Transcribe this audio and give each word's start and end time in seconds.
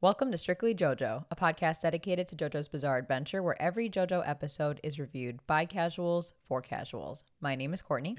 Welcome 0.00 0.30
to 0.30 0.38
Strictly 0.38 0.76
JoJo, 0.76 1.24
a 1.28 1.34
podcast 1.34 1.80
dedicated 1.80 2.28
to 2.28 2.36
JoJo's 2.36 2.68
Bizarre 2.68 2.98
Adventure, 2.98 3.42
where 3.42 3.60
every 3.60 3.90
JoJo 3.90 4.22
episode 4.24 4.78
is 4.84 5.00
reviewed 5.00 5.44
by 5.48 5.64
casuals 5.64 6.34
for 6.46 6.62
casuals. 6.62 7.24
My 7.40 7.56
name 7.56 7.74
is 7.74 7.82
Courtney. 7.82 8.14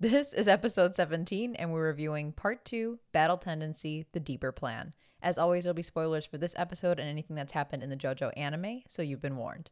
This 0.00 0.32
is 0.32 0.48
episode 0.48 0.96
17, 0.96 1.56
and 1.56 1.70
we're 1.74 1.84
reviewing 1.84 2.32
part 2.32 2.64
two 2.64 2.98
Battle 3.12 3.36
Tendency 3.36 4.06
The 4.12 4.20
Deeper 4.20 4.50
Plan. 4.50 4.94
As 5.20 5.36
always, 5.36 5.64
there'll 5.64 5.74
be 5.74 5.82
spoilers 5.82 6.24
for 6.24 6.38
this 6.38 6.54
episode 6.56 6.98
and 6.98 7.06
anything 7.06 7.36
that's 7.36 7.52
happened 7.52 7.82
in 7.82 7.90
the 7.90 7.94
JoJo 7.96 8.32
anime, 8.34 8.84
so 8.88 9.02
you've 9.02 9.20
been 9.20 9.36
warned. 9.36 9.68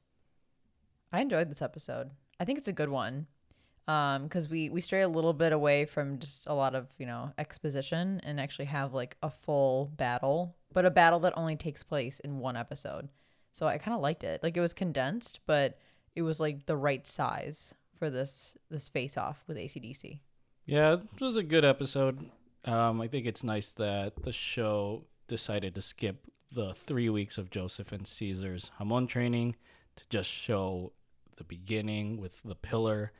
I 1.10 1.22
enjoyed 1.22 1.50
this 1.50 1.62
episode. 1.62 2.10
I 2.38 2.44
think 2.44 2.58
it's 2.58 2.68
a 2.68 2.72
good 2.72 2.90
one 2.90 3.26
because 3.86 4.48
we 4.48 4.68
we 4.68 4.80
stray 4.80 5.02
a 5.02 5.08
little 5.08 5.32
bit 5.32 5.52
away 5.52 5.86
from 5.86 6.18
just 6.18 6.46
a 6.46 6.54
lot 6.54 6.74
of 6.74 6.88
you 6.98 7.06
know 7.06 7.32
exposition 7.38 8.20
and 8.24 8.40
actually 8.40 8.64
have 8.66 8.92
like 8.92 9.16
a 9.22 9.30
full 9.30 9.92
battle, 9.96 10.56
but 10.72 10.84
a 10.84 10.90
battle 10.90 11.20
that 11.20 11.32
only 11.36 11.56
takes 11.56 11.82
place 11.82 12.20
in 12.20 12.38
one 12.38 12.56
episode. 12.56 13.08
So 13.52 13.66
I 13.66 13.78
kind 13.78 13.94
of 13.94 14.00
liked 14.00 14.24
it. 14.24 14.42
Like 14.42 14.56
it 14.56 14.60
was 14.60 14.74
condensed, 14.74 15.40
but 15.46 15.78
it 16.14 16.22
was 16.22 16.40
like 16.40 16.66
the 16.66 16.76
right 16.76 17.06
size 17.06 17.74
for 17.94 18.10
this 18.10 18.54
this 18.70 18.88
face 18.88 19.16
off 19.16 19.42
with 19.46 19.56
ACDC. 19.56 20.20
Yeah, 20.64 20.94
it 20.94 21.20
was 21.20 21.36
a 21.36 21.42
good 21.42 21.64
episode. 21.64 22.30
Um, 22.64 23.00
I 23.00 23.06
think 23.06 23.26
it's 23.26 23.44
nice 23.44 23.70
that 23.70 24.24
the 24.24 24.32
show 24.32 25.04
decided 25.28 25.74
to 25.76 25.82
skip 25.82 26.26
the 26.50 26.74
three 26.74 27.08
weeks 27.08 27.38
of 27.38 27.50
Joseph 27.50 27.92
and 27.92 28.06
Caesar's 28.06 28.72
Hamon 28.78 29.06
training 29.06 29.54
to 29.94 30.04
just 30.08 30.28
show 30.28 30.92
the 31.36 31.44
beginning 31.44 32.18
with 32.20 32.42
the 32.44 32.54
pillar 32.56 33.12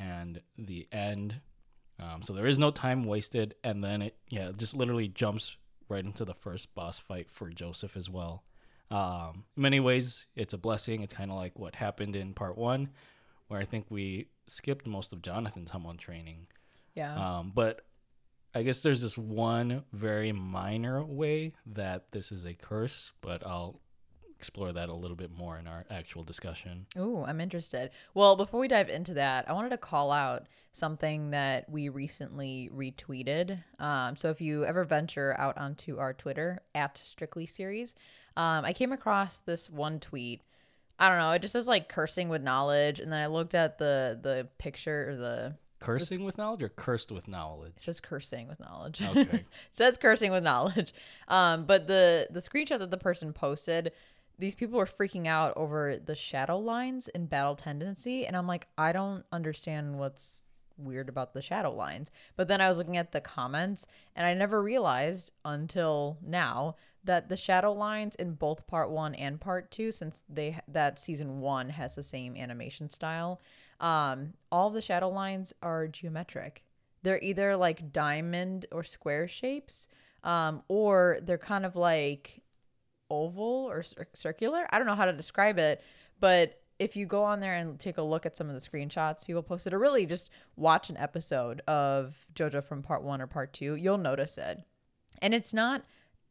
and 0.00 0.40
the 0.56 0.88
end. 0.90 1.40
Um, 1.98 2.22
so 2.22 2.32
there 2.32 2.46
is 2.46 2.58
no 2.58 2.70
time 2.70 3.04
wasted, 3.04 3.54
and 3.62 3.84
then 3.84 4.02
it 4.02 4.16
yeah 4.28 4.48
it 4.48 4.56
just 4.56 4.74
literally 4.74 5.08
jumps 5.08 5.56
right 5.88 6.04
into 6.04 6.24
the 6.24 6.34
first 6.34 6.74
boss 6.74 6.98
fight 6.98 7.30
for 7.30 7.50
Joseph 7.50 7.96
as 7.96 8.08
well. 8.08 8.44
Um, 8.90 9.44
in 9.56 9.62
many 9.62 9.80
ways, 9.80 10.26
it's 10.34 10.54
a 10.54 10.58
blessing. 10.58 11.02
It's 11.02 11.14
kind 11.14 11.30
of 11.30 11.36
like 11.36 11.58
what 11.58 11.74
happened 11.74 12.16
in 12.16 12.32
part 12.32 12.56
one, 12.56 12.88
where 13.48 13.60
I 13.60 13.64
think 13.64 13.86
we 13.90 14.28
skipped 14.46 14.86
most 14.86 15.12
of 15.12 15.22
Jonathan's 15.22 15.70
Hamon 15.70 15.98
training. 15.98 16.46
Yeah. 16.94 17.14
Um, 17.14 17.52
but 17.54 17.82
I 18.54 18.62
guess 18.62 18.82
there's 18.82 19.02
this 19.02 19.16
one 19.16 19.84
very 19.92 20.32
minor 20.32 21.04
way 21.04 21.52
that 21.66 22.10
this 22.10 22.32
is 22.32 22.44
a 22.44 22.54
curse, 22.54 23.12
but 23.20 23.46
I'll 23.46 23.80
explore 24.40 24.72
that 24.72 24.88
a 24.88 24.94
little 24.94 25.18
bit 25.18 25.30
more 25.30 25.58
in 25.58 25.66
our 25.66 25.84
actual 25.90 26.24
discussion. 26.24 26.86
Oh, 26.96 27.26
I'm 27.26 27.42
interested. 27.42 27.90
Well, 28.14 28.36
before 28.36 28.58
we 28.58 28.68
dive 28.68 28.88
into 28.88 29.12
that, 29.12 29.46
I 29.46 29.52
wanted 29.52 29.68
to 29.68 29.76
call 29.76 30.10
out 30.10 30.46
something 30.72 31.32
that 31.32 31.68
we 31.68 31.90
recently 31.90 32.70
retweeted. 32.74 33.58
Um, 33.78 34.16
so 34.16 34.30
if 34.30 34.40
you 34.40 34.64
ever 34.64 34.84
venture 34.84 35.36
out 35.38 35.58
onto 35.58 35.98
our 35.98 36.14
Twitter 36.14 36.62
at 36.74 36.96
Strictly 36.96 37.44
Series, 37.44 37.94
um, 38.34 38.64
I 38.64 38.72
came 38.72 38.92
across 38.92 39.40
this 39.40 39.68
one 39.68 40.00
tweet. 40.00 40.40
I 40.98 41.10
don't 41.10 41.18
know. 41.18 41.32
It 41.32 41.42
just 41.42 41.52
says 41.52 41.68
like 41.68 41.90
cursing 41.90 42.30
with 42.30 42.42
knowledge, 42.42 42.98
and 42.98 43.12
then 43.12 43.20
I 43.20 43.26
looked 43.26 43.54
at 43.54 43.76
the 43.76 44.18
the 44.22 44.48
picture 44.56 45.10
or 45.10 45.16
the 45.16 45.54
Cursing 45.80 46.24
with 46.24 46.36
knowledge 46.36 46.62
or 46.62 46.68
cursed 46.68 47.10
with 47.10 47.26
knowledge? 47.26 47.72
it 47.76 47.82
says 47.82 48.00
cursing 48.00 48.48
with 48.48 48.60
knowledge. 48.60 49.02
Okay. 49.02 49.20
it 49.32 49.46
says 49.72 49.96
cursing 49.96 50.30
with 50.30 50.44
knowledge. 50.44 50.92
Um, 51.26 51.64
but 51.64 51.86
the 51.86 52.28
the 52.30 52.40
screenshot 52.40 52.78
that 52.80 52.90
the 52.90 52.98
person 52.98 53.32
posted, 53.32 53.92
these 54.40 54.54
people 54.54 54.78
were 54.78 54.86
freaking 54.86 55.26
out 55.26 55.52
over 55.56 55.96
the 55.96 56.16
shadow 56.16 56.58
lines 56.58 57.08
in 57.08 57.26
battle 57.26 57.56
tendency, 57.56 58.26
and 58.26 58.36
I'm 58.36 58.46
like, 58.46 58.68
I 58.76 58.92
don't 58.92 59.24
understand 59.30 59.98
what's 59.98 60.42
weird 60.76 61.08
about 61.08 61.34
the 61.34 61.42
shadow 61.42 61.72
lines. 61.72 62.10
But 62.36 62.48
then 62.48 62.60
I 62.60 62.68
was 62.68 62.78
looking 62.78 62.96
at 62.96 63.12
the 63.12 63.20
comments, 63.20 63.86
and 64.16 64.26
I 64.26 64.34
never 64.34 64.62
realized 64.62 65.30
until 65.44 66.18
now 66.24 66.76
that 67.04 67.28
the 67.28 67.36
shadow 67.36 67.72
lines 67.72 68.14
in 68.14 68.34
both 68.34 68.66
part 68.66 68.90
one 68.90 69.14
and 69.14 69.40
part 69.40 69.70
two, 69.70 69.92
since 69.92 70.24
they 70.28 70.58
that 70.68 70.98
season 70.98 71.40
one 71.40 71.70
has 71.70 71.94
the 71.94 72.02
same 72.02 72.36
animation 72.36 72.90
style, 72.90 73.40
um, 73.80 74.34
all 74.50 74.70
the 74.70 74.82
shadow 74.82 75.08
lines 75.08 75.52
are 75.62 75.86
geometric 75.86 76.62
they're 77.02 77.22
either 77.22 77.56
like 77.56 77.92
diamond 77.92 78.66
or 78.72 78.82
square 78.82 79.26
shapes 79.28 79.88
um, 80.24 80.62
or 80.68 81.18
they're 81.22 81.38
kind 81.38 81.64
of 81.64 81.76
like 81.76 82.42
oval 83.10 83.68
or 83.68 83.82
cir- 83.82 84.06
circular? 84.14 84.66
I 84.70 84.78
don't 84.78 84.86
know 84.86 84.94
how 84.94 85.06
to 85.06 85.12
describe 85.12 85.58
it 85.58 85.82
but 86.20 86.60
if 86.78 86.96
you 86.96 87.04
go 87.04 87.24
on 87.24 87.40
there 87.40 87.54
and 87.54 87.78
take 87.78 87.98
a 87.98 88.02
look 88.02 88.24
at 88.24 88.36
some 88.36 88.48
of 88.48 88.54
the 88.54 88.60
screenshots 88.68 89.26
people 89.26 89.42
posted 89.42 89.74
or 89.74 89.78
really 89.78 90.06
just 90.06 90.30
watch 90.56 90.88
an 90.88 90.96
episode 90.96 91.60
of 91.68 92.16
jojo 92.34 92.62
from 92.62 92.82
part 92.82 93.02
one 93.02 93.20
or 93.20 93.26
part 93.26 93.52
two 93.52 93.74
you'll 93.74 93.98
notice 93.98 94.38
it. 94.38 94.62
And 95.20 95.34
it's 95.34 95.52
not 95.52 95.84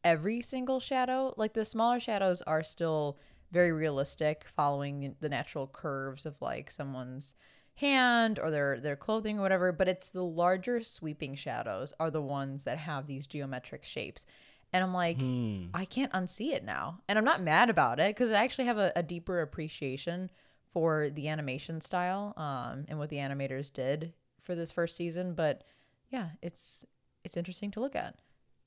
every 0.04 0.42
single 0.42 0.80
shadow 0.80 1.34
like 1.38 1.54
the 1.54 1.66
smaller 1.66 2.00
shadows 2.00 2.42
are 2.44 2.64
still 2.64 3.20
very 3.52 3.72
realistic 3.72 4.46
following 4.56 5.16
the 5.20 5.30
natural 5.30 5.68
curves 5.68 6.26
of 6.26 6.42
like 6.42 6.72
someone's 6.72 7.36
hand 7.76 8.40
or 8.40 8.52
their 8.52 8.80
their 8.80 8.96
clothing 8.96 9.40
or 9.40 9.42
whatever 9.42 9.72
but 9.72 9.88
it's 9.88 10.10
the 10.10 10.24
larger 10.24 10.82
sweeping 10.82 11.36
shadows 11.36 11.94
are 12.00 12.12
the 12.12 12.22
ones 12.22 12.64
that 12.64 12.78
have 12.78 13.08
these 13.08 13.28
geometric 13.28 13.84
shapes 13.84 14.26
and 14.74 14.84
i'm 14.84 14.94
like 14.94 15.20
Hmm. 15.20 15.66
i 15.74 15.86
can't 15.86 16.12
unsee 16.14 16.52
it 16.54 16.64
now 16.64 17.02
and 17.08 17.18
i'm 17.18 17.26
not 17.26 17.42
mad 17.42 17.70
about 17.70 18.00
it 18.00 18.16
because 18.16 18.32
i 18.32 18.44
actually 18.44 18.66
have 18.66 18.78
a, 18.78 18.92
a 18.96 19.04
deeper 19.04 19.42
appreciation 19.42 20.30
for 20.74 21.10
the 21.10 21.28
animation 21.28 21.82
style 21.82 22.34
um, 22.38 22.86
and 22.88 23.00
what 23.00 23.10
the 23.10 23.18
animators 23.18 23.72
did 23.74 24.14
for 24.44 24.56
this 24.56 24.72
first 24.72 24.96
season 24.96 25.34
but 25.34 25.64
yeah 26.10 26.30
it's 26.42 26.86
it's 27.24 27.36
interesting 27.38 27.72
to 27.72 27.80
look 27.80 27.96
at 27.96 28.16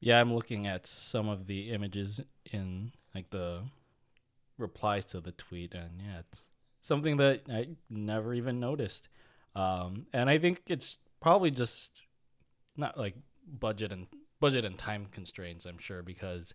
Yeah, 0.00 0.20
I'm 0.20 0.34
looking 0.34 0.66
at 0.66 0.86
some 0.86 1.28
of 1.28 1.46
the 1.46 1.70
images 1.70 2.20
in 2.52 2.92
like 3.14 3.30
the 3.30 3.62
replies 4.58 5.04
to 5.06 5.20
the 5.20 5.32
tweet, 5.32 5.74
and 5.74 6.00
yeah, 6.02 6.18
it's 6.20 6.46
something 6.80 7.16
that 7.18 7.42
I 7.48 7.68
never 7.88 8.34
even 8.34 8.58
noticed. 8.60 9.08
Um, 9.54 10.06
and 10.12 10.28
I 10.28 10.38
think 10.38 10.62
it's 10.66 10.96
probably 11.20 11.50
just 11.50 12.02
not 12.76 12.98
like 12.98 13.14
budget 13.46 13.92
and 13.92 14.06
budget 14.42 14.64
and 14.64 14.76
time 14.76 15.06
constraints. 15.12 15.64
I'm 15.64 15.78
sure 15.78 16.02
because, 16.02 16.52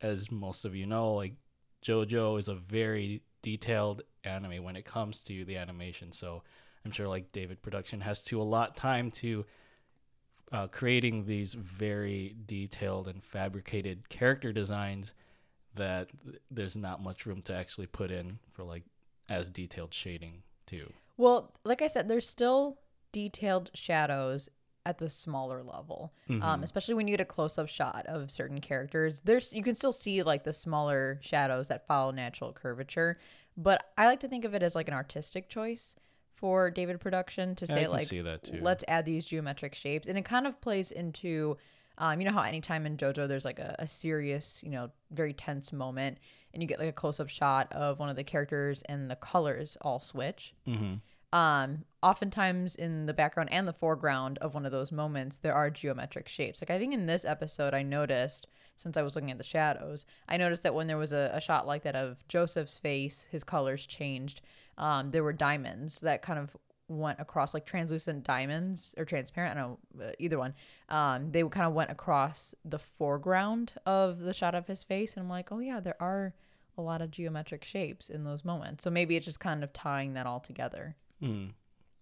as 0.00 0.30
most 0.30 0.64
of 0.64 0.74
you 0.74 0.86
know, 0.86 1.12
like 1.12 1.34
JoJo 1.84 2.38
is 2.38 2.48
a 2.48 2.54
very 2.54 3.22
detailed 3.42 4.02
anime 4.24 4.64
when 4.64 4.76
it 4.76 4.86
comes 4.86 5.20
to 5.24 5.44
the 5.44 5.58
animation. 5.58 6.10
So 6.10 6.42
I'm 6.84 6.90
sure 6.90 7.06
like 7.06 7.30
David 7.30 7.60
Production 7.60 8.00
has 8.00 8.22
to 8.24 8.40
allot 8.40 8.76
time 8.76 9.10
to 9.12 9.44
uh, 10.52 10.68
creating 10.68 11.26
these 11.26 11.52
very 11.52 12.34
detailed 12.46 13.06
and 13.06 13.22
fabricated 13.22 14.08
character 14.08 14.50
designs 14.50 15.12
that 15.74 16.08
th- 16.24 16.40
there's 16.50 16.76
not 16.76 17.02
much 17.02 17.26
room 17.26 17.42
to 17.42 17.54
actually 17.54 17.86
put 17.86 18.10
in 18.10 18.38
for 18.52 18.64
like 18.64 18.84
as 19.28 19.50
detailed 19.50 19.92
shading 19.92 20.42
too. 20.66 20.90
Well, 21.18 21.52
like 21.62 21.82
I 21.82 21.88
said, 21.88 22.08
there's 22.08 22.26
still 22.26 22.78
detailed 23.12 23.70
shadows 23.74 24.48
at 24.88 24.98
the 24.98 25.08
smaller 25.10 25.62
level, 25.62 26.12
um, 26.42 26.62
especially 26.64 26.94
when 26.94 27.06
you 27.06 27.12
get 27.16 27.20
a 27.20 27.24
close-up 27.26 27.68
shot 27.68 28.06
of 28.06 28.30
certain 28.30 28.60
characters. 28.60 29.20
There's 29.22 29.52
you 29.52 29.62
can 29.62 29.74
still 29.74 29.92
see 29.92 30.22
like 30.22 30.42
the 30.44 30.52
smaller 30.52 31.18
shadows 31.20 31.68
that 31.68 31.86
follow 31.86 32.10
natural 32.10 32.52
curvature, 32.52 33.18
but 33.56 33.84
I 33.96 34.06
like 34.06 34.20
to 34.20 34.28
think 34.28 34.44
of 34.44 34.54
it 34.54 34.62
as 34.62 34.74
like 34.74 34.88
an 34.88 34.94
artistic 34.94 35.48
choice 35.48 35.94
for 36.34 36.70
David 36.70 37.00
Production 37.00 37.54
to 37.56 37.66
Yeah, 37.66 37.74
say 37.74 37.86
like 37.86 38.06
see 38.08 38.22
that 38.22 38.44
too. 38.44 38.60
let's 38.62 38.82
add 38.88 39.04
these 39.04 39.26
geometric 39.26 39.74
shapes, 39.74 40.08
and 40.08 40.16
it 40.18 40.24
kind 40.24 40.46
of 40.46 40.60
plays 40.60 40.90
into. 40.90 41.56
Um, 42.00 42.20
you 42.20 42.26
know 42.28 42.32
how 42.32 42.42
anytime 42.42 42.86
in 42.86 42.96
JoJo 42.96 43.26
there's 43.26 43.44
like 43.44 43.58
a, 43.58 43.74
a 43.80 43.88
serious, 43.88 44.62
you 44.64 44.70
know, 44.70 44.90
very 45.10 45.32
tense 45.34 45.72
moment, 45.72 46.18
and 46.54 46.62
you 46.62 46.68
get 46.68 46.78
like 46.78 46.88
a 46.88 46.92
close 46.92 47.18
up 47.20 47.28
shot 47.28 47.72
of 47.72 47.98
one 47.98 48.08
of 48.08 48.14
the 48.16 48.22
characters 48.24 48.82
and 48.82 49.10
the 49.10 49.16
colors 49.16 49.76
all 49.82 50.00
switch. 50.00 50.54
Mm-hmm. 50.66 50.94
Um, 51.36 51.84
oftentimes 52.02 52.74
in 52.74 53.06
the 53.06 53.14
background 53.14 53.50
and 53.52 53.66
the 53.66 53.72
foreground 53.72 54.38
of 54.38 54.54
one 54.54 54.64
of 54.64 54.72
those 54.72 54.92
moments, 54.92 55.38
there 55.38 55.54
are 55.54 55.70
geometric 55.70 56.28
shapes. 56.28 56.62
Like 56.62 56.70
I 56.70 56.78
think 56.78 56.94
in 56.94 57.06
this 57.06 57.24
episode, 57.24 57.74
I 57.74 57.82
noticed 57.82 58.46
since 58.76 58.96
I 58.96 59.02
was 59.02 59.16
looking 59.16 59.32
at 59.32 59.38
the 59.38 59.44
shadows, 59.44 60.06
I 60.28 60.36
noticed 60.36 60.62
that 60.62 60.74
when 60.74 60.86
there 60.86 60.96
was 60.96 61.12
a, 61.12 61.30
a 61.34 61.40
shot 61.40 61.66
like 61.66 61.82
that 61.82 61.96
of 61.96 62.26
Joseph's 62.28 62.78
face, 62.78 63.26
his 63.30 63.42
colors 63.42 63.86
changed. 63.86 64.40
Um, 64.78 65.10
there 65.10 65.24
were 65.24 65.32
diamonds 65.32 66.00
that 66.00 66.22
kind 66.22 66.38
of 66.38 66.56
went 66.86 67.20
across, 67.20 67.52
like 67.52 67.66
translucent 67.66 68.24
diamonds 68.24 68.94
or 68.96 69.04
transparent. 69.04 69.58
I 69.58 69.60
don't 69.60 69.78
know, 69.96 70.06
uh, 70.06 70.12
either 70.18 70.38
one. 70.38 70.54
Um, 70.88 71.32
they 71.32 71.42
kind 71.42 71.66
of 71.66 71.74
went 71.74 71.90
across 71.90 72.54
the 72.64 72.78
foreground 72.78 73.74
of 73.84 74.20
the 74.20 74.32
shot 74.32 74.54
of 74.54 74.66
his 74.68 74.84
face, 74.84 75.14
and 75.14 75.24
I'm 75.24 75.30
like, 75.30 75.50
oh 75.52 75.58
yeah, 75.58 75.80
there 75.80 76.00
are 76.00 76.34
a 76.78 76.82
lot 76.82 77.02
of 77.02 77.10
geometric 77.10 77.64
shapes 77.64 78.08
in 78.08 78.24
those 78.24 78.44
moments. 78.44 78.84
So 78.84 78.90
maybe 78.90 79.16
it's 79.16 79.26
just 79.26 79.40
kind 79.40 79.64
of 79.64 79.72
tying 79.72 80.14
that 80.14 80.26
all 80.26 80.40
together. 80.40 80.96
Mm. 81.22 81.50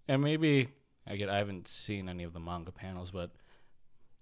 And 0.09 0.23
maybe 0.23 0.69
I 1.07 1.17
get 1.17 1.29
I 1.29 1.39
haven't 1.39 1.69
seen 1.69 2.09
any 2.09 2.25
of 2.25 2.33
the 2.33 2.41
manga 2.41 2.73
panels, 2.73 3.11
but 3.11 3.31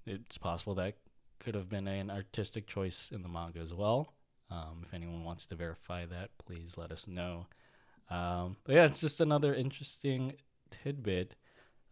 it's 0.07 0.39
possible 0.39 0.75
that 0.77 0.95
could 1.41 1.55
have 1.55 1.69
been 1.69 1.89
an 1.89 2.11
artistic 2.11 2.67
choice 2.67 3.11
in 3.13 3.23
the 3.23 3.29
manga 3.29 3.61
as 3.61 3.73
well. 3.75 4.15
Um, 4.51 4.83
if 4.87 4.95
anyone 4.95 5.25
wants 5.25 5.47
to 5.47 5.55
verify 5.55 6.07
that, 6.07 6.31
please 6.39 6.77
let 6.77 6.93
us 6.93 7.09
know. 7.09 7.47
Um, 8.11 8.57
but 8.65 8.75
yeah, 8.75 8.85
it's 8.85 9.01
just 9.01 9.21
another 9.21 9.55
interesting 9.55 10.35
tidbit 10.71 11.35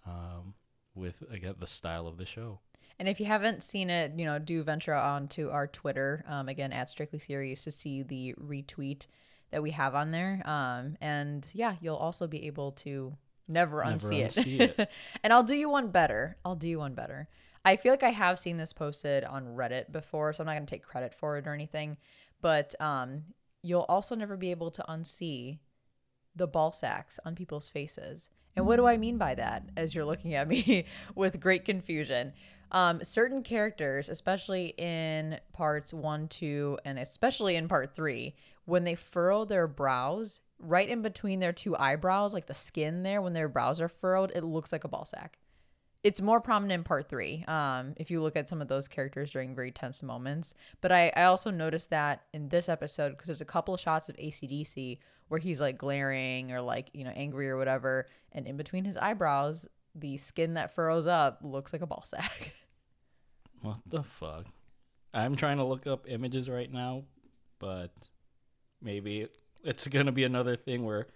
um, 0.06 0.54
with 0.94 1.22
again 1.30 1.54
the 1.58 1.66
style 1.66 2.06
of 2.06 2.18
the 2.18 2.26
show. 2.26 2.60
And 2.98 3.08
if 3.08 3.18
you 3.18 3.26
haven't 3.26 3.62
seen 3.62 3.90
it, 3.90 4.12
you 4.16 4.24
know, 4.24 4.38
do 4.38 4.62
venture 4.62 4.94
on 4.94 5.26
to 5.28 5.50
our 5.50 5.66
Twitter, 5.66 6.24
um, 6.28 6.48
again, 6.48 6.72
at 6.72 6.88
Strictly 6.88 7.18
Series 7.18 7.64
to 7.64 7.70
see 7.70 8.02
the 8.02 8.34
retweet 8.34 9.06
that 9.50 9.62
we 9.62 9.70
have 9.70 9.94
on 9.94 10.12
there. 10.12 10.42
Um, 10.44 10.96
and 11.00 11.46
yeah, 11.52 11.76
you'll 11.80 11.96
also 11.96 12.26
be 12.26 12.46
able 12.46 12.72
to 12.72 13.16
never, 13.52 13.84
Never 13.84 13.96
unsee, 13.96 14.24
unsee 14.24 14.60
it. 14.60 14.78
it. 14.78 14.90
and 15.22 15.32
I'll 15.32 15.42
do 15.42 15.54
you 15.54 15.68
one 15.68 15.88
better. 15.88 16.36
I'll 16.44 16.56
do 16.56 16.68
you 16.68 16.78
one 16.78 16.94
better. 16.94 17.28
I 17.64 17.76
feel 17.76 17.92
like 17.92 18.02
I 18.02 18.10
have 18.10 18.38
seen 18.38 18.56
this 18.56 18.72
posted 18.72 19.24
on 19.24 19.54
Reddit 19.54 19.92
before, 19.92 20.32
so 20.32 20.42
I'm 20.42 20.46
not 20.46 20.54
going 20.54 20.66
to 20.66 20.70
take 20.74 20.82
credit 20.82 21.14
for 21.14 21.38
it 21.38 21.46
or 21.46 21.54
anything. 21.54 21.96
But 22.40 22.74
um, 22.80 23.22
you'll 23.62 23.86
also 23.88 24.16
never 24.16 24.36
be 24.36 24.50
able 24.50 24.70
to 24.72 24.84
unsee 24.88 25.58
the 26.34 26.46
ball 26.46 26.72
sacks 26.72 27.20
on 27.24 27.34
people's 27.34 27.68
faces. 27.68 28.30
And 28.56 28.66
what 28.66 28.76
do 28.76 28.86
I 28.86 28.96
mean 28.96 29.16
by 29.16 29.34
that? 29.36 29.64
As 29.76 29.94
you're 29.94 30.04
looking 30.04 30.34
at 30.34 30.48
me 30.48 30.86
with 31.14 31.40
great 31.40 31.64
confusion, 31.64 32.32
um, 32.72 33.04
certain 33.04 33.42
characters, 33.42 34.08
especially 34.08 34.74
in 34.78 35.38
parts 35.52 35.92
one, 35.92 36.26
two, 36.28 36.78
and 36.84 36.98
especially 36.98 37.56
in 37.56 37.68
part 37.68 37.94
three, 37.94 38.34
when 38.64 38.84
they 38.84 38.94
furrow 38.94 39.44
their 39.44 39.66
brows, 39.66 40.40
right 40.62 40.88
in 40.88 41.02
between 41.02 41.40
their 41.40 41.52
two 41.52 41.76
eyebrows, 41.76 42.32
like 42.32 42.46
the 42.46 42.54
skin 42.54 43.02
there, 43.02 43.20
when 43.20 43.32
their 43.32 43.48
brows 43.48 43.80
are 43.80 43.88
furrowed, 43.88 44.32
it 44.34 44.44
looks 44.44 44.72
like 44.72 44.84
a 44.84 44.88
ball 44.88 45.04
sack. 45.04 45.38
It's 46.02 46.20
more 46.20 46.40
prominent 46.40 46.80
in 46.80 46.84
part 46.84 47.08
three. 47.08 47.44
Um, 47.46 47.94
if 47.96 48.10
you 48.10 48.22
look 48.22 48.36
at 48.36 48.48
some 48.48 48.60
of 48.60 48.68
those 48.68 48.88
characters 48.88 49.30
during 49.30 49.54
very 49.54 49.70
tense 49.70 50.02
moments, 50.02 50.54
but 50.80 50.90
I, 50.90 51.12
I 51.14 51.24
also 51.24 51.50
noticed 51.50 51.90
that 51.90 52.22
in 52.32 52.48
this 52.48 52.68
episode 52.68 53.10
because 53.10 53.28
there's 53.28 53.40
a 53.40 53.44
couple 53.44 53.74
of 53.74 53.80
shots 53.80 54.08
of 54.08 54.16
ACDC 54.16 54.98
where 55.28 55.38
he's 55.38 55.60
like 55.60 55.78
glaring 55.78 56.50
or 56.50 56.60
like 56.60 56.90
you 56.92 57.04
know 57.04 57.12
angry 57.14 57.48
or 57.48 57.56
whatever, 57.56 58.08
and 58.32 58.46
in 58.46 58.56
between 58.56 58.84
his 58.84 58.96
eyebrows, 58.96 59.66
the 59.94 60.16
skin 60.16 60.54
that 60.54 60.74
furrows 60.74 61.06
up 61.06 61.38
looks 61.42 61.72
like 61.72 61.82
a 61.82 61.86
ball 61.86 62.04
sack. 62.04 62.52
What 63.62 63.78
the 63.86 64.02
fuck? 64.02 64.46
I'm 65.14 65.36
trying 65.36 65.58
to 65.58 65.64
look 65.64 65.86
up 65.86 66.06
images 66.08 66.50
right 66.50 66.70
now, 66.70 67.04
but 67.60 67.92
maybe 68.82 69.28
it's 69.64 69.86
gonna 69.88 70.12
be 70.12 70.24
another 70.24 70.56
thing 70.56 70.84
where 70.84 71.06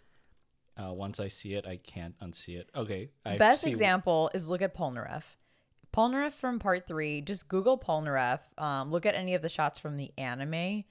uh, 0.83 0.93
once 0.93 1.21
I 1.21 1.29
see 1.29 1.55
it, 1.55 1.67
I 1.67 1.77
can't 1.77 2.19
unsee 2.21 2.57
it. 2.59 2.69
Okay, 2.75 3.11
I 3.25 3.39
Best 3.39 3.63
see- 3.63 3.71
example 3.71 4.31
is 4.35 4.49
look 4.49 4.63
at 4.63 4.77
Polnareff. 4.77 5.23
Polnareff 5.95 6.33
from 6.33 6.59
part 6.59 6.87
three. 6.87 7.23
Just 7.23 7.49
Google 7.49 7.79
Polnareff. 7.79 8.41
Um, 8.59 8.91
look 8.91 9.07
at 9.07 9.15
any 9.15 9.35
of 9.35 9.41
the 9.43 9.49
shots 9.49 9.79
from 9.79 9.97
the 9.97 10.13
anime, 10.19 10.85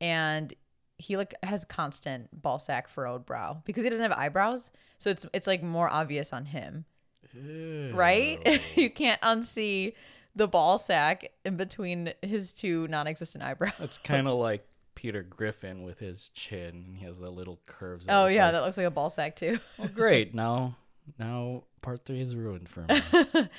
and 0.00 0.54
he 0.98 1.16
like 1.16 1.34
has 1.42 1.64
constant 1.64 2.28
ball 2.42 2.60
sack 2.60 2.88
furrowed 2.88 3.26
brow 3.26 3.60
because 3.64 3.82
he 3.82 3.90
doesn't 3.90 4.02
have 4.08 4.16
eyebrows, 4.16 4.70
so 4.98 5.10
it's 5.10 5.26
it's 5.34 5.48
like 5.48 5.62
more 5.64 5.88
obvious 5.88 6.32
on 6.32 6.44
him, 6.44 6.84
right? 7.92 8.60
You 8.76 8.90
can't 8.90 9.20
unsee 9.22 9.94
the 10.36 10.46
ball 10.46 10.78
sack 10.78 11.30
in 11.44 11.56
between 11.56 12.12
his 12.22 12.52
two 12.52 12.86
non-existent 12.88 13.42
eyebrows. 13.44 13.72
That's 13.78 13.98
kind 13.98 14.28
of 14.28 14.34
like 14.38 14.64
Peter 14.94 15.22
Griffin 15.22 15.82
with 15.82 15.98
his 15.98 16.28
chin. 16.30 16.84
and 16.86 16.96
He 16.96 17.04
has 17.04 17.18
the 17.18 17.30
little 17.30 17.60
curves. 17.66 18.06
Oh 18.08 18.26
yeah, 18.26 18.44
like- 18.46 18.52
that 18.52 18.60
looks 18.62 18.76
like 18.76 18.86
a 18.86 18.90
ball 18.90 19.10
sack 19.10 19.36
too. 19.36 19.58
well, 19.78 19.88
great. 19.88 20.34
Now, 20.42 20.76
now 21.18 21.64
part 21.80 22.04
three 22.04 22.20
is 22.20 22.36
ruined 22.36 22.68
for 22.68 22.82
me. 22.88 23.00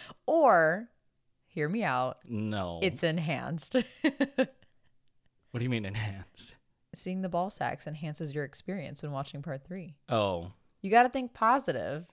or, 0.25 0.87
hear 1.47 1.67
me 1.67 1.83
out. 1.83 2.17
No. 2.27 2.79
It's 2.81 3.03
enhanced. 3.03 3.75
what 4.01 5.59
do 5.59 5.63
you 5.63 5.69
mean 5.69 5.85
enhanced? 5.85 6.55
seeing 6.95 7.23
the 7.23 7.29
ball 7.29 7.49
sacks 7.49 7.87
enhances 7.87 8.35
your 8.35 8.43
experience 8.43 9.01
when 9.01 9.11
watching 9.11 9.41
part 9.41 9.65
three. 9.65 9.95
Oh, 10.09 10.51
You 10.83 10.91
got 10.91 11.03
to 11.03 11.09
think 11.09 11.33
positive. 11.33 12.05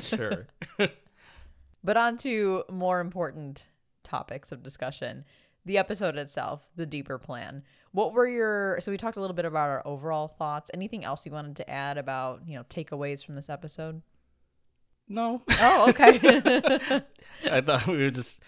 sure. 0.00 0.46
But 1.84 1.96
on 1.98 2.16
to 2.18 2.64
more 2.70 3.00
important 3.00 3.66
topics 4.02 4.50
of 4.50 4.62
discussion. 4.62 5.24
The 5.66 5.76
episode 5.78 6.16
itself, 6.16 6.62
the 6.76 6.86
deeper 6.86 7.18
plan. 7.18 7.62
What 7.92 8.12
were 8.14 8.26
your 8.28 8.80
so 8.80 8.90
we 8.90 8.96
talked 8.96 9.16
a 9.16 9.20
little 9.20 9.34
bit 9.36 9.44
about 9.44 9.68
our 9.68 9.82
overall 9.86 10.28
thoughts. 10.28 10.70
Anything 10.72 11.04
else 11.04 11.26
you 11.26 11.32
wanted 11.32 11.56
to 11.56 11.68
add 11.68 11.98
about, 11.98 12.42
you 12.46 12.54
know, 12.56 12.64
takeaways 12.70 13.22
from 13.24 13.34
this 13.34 13.50
episode? 13.50 14.00
no. 15.08 15.42
Oh, 15.60 15.88
okay. 15.90 16.18
I 17.50 17.60
thought 17.60 17.86
we 17.86 17.98
would 17.98 18.14
just. 18.14 18.40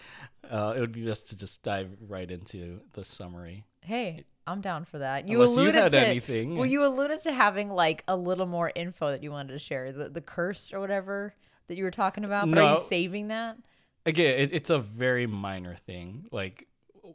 Uh, 0.49 0.73
it 0.75 0.79
would 0.79 0.91
be 0.93 1.05
best 1.05 1.27
to 1.27 1.37
just 1.37 1.61
dive 1.61 1.89
right 2.07 2.29
into 2.31 2.79
the 2.93 3.03
summary. 3.03 3.65
hey, 3.81 4.23
I'm 4.47 4.61
down 4.61 4.85
for 4.85 4.97
that. 4.99 5.27
You 5.27 5.41
Unless 5.41 5.57
you 5.57 5.63
alluded 5.63 5.75
had 5.83 5.91
to 5.91 5.99
anything. 5.99 6.55
Well, 6.55 6.65
you 6.65 6.83
alluded 6.85 7.19
to 7.21 7.31
having 7.33 7.69
like 7.69 8.03
a 8.07 8.15
little 8.15 8.47
more 8.47 8.71
info 8.73 9.11
that 9.11 9.21
you 9.21 9.31
wanted 9.31 9.53
to 9.53 9.59
share. 9.59 9.91
The 9.91 10.09
the 10.09 10.21
curse 10.21 10.71
or 10.73 10.79
whatever 10.79 11.35
that 11.67 11.77
you 11.77 11.83
were 11.83 11.91
talking 11.91 12.23
about. 12.25 12.49
But 12.49 12.57
are 12.59 12.61
No. 12.63 12.73
you 12.75 12.79
saving 12.79 13.27
that? 13.27 13.57
Again, 14.05 14.39
it, 14.39 14.53
it's 14.53 14.69
a 14.69 14.79
very 14.79 15.27
minor 15.27 15.75
thing. 15.75 16.25
Like, 16.31 16.67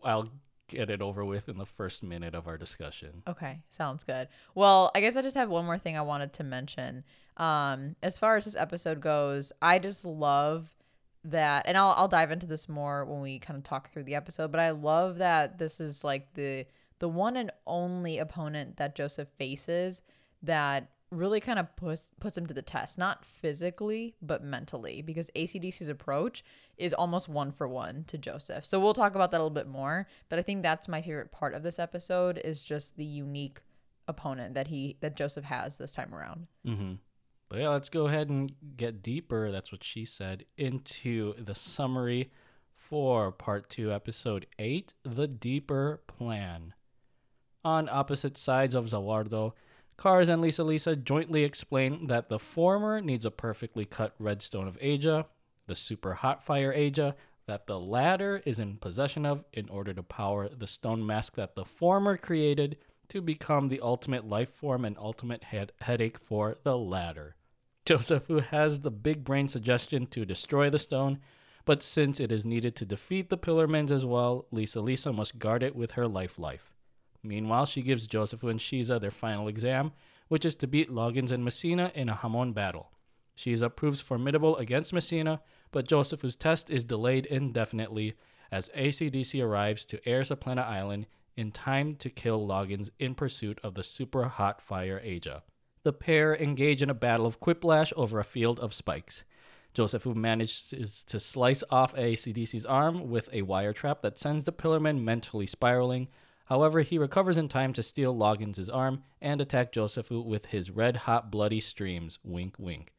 I'll 0.03 0.29
get 0.69 0.91
it 0.91 1.03
over 1.03 1.25
with 1.25 1.49
in 1.49 1.59
the 1.59 1.67
first 1.67 2.03
minute 2.03 2.35
of 2.35 2.49
our 2.49 2.57
discussion. 2.57 3.23
Okay, 3.29 3.61
sounds 3.71 4.03
good. 4.03 4.29
Well, 4.55 4.91
I 4.95 5.01
guess 5.01 5.17
I 5.17 5.23
just 5.23 5.37
have 5.37 5.49
one 5.49 5.67
more 5.67 5.79
thing 5.79 5.97
I 5.97 6.03
wanted 6.03 6.33
to 6.35 6.45
mention. 6.45 7.05
Um, 7.37 7.97
as 8.03 8.19
far 8.19 8.37
as 8.37 8.45
this 8.45 8.57
episode 8.57 9.01
goes, 9.01 9.53
I 9.61 9.79
just 9.79 10.05
love 10.05 10.73
that, 11.25 11.67
and 11.67 11.77
I'll 11.77 11.95
I'll 11.97 12.09
dive 12.09 12.31
into 12.31 12.47
this 12.47 12.69
more 12.69 13.05
when 13.05 13.21
we 13.21 13.39
kind 13.39 13.57
of 13.57 13.65
talk 13.65 13.91
through 13.91 14.05
the 14.05 14.15
episode. 14.15 14.51
But 14.51 14.61
I 14.61 14.71
love 14.71 15.19
that 15.19 15.59
this 15.59 15.81
is 15.81 16.05
like 16.05 16.35
the 16.35 16.67
the 16.99 17.09
one 17.09 17.37
and 17.37 17.51
only 17.67 18.19
opponent 18.19 18.77
that 18.77 18.95
Joseph 18.95 19.29
faces 19.37 20.03
that 20.43 20.91
really 21.15 21.41
kind 21.41 21.59
of 21.59 21.75
puts 21.77 22.11
puts 22.21 22.37
him 22.37 22.47
to 22.47 22.55
the 22.55 22.63
test, 22.63 22.99
not 22.99 23.25
physically 23.25 24.15
but 24.21 24.43
mentally, 24.43 25.03
because 25.03 25.31
ACDC's 25.37 25.89
approach 25.89 26.45
is 26.77 26.93
almost 26.93 27.29
one 27.29 27.53
for 27.53 27.69
one 27.69 28.05
to 28.05 28.19
Joseph. 28.19 28.67
So 28.67 28.81
we'll 28.81 28.95
talk 28.95 29.15
about 29.15 29.31
that 29.31 29.39
a 29.39 29.43
little 29.43 29.51
bit 29.51 29.69
more. 29.69 30.07
But 30.29 30.39
I 30.39 30.43
think 30.43 30.63
that's 30.63 30.89
my 30.89 31.03
favorite 31.03 31.33
part 31.33 31.55
of 31.55 31.63
this 31.63 31.79
episode 31.79 32.41
is 32.45 32.65
just 32.65 32.97
the 32.97 33.05
unique 33.05 33.61
opponent 34.07 34.55
that 34.55 34.69
he 34.69 34.97
that 35.01 35.17
Joseph 35.17 35.45
has 35.45 35.77
this 35.77 35.93
time 35.93 36.15
around. 36.15 36.47
Mm-hmm. 36.67 36.95
But 37.49 37.59
yeah, 37.61 37.69
let's 37.69 37.89
go 37.89 38.07
ahead 38.07 38.29
and 38.29 38.53
get 38.77 39.03
deeper. 39.03 39.53
That's 39.53 39.71
what 39.71 39.85
she 39.85 40.05
said 40.05 40.45
into 40.57 41.35
the 41.43 41.55
summary 41.55 42.31
for 42.75 43.33
part 43.33 43.69
two, 43.69 43.93
episode 43.93 44.47
eight 44.59 44.95
The 45.05 45.27
Deeper 45.27 46.03
Plan. 46.07 46.75
On 47.65 47.89
opposite 47.89 48.37
sides 48.37 48.75
of 48.75 48.87
Zawardo, 48.87 49.53
Cars 49.97 50.29
and 50.29 50.43
Lisa 50.43 50.65
Lisa 50.65 50.97
jointly 50.97 51.45
explain 51.45 52.09
that 52.09 52.29
the 52.29 52.39
former 52.39 53.01
needs 53.01 53.25
a 53.25 53.31
perfectly 53.31 53.85
cut 53.85 54.15
redstone 54.19 54.67
of 54.67 54.79
Aja, 54.83 55.27
the 55.67 55.75
super 55.75 56.15
hot 56.15 56.43
fire 56.43 56.75
Aja, 56.75 57.15
that 57.47 57.67
the 57.67 57.79
latter 57.79 58.43
is 58.45 58.59
in 58.59 58.77
possession 58.77 59.25
of 59.25 59.45
in 59.53 59.69
order 59.69 59.93
to 59.95 60.03
power 60.03 60.49
the 60.49 60.67
stone 60.67 61.05
mask 61.07 61.37
that 61.37 61.55
the 61.55 61.65
former 61.65 62.17
created 62.17 62.77
to 63.09 63.21
become 63.21 63.69
the 63.69 63.81
ultimate 63.81 64.27
life 64.27 64.51
form 64.51 64.85
and 64.85 64.97
ultimate 64.99 65.45
head- 65.45 65.73
headache 65.83 66.19
for 66.19 66.57
the 66.65 66.77
latter. 66.77 67.37
Joseph, 67.85 68.27
who 68.27 68.41
has 68.41 68.81
the 68.81 68.91
big 68.91 69.25
brain 69.25 69.47
suggestion 69.47 70.07
to 70.07 70.25
destroy 70.25 70.71
the 70.71 70.79
stone, 70.79 71.19
but 71.67 71.83
since 71.83 72.19
it 72.19 72.33
is 72.33 72.47
needed 72.47 72.75
to 72.77 72.87
defeat 72.87 73.29
the 73.29 73.39
Pillarmans 73.39 73.91
as 73.91 74.05
well, 74.05 74.47
Lisa 74.51 74.81
Lisa 74.81 75.13
must 75.13 75.39
guard 75.39 75.63
it 75.63 75.77
with 75.77 75.93
her 75.93 76.09
life 76.09 76.39
life. 76.39 76.74
Meanwhile, 77.25 77.67
she 77.67 77.83
gives 77.83 78.07
Joseph 78.07 78.43
and 78.43 78.61
Shiza 78.61 79.01
their 79.01 79.11
final 79.11 79.49
exam, 79.49 79.93
which 80.29 80.45
is 80.45 80.57
to 80.57 80.67
beat 80.67 80.91
Loggins 80.91 81.33
and 81.33 81.45
Messina 81.45 81.91
in 81.95 82.09
a 82.09 82.15
Hamon 82.15 82.53
battle. 82.53 82.91
Shiza 83.37 83.75
proves 83.75 84.01
formidable 84.01 84.57
against 84.59 84.93
Messina, 84.93 85.41
but 85.73 85.89
Joseph's 85.89 86.37
test 86.37 86.71
is 86.71 86.85
delayed 86.85 87.27
indefinitely 87.27 88.15
as 88.53 88.69
ACDC 88.77 89.43
arrives 89.43 89.85
to 89.87 90.09
Air 90.09 90.21
Supplena 90.21 90.63
Island 90.65 91.07
in 91.37 91.51
time 91.51 91.97
to 91.97 92.11
kill 92.11 92.47
Loggins 92.47 92.91
in 92.99 93.15
pursuit 93.15 93.59
of 93.65 93.75
the 93.75 93.83
super 93.83 94.29
hot 94.29 94.61
fire 94.61 95.03
Aja. 95.05 95.43
The 95.83 95.93
pair 95.93 96.37
engage 96.37 96.81
in 96.83 96.91
a 96.91 96.95
battle 96.95 97.27
of 97.27 97.41
quiplash 97.41 97.93
over 97.97 98.19
a 98.19 98.25
field 98.25 98.61
of 98.61 98.73
spikes. 98.73 99.25
Joseph, 99.75 100.05
who 100.05 100.15
manages 100.15 101.03
to 101.09 101.19
slice 101.19 101.65
off 101.69 101.97
ACDC's 101.97 102.65
arm 102.65 103.11
with 103.11 103.29
a 103.33 103.43
wire 103.43 103.73
trap 103.73 104.03
that 104.03 104.17
sends 104.17 104.45
the 104.45 104.53
Pillarman 104.53 105.03
mentally 105.03 105.47
spiraling. 105.47 106.07
However, 106.45 106.83
he 106.83 106.99
recovers 106.99 107.39
in 107.39 107.49
time 107.49 107.73
to 107.73 107.83
steal 107.83 108.15
Loggins' 108.15 108.69
arm 108.73 109.03
and 109.21 109.41
attack 109.41 109.73
Joseph 109.73 110.11
with 110.11 110.47
his 110.47 110.71
red 110.71 110.97
hot 110.99 111.31
bloody 111.31 111.61
streams. 111.61 112.19
Wink, 112.23 112.57
wink. 112.59 112.93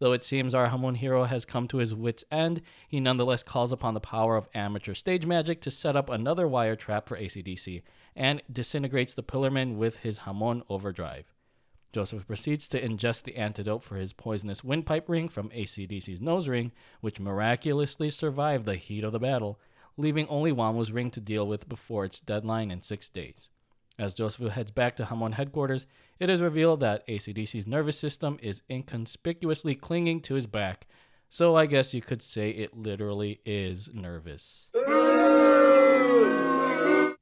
Though 0.00 0.12
it 0.12 0.24
seems 0.24 0.54
our 0.54 0.68
Hamon 0.68 0.96
hero 0.96 1.24
has 1.24 1.44
come 1.44 1.66
to 1.68 1.78
his 1.78 1.94
wits' 1.94 2.24
end, 2.30 2.62
he 2.88 3.00
nonetheless 3.00 3.42
calls 3.42 3.72
upon 3.72 3.94
the 3.94 4.00
power 4.00 4.36
of 4.36 4.48
amateur 4.54 4.94
stage 4.94 5.24
magic 5.24 5.60
to 5.62 5.70
set 5.70 5.96
up 5.96 6.10
another 6.10 6.46
wire 6.46 6.76
trap 6.76 7.08
for 7.08 7.16
ACDC 7.16 7.82
and 8.14 8.42
disintegrates 8.50 9.14
the 9.14 9.22
Pillarman 9.22 9.76
with 9.76 9.96
his 9.96 10.18
Hamon 10.18 10.62
overdrive. 10.68 11.32
Joseph 11.92 12.26
proceeds 12.26 12.66
to 12.68 12.82
ingest 12.82 13.22
the 13.22 13.36
antidote 13.36 13.84
for 13.84 13.96
his 13.96 14.12
poisonous 14.12 14.64
windpipe 14.64 15.08
ring 15.08 15.28
from 15.28 15.48
ACDC's 15.50 16.20
nose 16.20 16.48
ring, 16.48 16.72
which 17.00 17.20
miraculously 17.20 18.10
survived 18.10 18.66
the 18.66 18.74
heat 18.74 19.04
of 19.04 19.12
the 19.12 19.20
battle, 19.20 19.60
leaving 19.96 20.26
only 20.28 20.52
Wamuu's 20.52 20.92
ring 20.92 21.10
to 21.12 21.20
deal 21.20 21.46
with 21.46 21.68
before 21.68 22.04
its 22.04 22.20
deadline 22.20 22.70
in 22.70 22.82
six 22.82 23.08
days. 23.08 23.48
As 23.98 24.14
Joseph 24.14 24.52
heads 24.52 24.72
back 24.72 24.96
to 24.96 25.04
Hamon 25.04 25.32
headquarters, 25.32 25.86
it 26.18 26.28
is 26.28 26.40
revealed 26.40 26.80
that 26.80 27.06
ACDC's 27.06 27.66
nervous 27.66 27.98
system 27.98 28.38
is 28.42 28.62
inconspicuously 28.68 29.76
clinging 29.76 30.20
to 30.22 30.34
his 30.34 30.46
back, 30.46 30.86
So 31.28 31.56
I 31.56 31.66
guess 31.66 31.94
you 31.94 32.00
could 32.00 32.22
say 32.22 32.50
it 32.50 32.76
literally 32.76 33.40
is 33.44 33.90
nervous. 33.92 34.68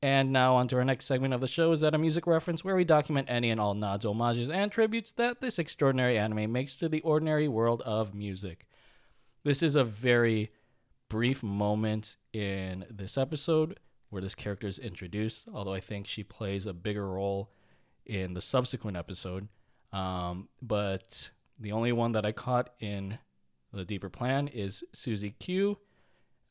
And 0.03 0.33
now 0.33 0.57
on 0.57 0.69
to 0.69 0.77
our 0.77 0.85
next 0.85 1.07
segment 1.07 1.33
of 1.33 1.41
the 1.41 1.47
show 1.47 1.73
is 1.73 1.81
that 1.81 1.95
a 1.95 1.99
music 1.99 2.27
reference 2.27 2.65
where 2.65 2.75
we 2.75 2.85
document 2.85 3.29
any 3.31 3.51
and 3.51 3.61
all 3.61 3.75
nods, 3.75 4.05
homages, 4.05 4.51
and 4.51 4.71
tributes 4.71 5.13
that 5.13 5.41
this 5.41 5.59
extraordinary 5.59 6.19
anime 6.19 6.51
makes 6.53 6.77
to 6.77 6.89
the 6.89 7.01
ordinary 7.03 7.49
world 7.49 7.83
of 7.83 8.13
music. 8.15 8.67
This 9.45 9.63
is 9.63 9.77
a 9.77 9.85
very 9.85 10.51
brief 11.13 11.43
moment 11.43 12.17
in 12.33 12.87
this 12.91 13.19
episode 13.19 13.79
where 14.09 14.23
this 14.23 14.35
character 14.35 14.67
is 14.67 14.79
introduced, 14.79 15.45
although 15.53 15.75
I 15.75 15.79
think 15.79 16.07
she 16.07 16.25
plays 16.25 16.65
a 16.65 16.73
bigger 16.73 17.07
role 17.07 17.51
in 18.07 18.33
the 18.33 18.41
subsequent 18.41 18.97
episode. 18.97 19.49
Um, 19.93 20.49
but 20.63 21.29
the 21.61 21.73
only 21.73 21.93
one 21.93 22.13
that 22.13 22.25
I 22.25 22.33
caught 22.33 22.71
in 22.81 23.19
the 23.75 23.85
deeper 23.85 24.09
plan 24.09 24.49
is 24.49 24.85
Susie 24.95 25.35
Q. 25.39 25.77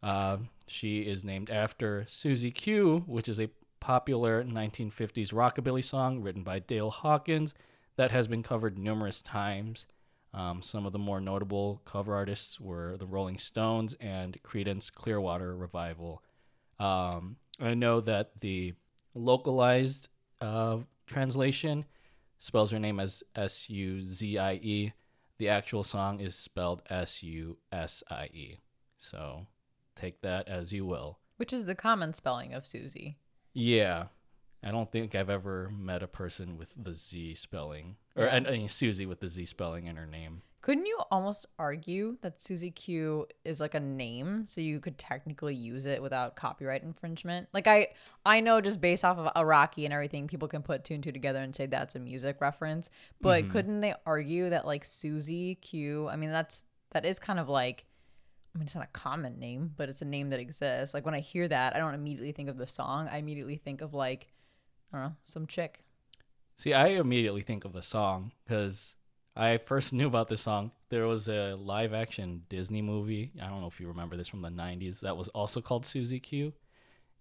Uh, 0.03 0.37
she 0.67 0.99
is 0.99 1.25
named 1.25 1.49
after 1.49 2.05
Susie 2.07 2.51
Q, 2.51 3.03
which 3.07 3.27
is 3.27 3.39
a 3.39 3.49
popular 3.79 4.43
1950s 4.43 5.33
rockabilly 5.33 5.83
song 5.83 6.21
written 6.21 6.43
by 6.43 6.59
Dale 6.59 6.91
Hawkins 6.91 7.55
that 7.95 8.11
has 8.11 8.27
been 8.27 8.43
covered 8.43 8.77
numerous 8.77 9.23
times. 9.23 9.87
Um, 10.33 10.61
some 10.61 10.85
of 10.85 10.93
the 10.93 10.99
more 10.99 11.19
notable 11.19 11.81
cover 11.85 12.15
artists 12.15 12.59
were 12.59 12.95
the 12.97 13.05
Rolling 13.05 13.37
Stones 13.37 13.95
and 13.99 14.41
Creedence 14.43 14.91
Clearwater 14.91 15.55
Revival. 15.55 16.23
Um, 16.79 17.35
I 17.59 17.73
know 17.73 17.99
that 18.01 18.39
the 18.39 18.73
localized 19.13 20.07
uh, 20.39 20.77
translation 21.05 21.85
spells 22.39 22.71
her 22.71 22.79
name 22.79 22.99
as 22.99 23.23
S 23.35 23.69
U 23.69 24.01
Z 24.01 24.37
I 24.37 24.53
E. 24.53 24.93
The 25.37 25.49
actual 25.49 25.83
song 25.83 26.19
is 26.19 26.35
spelled 26.35 26.81
S 26.89 27.23
U 27.23 27.57
S 27.71 28.03
I 28.09 28.25
E. 28.33 28.59
So 28.97 29.47
take 29.95 30.21
that 30.21 30.47
as 30.47 30.71
you 30.71 30.85
will. 30.85 31.19
Which 31.37 31.51
is 31.51 31.65
the 31.65 31.75
common 31.75 32.13
spelling 32.13 32.53
of 32.53 32.65
Susie. 32.65 33.17
Yeah. 33.53 34.05
I 34.63 34.71
don't 34.71 34.91
think 34.91 35.15
I've 35.15 35.29
ever 35.29 35.71
met 35.75 36.03
a 36.03 36.07
person 36.07 36.57
with 36.57 36.69
the 36.75 36.93
Z 36.93 37.35
spelling, 37.35 37.95
or 38.15 38.25
Yeah. 38.25 38.35
and, 38.35 38.47
and 38.47 38.69
Susie 38.69 39.05
with 39.05 39.19
the 39.19 39.27
Z 39.27 39.45
spelling 39.45 39.87
in 39.87 39.95
her 39.95 40.05
name. 40.05 40.43
Couldn't 40.61 40.85
you 40.85 40.99
almost 41.09 41.47
argue 41.57 42.17
that 42.21 42.39
Susie 42.39 42.69
Q 42.69 43.25
is 43.43 43.59
like 43.59 43.73
a 43.73 43.79
name, 43.79 44.45
so 44.45 44.61
you 44.61 44.79
could 44.79 44.99
technically 44.99 45.55
use 45.55 45.87
it 45.87 46.03
without 46.03 46.35
copyright 46.35 46.83
infringement? 46.83 47.47
Like 47.51 47.65
I, 47.65 47.87
I 48.23 48.41
know 48.41 48.61
just 48.61 48.79
based 48.79 49.03
off 49.03 49.17
of 49.17 49.33
Araki 49.33 49.85
and 49.85 49.93
everything, 49.93 50.27
people 50.27 50.47
can 50.47 50.61
put 50.61 50.83
two 50.83 50.93
and 50.93 51.03
two 51.03 51.11
together 51.11 51.39
and 51.41 51.55
say 51.55 51.65
that's 51.65 51.95
a 51.95 51.99
music 51.99 52.37
reference. 52.41 52.91
But 53.19 53.41
mm-hmm. 53.41 53.51
couldn't 53.51 53.81
they 53.81 53.95
argue 54.05 54.51
that 54.51 54.67
like 54.67 54.85
Susie 54.85 55.55
Q? 55.55 56.07
I 56.07 56.15
mean, 56.15 56.29
that's 56.29 56.65
that 56.91 57.05
is 57.05 57.17
kind 57.17 57.39
of 57.39 57.49
like, 57.49 57.85
I 58.53 58.59
mean, 58.59 58.67
it's 58.67 58.75
not 58.75 58.83
a 58.83 58.97
common 58.97 59.39
name, 59.39 59.73
but 59.75 59.89
it's 59.89 60.03
a 60.03 60.05
name 60.05 60.29
that 60.29 60.39
exists. 60.39 60.93
Like 60.93 61.05
when 61.05 61.15
I 61.15 61.21
hear 61.21 61.47
that, 61.47 61.75
I 61.75 61.79
don't 61.79 61.95
immediately 61.95 62.33
think 62.33 62.49
of 62.49 62.57
the 62.57 62.67
song. 62.67 63.09
I 63.11 63.17
immediately 63.17 63.55
think 63.55 63.81
of 63.81 63.95
like, 63.95 64.27
I 64.93 64.97
don't 64.97 65.05
know, 65.07 65.15
some 65.23 65.47
chick. 65.47 65.83
See, 66.55 66.73
I 66.73 66.87
immediately 66.89 67.41
think 67.41 67.65
of 67.65 67.73
the 67.73 67.81
song 67.81 68.31
because 68.43 68.95
I 69.35 69.57
first 69.57 69.93
knew 69.93 70.07
about 70.07 70.27
this 70.27 70.41
song. 70.41 70.71
There 70.89 71.07
was 71.07 71.29
a 71.29 71.55
live 71.55 71.93
action 71.93 72.43
Disney 72.49 72.81
movie. 72.81 73.31
I 73.41 73.47
don't 73.47 73.61
know 73.61 73.67
if 73.67 73.79
you 73.79 73.87
remember 73.87 74.17
this 74.17 74.27
from 74.27 74.41
the 74.41 74.49
90s 74.49 74.99
that 75.01 75.15
was 75.15 75.29
also 75.29 75.61
called 75.61 75.85
Susie 75.85 76.19
Q. 76.19 76.53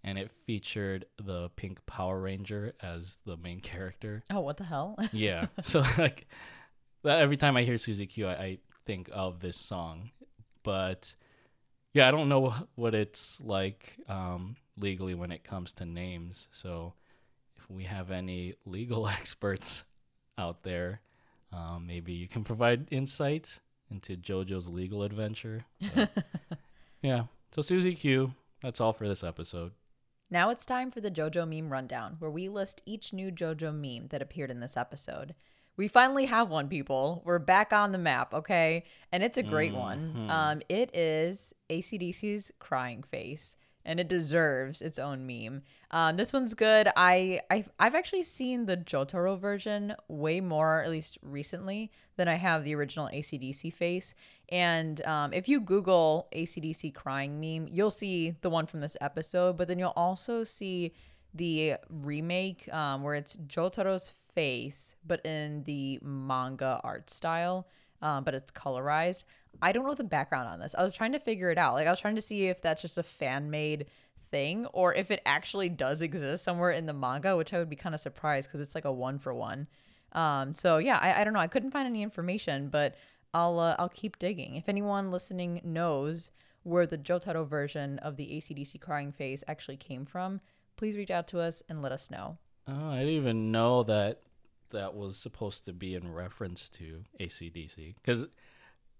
And 0.03 0.19
it 0.19 0.31
featured 0.47 1.05
the 1.23 1.51
pink 1.57 1.85
Power 1.87 2.19
Ranger 2.21 2.73
as 2.83 3.19
the 3.27 3.37
main 3.37 3.61
character. 3.63 4.23
Oh, 4.31 4.41
what 4.41 4.57
the 4.57 4.65
hell? 4.65 4.97
Yeah. 5.13 5.47
so, 5.63 5.85
like, 5.99 6.27
that, 7.05 7.21
every 7.21 7.37
time 7.37 7.57
I 7.57 7.63
hear 7.63 7.79
Susie 7.79 8.07
Q, 8.07 8.27
I, 8.27 8.33
I 8.33 8.59
think 8.87 9.11
of 9.13 9.41
this 9.41 9.57
song. 9.57 10.11
But 10.63 11.15
yeah, 11.93 12.09
I 12.09 12.11
don't 12.11 12.29
know 12.29 12.55
what 12.75 12.95
it's 12.95 13.41
like 13.41 13.97
um, 14.09 14.57
legally 14.77 15.15
when 15.15 15.33
it 15.33 15.45
comes 15.45 15.73
to 15.75 15.85
names. 15.85 16.49
So, 16.53 16.95
we 17.71 17.85
have 17.85 18.11
any 18.11 18.55
legal 18.67 19.09
experts 19.09 19.85
out 20.37 20.63
there, 20.63 21.01
um, 21.53 21.87
maybe 21.87 22.13
you 22.13 22.29
can 22.29 22.45
provide 22.45 22.89
insight 22.91 23.61
into 23.91 24.17
JoJo's 24.17 24.69
legal 24.69 25.03
adventure. 25.03 25.65
But, 25.95 26.11
yeah. 27.03 27.25
So, 27.53 27.63
Susie 27.63 27.95
Q, 27.95 28.35
that's 28.63 28.81
all 28.81 28.93
for 28.93 29.09
this 29.09 29.25
episode. 29.25 29.73
Now 30.31 30.51
it's 30.51 30.65
time 30.65 30.93
for 30.93 31.01
the 31.01 31.11
JoJo 31.11 31.49
meme 31.49 31.73
rundown, 31.73 32.17
where 32.21 32.31
we 32.31 32.49
list 32.49 32.83
each 32.87 33.13
new 33.13 33.33
JoJo 33.33 33.75
meme 33.75 34.09
that 34.09 34.23
appeared 34.23 34.51
in 34.51 34.61
this 34.61 34.77
episode. 34.77 35.35
We 35.77 35.89
finally 35.89 36.27
have 36.27 36.51
one, 36.51 36.69
people. 36.69 37.23
We're 37.25 37.41
back 37.41 37.73
on 37.73 37.91
the 37.91 37.99
map, 37.99 38.35
okay? 38.35 38.85
And 39.11 39.25
it's 39.25 39.39
a 39.39 39.43
great 39.43 39.75
one. 39.75 40.29
Um, 40.29 40.61
it 40.69 40.95
is 40.95 41.55
ACDC's 41.71 42.53
crying 42.59 43.03
face, 43.03 43.57
and 43.85 43.99
it 43.99 44.09
deserves 44.09 44.83
its 44.83 44.99
own 44.99 45.27
meme. 45.27 45.63
Um, 45.91 46.17
this 46.17 46.33
one's 46.33 46.55
good. 46.55 46.89
I, 46.97 47.41
I 47.51 47.65
I've 47.79 47.95
actually 47.95 48.23
seen 48.23 48.67
the 48.67 48.77
Jotaro 48.77 49.39
version 49.39 49.95
way 50.09 50.41
more, 50.41 50.83
at 50.83 50.91
least 50.91 51.19
recently, 51.23 51.91
than 52.17 52.29
I 52.29 52.35
have 52.35 52.65
the 52.65 52.75
original 52.75 53.09
ACDC 53.09 53.73
face. 53.73 54.15
And 54.49 55.05
um, 55.07 55.33
if 55.33 55.49
you 55.49 55.61
Google 55.61 56.29
ACDC 56.35 56.95
crying 56.95 57.41
meme, 57.41 57.69
you'll 57.71 57.91
see 57.91 58.37
the 58.43 58.51
one 58.51 58.67
from 58.67 58.81
this 58.81 58.97
episode, 59.01 59.57
but 59.57 59.69
then 59.69 59.79
you'll 59.79 59.93
also 59.97 60.45
see 60.45 60.93
the 61.35 61.77
remake 61.89 62.73
um, 62.73 63.03
where 63.03 63.15
it's 63.15 63.37
Jotaro's 63.37 64.13
face, 64.35 64.95
but 65.07 65.25
in 65.25 65.63
the 65.65 65.99
manga 66.03 66.81
art 66.83 67.11
style, 67.11 67.69
um, 68.03 68.25
but 68.25 68.35
it's 68.35 68.51
colorized. 68.51 69.25
I 69.63 69.73
don't 69.73 69.87
know 69.87 69.95
the 69.95 70.05
background 70.05 70.49
on 70.49 70.61
this. 70.61 70.75
I 70.77 70.83
was 70.83 70.95
trying 70.95 71.13
to 71.13 71.19
figure 71.19 71.51
it 71.51 71.59
out. 71.59 71.75
Like 71.75 71.87
I 71.87 71.91
was 71.91 72.01
trying 72.01 72.17
to 72.17 72.23
see 72.23 72.47
if 72.47 72.63
that's 72.63 72.83
just 72.83 72.99
a 72.99 73.03
fan 73.03 73.51
made 73.51 73.87
thing 74.31 74.67
or 74.67 74.95
if 74.95 75.11
it 75.11 75.21
actually 75.27 75.69
does 75.69 76.03
exist 76.03 76.45
somewhere 76.45 76.71
in 76.71 76.87
the 76.87 76.93
manga, 76.93 77.37
which 77.37 77.53
I 77.53 77.59
would 77.59 77.69
be 77.69 77.77
kind 77.77 77.95
of 77.95 78.01
surprised 78.01 78.49
because 78.49 78.61
it's 78.61 78.75
like 78.75 78.85
a 78.85 78.93
one 78.93 79.19
for 79.19 79.35
one. 79.35 79.67
Um, 80.13 80.55
so 80.55 80.79
yeah, 80.79 80.99
I, 81.01 81.21
I 81.21 81.25
don't 81.25 81.35
know. 81.35 81.41
I 81.41 81.47
couldn't 81.47 81.71
find 81.73 81.87
any 81.87 82.03
information, 82.03 82.69
but 82.69 82.95
I'll 83.35 83.59
uh, 83.59 83.77
I'll 83.79 83.89
keep 83.89 84.19
digging. 84.19 84.57
If 84.57 84.69
anyone 84.69 85.11
listening 85.11 85.61
knows 85.65 86.31
where 86.63 86.87
the 86.87 86.99
Jotaro 86.99 87.47
version 87.47 87.99
of 88.01 88.17
the 88.17 88.27
ACDC 88.27 88.81
crying 88.81 89.13
face 89.13 89.45
actually 89.49 89.77
came 89.77 90.05
from, 90.05 90.41
please 90.77 90.97
reach 90.97 91.11
out 91.11 91.29
to 91.29 91.41
us 91.41 91.63
and 91.69 91.83
let 91.83 91.93
us 91.93 92.11
know. 92.11 92.39
Oh, 92.67 92.91
I 92.91 93.01
didn't 93.01 93.15
even 93.15 93.53
know 93.53 93.83
that 93.85 94.21
that 94.71 94.95
was 94.95 95.17
supposed 95.17 95.65
to 95.65 95.73
be 95.73 95.95
in 95.95 96.13
reference 96.13 96.69
to 96.71 97.05
ACDC. 97.19 97.95
Because, 97.97 98.27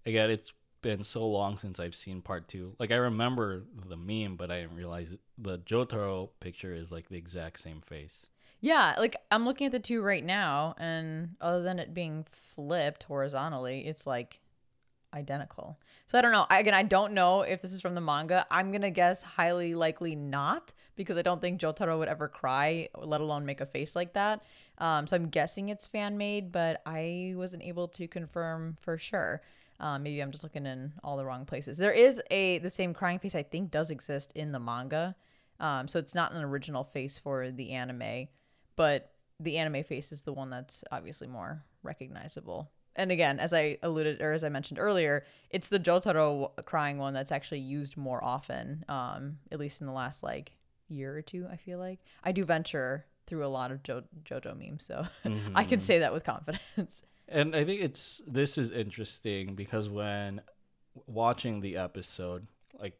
again, 0.05 0.29
it's 0.29 0.53
been 0.81 1.03
so 1.03 1.27
long 1.27 1.57
since 1.57 1.79
I've 1.79 1.95
seen 1.95 2.21
part 2.21 2.47
two. 2.47 2.75
Like, 2.79 2.91
I 2.91 2.95
remember 2.95 3.63
the 3.87 3.97
meme, 3.97 4.35
but 4.35 4.51
I 4.51 4.61
didn't 4.61 4.75
realize 4.75 5.15
the 5.37 5.59
Jotaro 5.59 6.29
picture 6.39 6.73
is 6.73 6.91
like 6.91 7.09
the 7.09 7.17
exact 7.17 7.59
same 7.59 7.81
face. 7.81 8.27
Yeah, 8.61 8.95
like 8.99 9.15
I'm 9.31 9.45
looking 9.45 9.65
at 9.65 9.71
the 9.71 9.79
two 9.79 10.01
right 10.01 10.23
now, 10.23 10.75
and 10.77 11.35
other 11.41 11.63
than 11.63 11.79
it 11.79 11.95
being 11.95 12.25
flipped 12.29 13.03
horizontally, 13.03 13.87
it's 13.87 14.05
like 14.05 14.39
identical. 15.13 15.79
So 16.05 16.17
I 16.17 16.21
don't 16.21 16.31
know. 16.31 16.45
I, 16.49 16.59
again, 16.59 16.75
I 16.75 16.83
don't 16.83 17.13
know 17.13 17.41
if 17.41 17.61
this 17.61 17.73
is 17.73 17.81
from 17.81 17.95
the 17.95 18.01
manga. 18.01 18.45
I'm 18.51 18.71
gonna 18.71 18.91
guess 18.91 19.23
highly 19.23 19.73
likely 19.73 20.15
not 20.15 20.73
because 20.95 21.17
I 21.17 21.23
don't 21.23 21.41
think 21.41 21.59
Jotaro 21.59 21.97
would 21.97 22.07
ever 22.07 22.27
cry, 22.27 22.89
let 22.97 23.21
alone 23.21 23.45
make 23.45 23.61
a 23.61 23.65
face 23.65 23.95
like 23.95 24.13
that. 24.13 24.43
Um, 24.77 25.07
so 25.07 25.15
I'm 25.15 25.29
guessing 25.29 25.69
it's 25.69 25.87
fan 25.87 26.17
made, 26.17 26.51
but 26.51 26.81
I 26.85 27.33
wasn't 27.35 27.63
able 27.63 27.87
to 27.89 28.07
confirm 28.07 28.75
for 28.79 28.97
sure. 28.99 29.41
Um, 29.81 30.03
maybe 30.03 30.21
I'm 30.21 30.31
just 30.31 30.43
looking 30.43 30.67
in 30.67 30.93
all 31.03 31.17
the 31.17 31.25
wrong 31.25 31.45
places. 31.45 31.77
There 31.79 31.91
is 31.91 32.21
a 32.29 32.59
the 32.59 32.69
same 32.69 32.93
crying 32.93 33.19
face 33.19 33.35
I 33.35 33.43
think 33.43 33.71
does 33.71 33.89
exist 33.89 34.31
in 34.35 34.51
the 34.51 34.59
manga. 34.59 35.15
Um, 35.59 35.87
so 35.87 35.99
it's 35.99 36.15
not 36.15 36.33
an 36.33 36.43
original 36.43 36.83
face 36.83 37.17
for 37.17 37.49
the 37.49 37.71
anime, 37.71 38.27
but 38.75 39.11
the 39.39 39.57
anime 39.57 39.83
face 39.83 40.11
is 40.11 40.21
the 40.21 40.33
one 40.33 40.49
that's 40.49 40.83
obviously 40.91 41.27
more 41.27 41.65
recognizable. 41.83 42.71
And 42.95 43.11
again, 43.11 43.39
as 43.39 43.53
I 43.53 43.77
alluded 43.81 44.21
or 44.21 44.33
as 44.33 44.43
I 44.43 44.49
mentioned 44.49 44.79
earlier, 44.79 45.25
it's 45.49 45.69
the 45.69 45.79
Jotaro 45.79 46.51
crying 46.65 46.97
one 46.97 47.13
that's 47.13 47.31
actually 47.31 47.61
used 47.61 47.97
more 47.97 48.23
often, 48.23 48.85
um, 48.87 49.37
at 49.51 49.59
least 49.59 49.81
in 49.81 49.87
the 49.87 49.93
last 49.93 50.23
like 50.23 50.51
year 50.89 51.15
or 51.15 51.21
two. 51.21 51.47
I 51.51 51.55
feel 51.55 51.79
like 51.79 51.99
I 52.23 52.31
do 52.31 52.45
venture 52.45 53.05
through 53.27 53.45
a 53.45 53.47
lot 53.47 53.71
of 53.71 53.81
jo- 53.81 54.03
JoJo 54.23 54.57
memes, 54.57 54.85
so 54.85 55.05
I 55.55 55.63
can 55.63 55.79
say 55.79 55.99
that 55.99 56.13
with 56.13 56.23
confidence. 56.23 57.03
And 57.31 57.55
I 57.55 57.63
think 57.63 57.81
it's 57.81 58.21
this 58.27 58.57
is 58.57 58.71
interesting 58.71 59.55
because 59.55 59.87
when 59.87 60.41
watching 61.07 61.61
the 61.61 61.77
episode, 61.77 62.47
like 62.79 62.99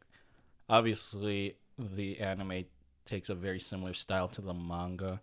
obviously 0.68 1.56
the 1.78 2.18
anime 2.20 2.64
takes 3.04 3.28
a 3.28 3.34
very 3.34 3.60
similar 3.60 3.92
style 3.92 4.28
to 4.28 4.40
the 4.40 4.54
manga, 4.54 5.20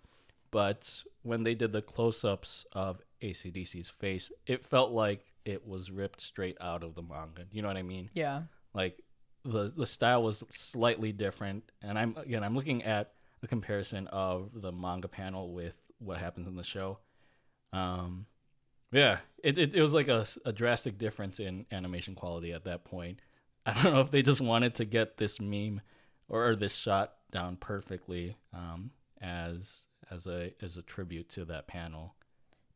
but 0.51 1.03
when 1.23 1.43
they 1.43 1.55
did 1.55 1.71
the 1.71 1.81
close-ups 1.81 2.65
of 2.73 3.01
ACDC's 3.21 3.89
face, 3.89 4.31
it 4.45 4.65
felt 4.65 4.91
like 4.91 5.25
it 5.45 5.67
was 5.67 5.91
ripped 5.91 6.21
straight 6.21 6.57
out 6.61 6.83
of 6.83 6.95
the 6.95 7.01
manga. 7.01 7.45
You 7.51 7.61
know 7.61 7.67
what 7.67 7.77
I 7.77 7.83
mean? 7.83 8.09
yeah. 8.13 8.43
Like 8.73 9.03
the 9.43 9.73
the 9.75 9.87
style 9.87 10.21
was 10.21 10.43
slightly 10.49 11.11
different, 11.11 11.71
and 11.81 11.97
I'm 11.97 12.15
again 12.17 12.43
I'm 12.43 12.55
looking 12.55 12.83
at 12.83 13.13
a 13.41 13.47
comparison 13.47 14.05
of 14.07 14.49
the 14.53 14.71
manga 14.71 15.07
panel 15.07 15.51
with 15.53 15.75
what 15.97 16.17
happens 16.17 16.47
in 16.47 16.55
the 16.55 16.63
show. 16.63 16.99
Um, 17.73 18.25
Yeah, 18.91 19.19
it, 19.43 19.58
it, 19.58 19.75
it 19.75 19.81
was 19.81 19.93
like 19.93 20.08
a, 20.08 20.25
a 20.46 20.51
drastic 20.51 20.98
difference 20.98 21.39
in 21.39 21.65
animation 21.72 22.15
quality 22.15 22.53
at 22.53 22.63
that 22.65 22.86
point. 22.86 23.22
I 23.65 23.74
don't 23.84 23.93
know 23.93 24.01
if 24.01 24.12
they 24.12 24.22
just 24.22 24.41
wanted 24.41 24.75
to 24.75 24.86
get 24.86 25.17
this 25.17 25.39
meme 25.39 25.81
or, 26.27 26.55
this 26.55 26.75
shot 26.75 27.13
down 27.31 27.55
perfectly 27.55 28.36
um, 28.53 28.91
as 29.22 29.86
as 30.12 30.25
a 30.27 30.53
as 30.62 30.77
a 30.77 30.81
tribute 30.81 31.29
to 31.29 31.46
that 31.46 31.67
panel. 31.67 32.15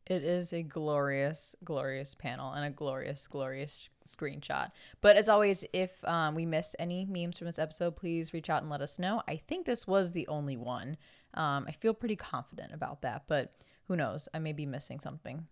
It 0.06 0.22
is 0.22 0.52
a 0.52 0.62
glorious, 0.62 1.56
glorious 1.64 2.14
panel 2.14 2.52
and 2.52 2.66
a 2.66 2.70
glorious, 2.70 3.26
glorious 3.26 3.88
screenshot. 4.06 4.70
But 5.00 5.16
as 5.16 5.30
always, 5.30 5.64
if 5.72 6.04
um, 6.04 6.34
we 6.34 6.44
missed 6.44 6.76
any 6.78 7.06
memes 7.06 7.38
from 7.38 7.46
this 7.46 7.58
episode, 7.58 7.96
please 7.96 8.34
reach 8.34 8.50
out 8.50 8.60
and 8.60 8.70
let 8.70 8.82
us 8.82 8.98
know. 8.98 9.22
I 9.26 9.36
think 9.36 9.64
this 9.64 9.86
was 9.86 10.12
the 10.12 10.28
only 10.28 10.58
one. 10.58 10.98
Um, 11.32 11.64
I 11.66 11.72
feel 11.72 11.94
pretty 11.94 12.16
confident 12.16 12.74
about 12.74 13.00
that, 13.00 13.24
but 13.28 13.54
who 13.88 13.96
knows? 13.96 14.28
I 14.34 14.40
may 14.40 14.52
be 14.52 14.66
missing 14.66 15.00
something. 15.00 15.46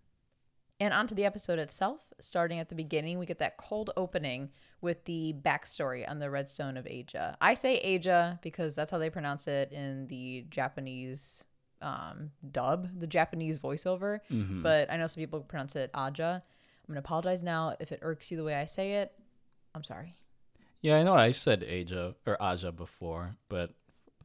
And 0.83 0.93
onto 0.93 1.15
the 1.15 1.23
episode 1.23 1.59
itself. 1.59 2.01
Starting 2.19 2.59
at 2.59 2.67
the 2.67 2.75
beginning, 2.75 3.17
we 3.17 3.25
get 3.25 3.39
that 3.39 3.55
cold 3.55 3.91
opening 3.95 4.49
with 4.81 5.05
the 5.05 5.33
backstory 5.41 6.03
on 6.09 6.19
the 6.19 6.29
Redstone 6.29 6.75
of 6.75 6.85
Asia. 6.85 7.37
I 7.39 7.53
say 7.53 7.77
Asia 7.77 8.37
because 8.43 8.75
that's 8.75 8.91
how 8.91 8.97
they 8.97 9.09
pronounce 9.09 9.47
it 9.47 9.71
in 9.71 10.07
the 10.07 10.45
Japanese 10.49 11.41
um, 11.81 12.31
dub, 12.51 12.89
the 12.99 13.07
Japanese 13.07 13.59
voiceover. 13.59 14.19
But 14.61 14.91
I 14.91 14.97
know 14.97 15.07
some 15.07 15.21
people 15.21 15.39
pronounce 15.39 15.77
it 15.77 15.89
Aja. 15.93 16.43
I'm 16.43 16.93
going 16.93 16.95
to 16.95 16.99
apologize 16.99 17.41
now 17.41 17.77
if 17.79 17.93
it 17.93 17.99
irks 18.01 18.29
you 18.29 18.35
the 18.35 18.43
way 18.43 18.55
I 18.55 18.65
say 18.65 18.95
it. 18.95 19.13
I'm 19.73 19.85
sorry. 19.85 20.17
Yeah, 20.81 20.97
I 20.97 21.03
know 21.03 21.13
I 21.13 21.31
said 21.31 21.63
Aja 21.63 22.13
or 22.27 22.35
Aja 22.43 22.73
before, 22.73 23.37
but 23.47 23.69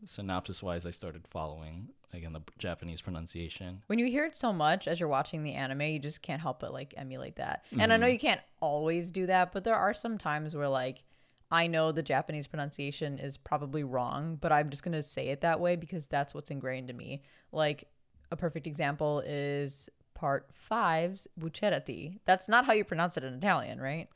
synopsis 0.07 0.61
wise, 0.61 0.87
I 0.87 0.91
started 0.91 1.29
following 1.29 1.91
again 2.13 2.33
the 2.33 2.43
Japanese 2.59 3.01
pronunciation. 3.01 3.83
When 3.87 3.99
you 3.99 4.07
hear 4.07 4.25
it 4.25 4.37
so 4.37 4.53
much 4.53 4.89
as 4.89 4.99
you're 5.01 5.09
watching 5.09 5.43
the 5.43 5.55
anime, 5.55 5.83
you 5.83 5.99
just 5.99 6.23
can't 6.23 6.41
help 6.41 6.61
but 6.61 6.73
like 6.73 6.95
emulate 6.97 7.37
that. 7.37 7.65
And 7.79 7.93
I 7.93 7.97
know 7.97 8.07
mm-hmm. 8.07 8.13
you 8.13 8.19
can't 8.19 8.41
always 8.61 9.11
do 9.11 9.27
that, 9.27 9.53
but 9.53 9.65
there 9.65 9.77
are 9.77 9.95
some 9.95 10.19
times 10.19 10.55
where 10.55 10.69
like 10.69 11.05
I 11.51 11.67
know 11.67 11.93
the 11.93 12.03
Japanese 12.03 12.47
pronunciation 12.47 13.19
is 13.19 13.37
probably 13.37 13.83
wrong, 13.83 14.37
but 14.41 14.53
I'm 14.53 14.71
just 14.71 14.83
going 14.83 14.93
to 14.93 15.03
say 15.03 15.29
it 15.29 15.41
that 15.41 15.61
way 15.61 15.77
because 15.77 16.07
that's 16.07 16.35
what's 16.35 16.51
ingrained 16.51 16.91
in 16.91 16.97
me. 16.97 17.23
Like 17.53 17.89
a 18.31 18.37
perfect 18.37 18.67
example 18.67 19.23
is 19.25 19.89
part 20.15 20.51
5's 20.71 21.27
buccerati. 21.41 22.19
That's 22.27 22.49
not 22.49 22.67
how 22.67 22.75
you 22.75 22.85
pronounce 22.85 23.17
it 23.17 23.25
in 23.25 23.33
Italian, 23.35 23.81
right? 23.81 24.09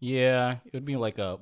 Yeah, 0.00 0.56
it 0.66 0.74
would 0.74 0.84
be 0.84 0.96
like 0.96 1.18
a 1.18 1.38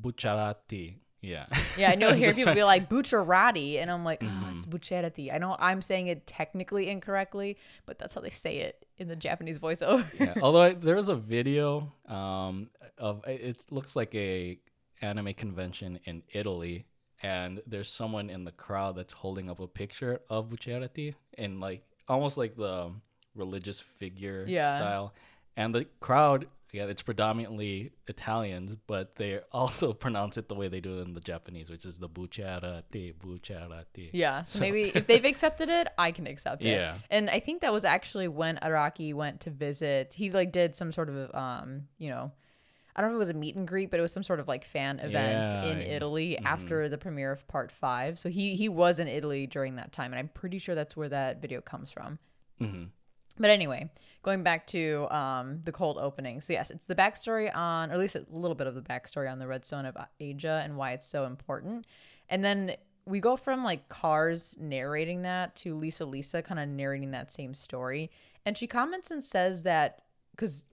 bucciarati. 0.00 0.96
Yeah. 1.20 1.46
Yeah, 1.76 1.90
I 1.90 1.94
know 1.96 2.12
here 2.12 2.28
people 2.30 2.44
trying- 2.44 2.56
be 2.56 2.62
like 2.64 2.88
bucciarati, 2.88 3.78
and 3.80 3.90
I'm 3.90 4.04
like, 4.04 4.22
oh, 4.24 4.50
it's 4.54 4.66
buccerati. 4.66 5.32
I 5.34 5.38
know 5.38 5.56
I'm 5.58 5.82
saying 5.82 6.06
it 6.06 6.26
technically 6.26 6.88
incorrectly, 6.88 7.56
but 7.86 7.98
that's 7.98 8.14
how 8.14 8.20
they 8.20 8.30
say 8.30 8.58
it 8.58 8.86
in 8.98 9.08
the 9.08 9.16
Japanese 9.16 9.58
voiceover. 9.58 10.06
yeah. 10.20 10.34
Although 10.42 10.62
I, 10.62 10.74
there 10.74 10.96
was 10.96 11.08
a 11.08 11.16
video 11.16 11.92
um, 12.06 12.70
of 12.98 13.24
it 13.26 13.64
looks 13.70 13.96
like 13.96 14.14
a 14.14 14.58
anime 15.02 15.34
convention 15.34 15.98
in 16.04 16.22
Italy, 16.32 16.86
and 17.22 17.60
there's 17.66 17.88
someone 17.90 18.30
in 18.30 18.44
the 18.44 18.52
crowd 18.52 18.96
that's 18.96 19.12
holding 19.12 19.50
up 19.50 19.58
a 19.60 19.66
picture 19.66 20.20
of 20.30 20.48
Bucciarati 20.50 21.14
in 21.36 21.58
like 21.60 21.82
almost 22.08 22.36
like 22.38 22.56
the 22.56 22.90
religious 23.34 23.80
figure 23.80 24.44
Yeah. 24.46 24.76
style, 24.76 25.14
and 25.56 25.74
the 25.74 25.86
crowd. 26.00 26.46
Yeah, 26.72 26.84
it's 26.84 27.02
predominantly 27.02 27.92
Italians, 28.08 28.76
but 28.86 29.16
they 29.16 29.40
also 29.52 29.92
pronounce 30.04 30.36
it 30.36 30.48
the 30.48 30.54
way 30.54 30.68
they 30.68 30.80
do 30.80 30.98
in 31.00 31.14
the 31.14 31.20
Japanese, 31.20 31.70
which 31.70 31.86
is 31.86 31.98
the 31.98 32.08
bucciarati, 32.08 33.14
bucciarati. 33.14 34.10
Yeah, 34.12 34.42
so, 34.42 34.60
maybe 34.60 34.82
if 34.94 35.06
they've 35.06 35.24
accepted 35.24 35.68
it, 35.68 35.88
I 35.96 36.12
can 36.12 36.26
accept 36.26 36.64
it. 36.64 36.68
Yeah. 36.70 36.98
And 37.10 37.30
I 37.30 37.40
think 37.40 37.62
that 37.62 37.72
was 37.72 37.84
actually 37.84 38.28
when 38.28 38.56
Araki 38.58 39.14
went 39.14 39.40
to 39.40 39.50
visit. 39.50 40.14
He 40.14 40.30
like 40.30 40.52
did 40.52 40.76
some 40.76 40.92
sort 40.92 41.08
of 41.08 41.34
um, 41.34 41.84
you 41.96 42.10
know, 42.10 42.32
I 42.94 43.00
don't 43.00 43.10
know 43.10 43.16
if 43.16 43.18
it 43.18 43.26
was 43.26 43.28
a 43.30 43.34
meet 43.34 43.54
and 43.56 43.66
greet, 43.66 43.90
but 43.90 43.98
it 43.98 44.02
was 44.02 44.12
some 44.12 44.24
sort 44.24 44.40
of 44.40 44.48
like 44.48 44.64
fan 44.64 44.98
event 44.98 45.46
Yeah, 45.48 45.70
in 45.70 45.78
I- 45.78 45.84
Italy 45.84 46.36
after 46.38 46.88
the 46.88 46.98
premiere 46.98 47.32
of 47.32 47.46
part 47.48 47.70
5. 47.72 48.18
So 48.18 48.28
he 48.28 48.56
he 48.56 48.68
was 48.68 48.98
in 48.98 49.08
Italy 49.08 49.46
during 49.46 49.76
that 49.76 49.92
time 49.92 50.12
and 50.12 50.18
I'm 50.18 50.28
pretty 50.28 50.58
sure 50.58 50.74
that's 50.74 50.96
where 50.96 51.08
that 51.08 51.40
video 51.40 51.60
comes 51.60 51.90
from. 51.90 52.18
hmm 52.58 52.84
But 53.38 53.50
anyway, 53.50 53.90
going 54.22 54.42
back 54.42 54.66
to 54.68 55.06
um, 55.14 55.60
the 55.64 55.72
cold 55.72 55.98
opening. 56.00 56.40
So, 56.40 56.52
yes, 56.52 56.70
it's 56.70 56.86
the 56.86 56.94
backstory 56.94 57.54
on, 57.54 57.90
or 57.90 57.94
at 57.94 58.00
least 58.00 58.16
a 58.16 58.24
little 58.30 58.54
bit 58.54 58.66
of 58.66 58.74
the 58.74 58.82
backstory 58.82 59.30
on 59.30 59.38
the 59.38 59.46
Redstone 59.46 59.86
of 59.86 59.96
Asia 60.20 60.60
and 60.64 60.76
why 60.76 60.92
it's 60.92 61.06
so 61.06 61.24
important. 61.24 61.86
And 62.28 62.44
then 62.44 62.76
we 63.06 63.20
go 63.20 63.36
from 63.36 63.64
like 63.64 63.88
Cars 63.88 64.54
narrating 64.60 65.22
that 65.22 65.56
to 65.56 65.74
Lisa 65.74 66.04
Lisa 66.04 66.42
kind 66.42 66.60
of 66.60 66.68
narrating 66.68 67.12
that 67.12 67.32
same 67.32 67.54
story. 67.54 68.10
And 68.44 68.56
she 68.56 68.66
comments 68.66 69.10
and 69.10 69.24
says 69.24 69.62
that, 69.62 70.02
because 70.32 70.64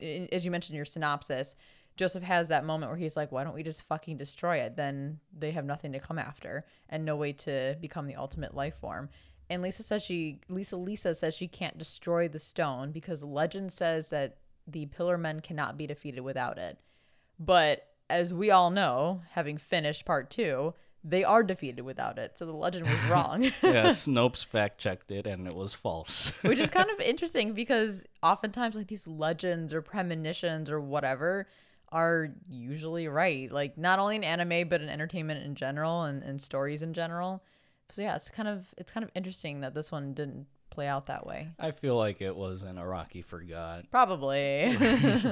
as 0.00 0.44
you 0.44 0.50
mentioned 0.50 0.74
in 0.74 0.76
your 0.76 0.84
synopsis, 0.84 1.54
Joseph 1.96 2.22
has 2.22 2.48
that 2.48 2.64
moment 2.64 2.90
where 2.90 2.98
he's 2.98 3.16
like, 3.16 3.32
why 3.32 3.42
don't 3.42 3.54
we 3.54 3.62
just 3.62 3.82
fucking 3.84 4.18
destroy 4.18 4.58
it? 4.58 4.76
Then 4.76 5.18
they 5.36 5.50
have 5.52 5.64
nothing 5.64 5.92
to 5.92 5.98
come 5.98 6.18
after 6.18 6.66
and 6.88 7.04
no 7.04 7.16
way 7.16 7.32
to 7.32 7.76
become 7.80 8.06
the 8.06 8.16
ultimate 8.16 8.54
life 8.54 8.76
form. 8.76 9.08
And 9.48 9.62
Lisa 9.62 9.82
says 9.82 10.02
she 10.02 10.40
Lisa 10.48 10.76
Lisa 10.76 11.14
says 11.14 11.34
she 11.34 11.48
can't 11.48 11.78
destroy 11.78 12.28
the 12.28 12.38
stone 12.38 12.90
because 12.90 13.22
legend 13.22 13.72
says 13.72 14.10
that 14.10 14.36
the 14.66 14.86
pillar 14.86 15.16
men 15.16 15.40
cannot 15.40 15.78
be 15.78 15.86
defeated 15.86 16.20
without 16.20 16.58
it. 16.58 16.78
But 17.38 17.86
as 18.08 18.32
we 18.34 18.50
all 18.50 18.70
know, 18.70 19.22
having 19.32 19.58
finished 19.58 20.04
part 20.04 20.30
two, 20.30 20.74
they 21.04 21.22
are 21.22 21.44
defeated 21.44 21.82
without 21.82 22.18
it. 22.18 22.36
So 22.36 22.46
the 22.46 22.52
legend 22.52 22.86
was 22.86 22.98
wrong. 23.10 23.44
yeah, 23.44 23.50
Snopes 23.62 24.44
fact 24.44 24.78
checked 24.78 25.10
it 25.10 25.26
and 25.26 25.46
it 25.46 25.54
was 25.54 25.74
false. 25.74 26.30
Which 26.42 26.58
is 26.58 26.70
kind 26.70 26.90
of 26.90 27.00
interesting 27.00 27.52
because 27.52 28.04
oftentimes 28.22 28.74
like 28.74 28.88
these 28.88 29.06
legends 29.06 29.72
or 29.72 29.82
premonitions 29.82 30.68
or 30.70 30.80
whatever 30.80 31.46
are 31.92 32.30
usually 32.48 33.06
right. 33.06 33.50
Like 33.52 33.78
not 33.78 34.00
only 34.00 34.16
in 34.16 34.24
anime 34.24 34.68
but 34.68 34.80
in 34.80 34.88
entertainment 34.88 35.44
in 35.44 35.54
general 35.54 36.02
and, 36.02 36.22
and 36.24 36.42
stories 36.42 36.82
in 36.82 36.92
general. 36.92 37.44
So 37.90 38.02
yeah, 38.02 38.16
it's 38.16 38.30
kind 38.30 38.48
of 38.48 38.66
it's 38.76 38.92
kind 38.92 39.04
of 39.04 39.10
interesting 39.14 39.60
that 39.60 39.74
this 39.74 39.92
one 39.92 40.12
didn't 40.14 40.46
play 40.70 40.86
out 40.86 41.06
that 41.06 41.26
way. 41.26 41.48
I 41.58 41.70
feel 41.70 41.96
like 41.96 42.20
it 42.20 42.34
was 42.34 42.62
an 42.62 42.76
Araki 42.76 43.24
forgot. 43.24 43.90
Probably. 43.90 44.76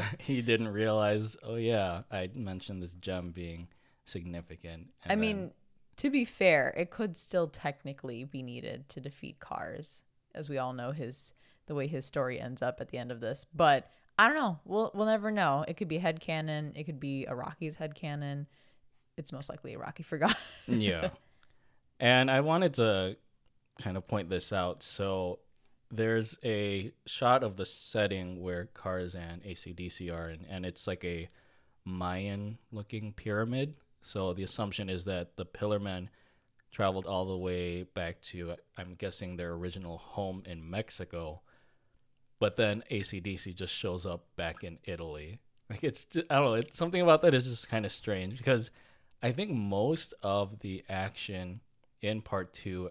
he 0.18 0.40
didn't 0.40 0.68
realize, 0.68 1.36
oh 1.42 1.56
yeah, 1.56 2.02
I 2.10 2.30
mentioned 2.34 2.82
this 2.82 2.94
gem 2.94 3.30
being 3.30 3.68
significant. 4.04 4.90
I 5.04 5.10
then- 5.10 5.20
mean, 5.20 5.50
to 5.96 6.10
be 6.10 6.24
fair, 6.24 6.74
it 6.76 6.90
could 6.90 7.16
still 7.16 7.46
technically 7.48 8.24
be 8.24 8.42
needed 8.42 8.88
to 8.90 9.00
defeat 9.00 9.38
Cars, 9.38 10.02
as 10.34 10.48
we 10.48 10.58
all 10.58 10.72
know 10.72 10.92
his 10.92 11.32
the 11.66 11.74
way 11.74 11.86
his 11.86 12.04
story 12.04 12.40
ends 12.40 12.62
up 12.62 12.80
at 12.80 12.88
the 12.88 12.98
end 12.98 13.10
of 13.10 13.20
this. 13.20 13.46
But 13.54 13.90
I 14.18 14.26
don't 14.26 14.36
know. 14.36 14.58
We'll 14.64 14.90
we'll 14.94 15.06
never 15.06 15.30
know. 15.30 15.64
It 15.66 15.76
could 15.76 15.88
be 15.88 15.98
head 15.98 16.20
headcanon. 16.20 16.76
It 16.76 16.84
could 16.84 17.00
be 17.00 17.26
Araki's 17.28 17.76
headcanon. 17.76 18.46
It's 19.16 19.32
most 19.32 19.48
likely 19.48 19.72
Iraqi 19.72 20.02
forgot. 20.02 20.36
yeah. 20.66 21.10
And 22.04 22.30
I 22.30 22.40
wanted 22.40 22.74
to 22.74 23.16
kind 23.80 23.96
of 23.96 24.06
point 24.06 24.28
this 24.28 24.52
out. 24.52 24.82
So 24.82 25.38
there's 25.90 26.36
a 26.44 26.92
shot 27.06 27.42
of 27.42 27.56
the 27.56 27.64
setting 27.64 28.42
where 28.42 28.66
Cars 28.66 29.14
and 29.14 29.42
ACDC 29.42 30.14
are, 30.14 30.28
and, 30.28 30.44
and 30.50 30.66
it's 30.66 30.86
like 30.86 31.02
a 31.02 31.30
Mayan 31.86 32.58
looking 32.70 33.14
pyramid. 33.14 33.76
So 34.02 34.34
the 34.34 34.42
assumption 34.42 34.90
is 34.90 35.06
that 35.06 35.38
the 35.38 35.46
Pillarmen 35.46 36.08
traveled 36.70 37.06
all 37.06 37.24
the 37.24 37.38
way 37.38 37.84
back 37.84 38.20
to, 38.20 38.56
I'm 38.76 38.96
guessing, 38.96 39.38
their 39.38 39.54
original 39.54 39.96
home 39.96 40.42
in 40.44 40.68
Mexico. 40.68 41.40
But 42.38 42.56
then 42.56 42.84
ACDC 42.90 43.54
just 43.54 43.72
shows 43.72 44.04
up 44.04 44.26
back 44.36 44.62
in 44.62 44.76
Italy. 44.84 45.40
Like 45.70 45.82
it's, 45.82 46.04
just, 46.04 46.26
I 46.28 46.34
don't 46.34 46.44
know, 46.44 46.54
it's, 46.54 46.76
something 46.76 47.00
about 47.00 47.22
that 47.22 47.32
is 47.32 47.46
just 47.46 47.70
kind 47.70 47.86
of 47.86 47.92
strange 47.92 48.36
because 48.36 48.70
I 49.22 49.32
think 49.32 49.52
most 49.52 50.12
of 50.22 50.58
the 50.58 50.84
action 50.90 51.62
in 52.04 52.20
part 52.22 52.52
two, 52.52 52.90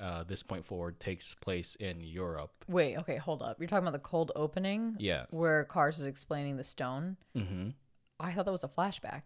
uh, 0.00 0.24
this 0.24 0.42
point 0.42 0.64
forward, 0.66 0.98
takes 1.00 1.34
place 1.34 1.74
in 1.76 2.00
Europe. 2.00 2.52
Wait, 2.68 2.96
okay, 2.98 3.16
hold 3.16 3.42
up. 3.42 3.58
You're 3.60 3.68
talking 3.68 3.84
about 3.86 3.92
the 3.92 4.08
cold 4.08 4.32
opening 4.36 4.96
Yeah. 4.98 5.26
where 5.30 5.64
Cars 5.64 5.98
is 6.00 6.06
explaining 6.06 6.56
the 6.56 6.64
stone. 6.64 7.16
Mm-hmm. 7.36 7.70
I 8.18 8.32
thought 8.32 8.44
that 8.44 8.52
was 8.52 8.64
a 8.64 8.68
flashback. 8.68 9.22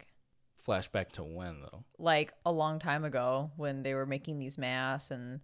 Flashback 0.67 1.11
to 1.13 1.23
when 1.25 1.61
though? 1.63 1.85
Like 1.99 2.33
a 2.47 2.53
long 2.53 2.79
time 2.79 3.05
ago 3.05 3.51
when 3.57 3.83
they 3.83 3.95
were 3.95 4.07
making 4.07 4.39
these 4.39 4.57
masks 4.57 5.11
and 5.11 5.41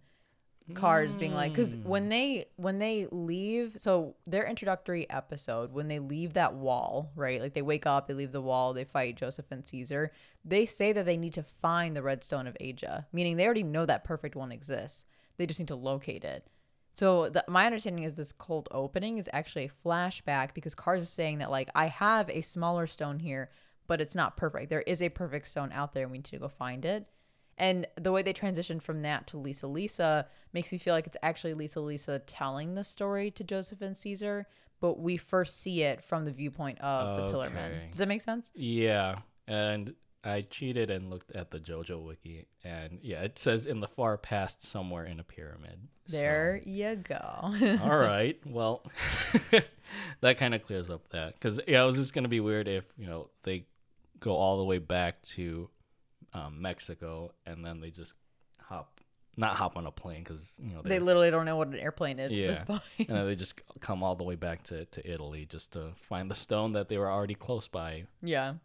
cars 0.73 1.13
being 1.13 1.33
like 1.33 1.51
because 1.51 1.73
hmm. 1.73 1.83
when 1.83 2.09
they 2.09 2.45
when 2.55 2.79
they 2.79 3.05
leave 3.11 3.73
so 3.77 4.15
their 4.25 4.45
introductory 4.45 5.09
episode 5.09 5.73
when 5.73 5.87
they 5.87 5.99
leave 5.99 6.33
that 6.33 6.53
wall 6.53 7.11
right 7.15 7.41
like 7.41 7.53
they 7.53 7.61
wake 7.61 7.85
up 7.85 8.07
they 8.07 8.13
leave 8.13 8.31
the 8.31 8.41
wall 8.41 8.71
they 8.71 8.85
fight 8.85 9.17
joseph 9.17 9.51
and 9.51 9.67
caesar 9.67 10.11
they 10.45 10.65
say 10.65 10.93
that 10.93 11.05
they 11.05 11.17
need 11.17 11.33
to 11.33 11.43
find 11.43 11.95
the 11.95 12.01
redstone 12.01 12.47
of 12.47 12.55
asia 12.59 13.05
meaning 13.11 13.35
they 13.35 13.45
already 13.45 13.63
know 13.63 13.85
that 13.85 14.03
perfect 14.03 14.35
one 14.35 14.51
exists. 14.51 15.05
They 15.37 15.45
just 15.45 15.59
need 15.59 15.69
to 15.69 15.75
locate 15.75 16.23
it. 16.23 16.47
So 16.93 17.29
the, 17.29 17.43
my 17.47 17.65
understanding 17.65 18.03
is 18.03 18.15
this 18.15 18.31
cold 18.31 18.67
opening 18.71 19.17
is 19.17 19.29
actually 19.31 19.65
a 19.65 19.87
flashback 19.87 20.53
because 20.53 20.75
cars 20.75 21.03
is 21.03 21.09
saying 21.09 21.39
that 21.39 21.49
like 21.49 21.69
i 21.73 21.87
have 21.87 22.29
a 22.29 22.41
smaller 22.41 22.85
stone 22.85 23.19
here 23.19 23.49
but 23.87 23.99
it's 23.99 24.15
not 24.15 24.37
perfect. 24.37 24.69
There 24.69 24.83
is 24.83 25.01
a 25.01 25.09
perfect 25.09 25.49
stone 25.49 25.69
out 25.73 25.91
there 25.91 26.03
and 26.03 26.11
we 26.13 26.19
need 26.19 26.25
to 26.25 26.37
go 26.37 26.47
find 26.47 26.85
it 26.85 27.07
and 27.57 27.85
the 27.95 28.11
way 28.11 28.21
they 28.21 28.33
transitioned 28.33 28.81
from 28.81 29.01
that 29.03 29.27
to 29.27 29.37
Lisa 29.37 29.67
Lisa 29.67 30.27
makes 30.53 30.71
me 30.71 30.77
feel 30.77 30.93
like 30.93 31.07
it's 31.07 31.17
actually 31.23 31.53
Lisa 31.53 31.79
Lisa 31.81 32.19
telling 32.19 32.75
the 32.75 32.83
story 32.83 33.31
to 33.31 33.43
Joseph 33.43 33.81
and 33.81 33.95
Caesar, 33.95 34.47
but 34.79 34.99
we 34.99 35.17
first 35.17 35.59
see 35.61 35.83
it 35.83 36.03
from 36.03 36.25
the 36.25 36.31
viewpoint 36.31 36.79
of 36.81 37.17
the 37.17 37.29
Pillar 37.31 37.49
Men. 37.49 37.89
Does 37.89 37.99
that 37.99 38.07
make 38.07 38.21
sense? 38.21 38.51
Yeah, 38.55 39.19
and 39.47 39.93
I 40.23 40.41
cheated 40.41 40.89
and 40.91 41.09
looked 41.09 41.31
at 41.35 41.49
the 41.51 41.59
JoJo 41.59 42.01
wiki, 42.03 42.45
and 42.63 42.99
yeah, 43.01 43.21
it 43.23 43.39
says 43.39 43.65
in 43.65 43.79
the 43.79 43.87
far 43.87 44.17
past 44.17 44.63
somewhere 44.65 45.05
in 45.05 45.19
a 45.19 45.23
pyramid. 45.23 45.87
So- 46.07 46.17
There 46.17 46.61
you 46.65 46.95
go. 46.95 47.19
all 47.83 47.97
right. 47.97 48.39
Well, 48.45 48.83
that 50.21 50.37
kind 50.37 50.53
of 50.53 50.63
clears 50.63 50.91
up 50.91 51.09
that 51.09 51.33
because 51.33 51.59
yeah, 51.67 51.81
it 51.83 51.85
was 51.85 51.95
just 51.97 52.13
gonna 52.13 52.27
be 52.27 52.39
weird 52.39 52.67
if 52.67 52.85
you 52.97 53.07
know 53.07 53.29
they 53.43 53.65
go 54.19 54.33
all 54.35 54.57
the 54.57 54.63
way 54.65 54.77
back 54.77 55.21
to 55.23 55.69
um, 56.33 56.61
Mexico 56.61 57.31
and 57.45 57.63
then 57.65 57.79
they 57.81 57.89
just 57.91 58.13
hop, 58.59 58.99
not 59.37 59.55
hop 59.55 59.77
on 59.77 59.85
a 59.85 59.91
plane 59.91 60.23
because 60.23 60.53
you 60.61 60.73
know 60.73 60.81
they 60.83 60.99
literally 60.99 61.31
don't 61.31 61.45
know 61.45 61.55
what 61.57 61.67
an 61.69 61.79
airplane 61.79 62.19
is 62.19 62.31
at 62.31 62.37
this 62.37 62.59
Yeah. 62.59 62.63
point. 62.63 62.81
and 63.09 63.17
then 63.17 63.25
they 63.25 63.35
just 63.35 63.59
come 63.79 64.03
all 64.03 64.15
the 64.15 64.23
way 64.23 64.35
back 64.35 64.63
to, 64.63 64.85
to 64.85 65.09
Italy 65.11 65.45
just 65.45 65.73
to 65.73 65.91
find 65.95 66.29
the 66.29 66.35
stone 66.35 66.73
that 66.73 66.89
they 66.89 66.97
were 66.97 67.09
already 67.09 67.35
close 67.35 67.67
by. 67.67 68.05
Yeah. 68.21 68.55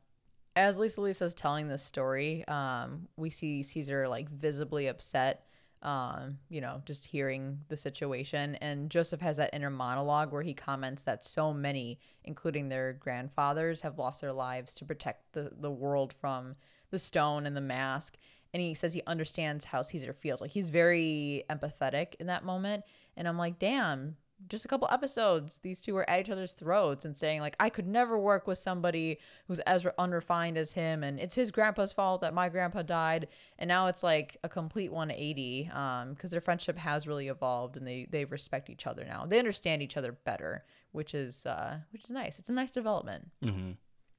As 0.55 0.79
Lisa 0.79 1.01
Lisa's 1.03 1.35
telling 1.35 1.69
this 1.69 1.83
story, 1.83 2.47
um, 2.49 3.09
we 3.17 3.29
see 3.31 3.63
Caesar 3.63 4.09
like 4.09 4.31
visibly 4.31 4.87
upset, 4.87 5.45
um, 5.83 6.39
you 6.49 6.63
know, 6.63 6.81
just 6.87 7.05
hearing 7.05 7.61
the 7.69 7.77
situation. 7.77 8.55
And 8.57 8.91
Joseph 8.91 9.21
has 9.21 9.37
that 9.37 9.51
inner 9.53 9.69
monologue 9.69 10.33
where 10.33 10.41
he 10.43 10.55
comments 10.55 11.03
that 11.03 11.23
so 11.23 11.53
many, 11.53 11.99
including 12.25 12.71
their 12.71 12.95
grandfathers, 12.95 13.83
have 13.83 13.99
lost 13.99 14.23
their 14.23 14.33
lives 14.33 14.75
to 14.77 14.87
protect 14.87 15.33
the, 15.35 15.51
the 15.61 15.71
world 15.71 16.15
from 16.15 16.57
the 16.91 16.99
stone 16.99 17.47
and 17.47 17.57
the 17.57 17.61
mask. 17.61 18.17
And 18.53 18.63
he 18.63 18.75
says 18.75 18.95
he 18.95 19.03
understands 19.07 19.67
how 19.67 19.83
Caesar 19.83 20.13
feels. 20.13 20.41
Like 20.41 20.51
he's 20.51 20.71
very 20.71 21.45
empathetic 21.51 22.15
in 22.21 22.27
that 22.29 22.45
moment. 22.45 22.85
And 23.17 23.29
I'm 23.29 23.39
like, 23.39 23.59
damn, 23.59 24.17
just 24.49 24.65
a 24.65 24.69
couple 24.69 24.89
episodes, 24.91 25.59
these 25.59 25.81
two 25.81 25.95
were 25.95 26.09
at 26.09 26.21
each 26.21 26.31
other's 26.31 26.53
throats 26.53 27.05
and 27.05 27.17
saying, 27.17 27.41
like, 27.41 27.57
I 27.59 27.71
could 27.71 27.87
never 27.87 28.19
work 28.19 28.47
with 28.47 28.59
somebody 28.59 29.19
who's 29.49 29.61
as 29.61 29.87
unrefined 29.99 30.59
as 30.59 30.73
him. 30.73 31.03
And 31.03 31.19
it's 31.19 31.35
his 31.35 31.51
grandpa's 31.51 31.93
fault 31.93 32.21
that 32.21 32.35
my 32.35 32.49
grandpa 32.49 32.83
died. 32.83 33.29
And 33.59 33.69
now 33.69 33.87
it's 33.87 34.03
like 34.03 34.37
a 34.45 34.49
complete 34.49 34.93
180 34.93 35.71
um, 35.73 36.15
because 36.15 36.31
their 36.31 36.41
friendship 36.41 36.77
has 36.79 37.07
really 37.07 37.29
evolved 37.29 37.77
and 37.77 37.87
they, 37.87 38.07
they 38.11 38.25
respect 38.25 38.69
each 38.69 38.87
other 38.87 39.05
now. 39.05 39.27
They 39.27 39.39
understand 39.39 39.83
each 39.83 39.97
other 39.97 40.13
better, 40.13 40.65
which 40.93 41.15
is, 41.15 41.47
uh, 41.47 41.79
which 41.93 42.05
is 42.05 42.11
nice. 42.11 42.39
It's 42.39 42.51
a 42.51 42.53
nice 42.53 42.71
development. 42.71 43.31
Mm-hmm. 43.43 43.73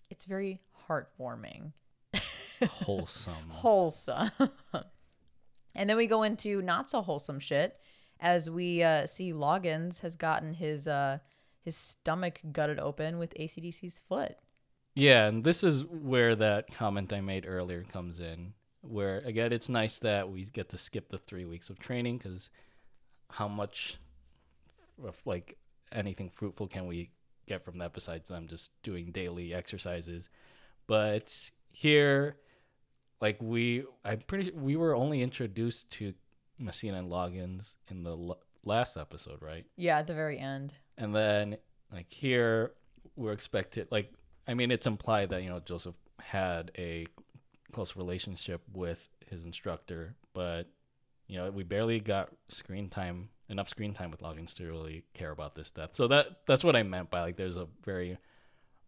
It's 0.10 0.26
very 0.26 0.62
heartwarming. 0.90 1.74
Wholesome. 2.66 3.34
wholesome. 3.50 4.32
and 5.76 5.90
then 5.90 5.98
we 5.98 6.08
go 6.08 6.24
into 6.24 6.62
not 6.62 6.90
so 6.90 7.02
wholesome 7.02 7.40
shit 7.40 7.80
as 8.20 8.50
we 8.50 8.84
uh, 8.84 9.06
see 9.06 9.32
Loggins 9.34 10.02
has 10.02 10.16
gotten 10.16 10.54
his 10.54 10.88
uh, 10.88 11.20
his 11.62 11.76
stomach 11.76 12.42
gutted 12.52 12.80
open 12.80 13.20
with 13.20 13.34
ACDC's 13.36 14.00
foot. 14.00 14.38
Yeah, 14.96 15.28
and 15.28 15.44
this 15.44 15.64
is 15.64 15.86
where 15.86 16.36
that 16.36 16.74
comment 16.74 17.14
I 17.14 17.22
made 17.22 17.46
earlier 17.48 17.84
comes 17.84 18.20
in. 18.20 18.54
Where 18.82 19.20
again, 19.20 19.52
it's 19.52 19.70
nice 19.70 20.00
that 20.00 20.30
we 20.30 20.46
get 20.46 20.70
to 20.70 20.78
skip 20.78 21.10
the 21.10 21.18
three 21.18 21.46
weeks 21.46 21.70
of 21.70 21.78
training 21.78 22.18
because 22.18 22.50
how 23.30 23.48
much 23.48 24.00
of 25.06 25.22
like 25.26 25.58
anything 25.92 26.30
fruitful 26.30 26.68
can 26.68 26.88
we 26.88 27.12
get 27.48 27.64
from 27.64 27.78
that 27.78 27.94
besides 27.94 28.30
them 28.30 28.48
just 28.48 28.72
doing 28.82 29.12
daily 29.12 29.54
exercises? 29.54 30.30
But 30.88 31.52
here, 31.72 32.38
like 33.22 33.38
we, 33.42 33.84
I'm 34.06 34.20
pretty 34.28 34.52
we 34.52 34.76
were 34.76 34.96
only 34.96 35.22
introduced 35.22 35.90
to 35.92 36.14
Messina 36.60 36.98
and 36.98 37.10
Loggins 37.10 37.76
in 37.90 38.04
the 38.04 38.12
l- 38.12 38.40
last 38.64 38.98
episode, 38.98 39.42
right? 39.42 39.66
Yeah, 39.76 40.00
at 40.00 40.08
the 40.08 40.14
very 40.14 40.40
end. 40.40 40.74
And 40.98 41.16
then 41.16 41.58
like 41.92 42.12
here 42.12 42.74
we're 43.16 43.32
expected 43.32 43.88
like 43.92 44.14
I 44.48 44.54
mean 44.54 44.72
it's 44.72 44.88
implied 44.88 45.30
that 45.30 45.44
you 45.44 45.50
know 45.50 45.60
Joseph 45.60 45.96
had 46.20 46.72
a 46.78 47.08
close 47.72 47.96
relationship 47.96 48.62
with 48.74 49.08
his 49.30 49.46
instructor, 49.46 50.16
but 50.34 50.68
you 51.28 51.38
know 51.38 51.50
we 51.52 51.64
barely 51.64 52.00
got 52.00 52.30
screen 52.48 52.90
time 52.90 53.30
enough 53.50 53.70
screen 53.70 53.94
time 53.94 54.12
with 54.12 54.22
Loggins 54.22 54.54
to 54.56 54.68
really 54.68 55.04
care 55.14 55.32
about 55.32 55.56
this 55.56 55.72
death. 55.72 55.92
So 55.94 56.08
that 56.10 56.40
that's 56.48 56.64
what 56.64 56.76
I 56.76 56.84
meant 56.84 57.10
by 57.10 57.22
like 57.22 57.38
there's 57.38 57.58
a 57.58 57.68
very 57.84 58.18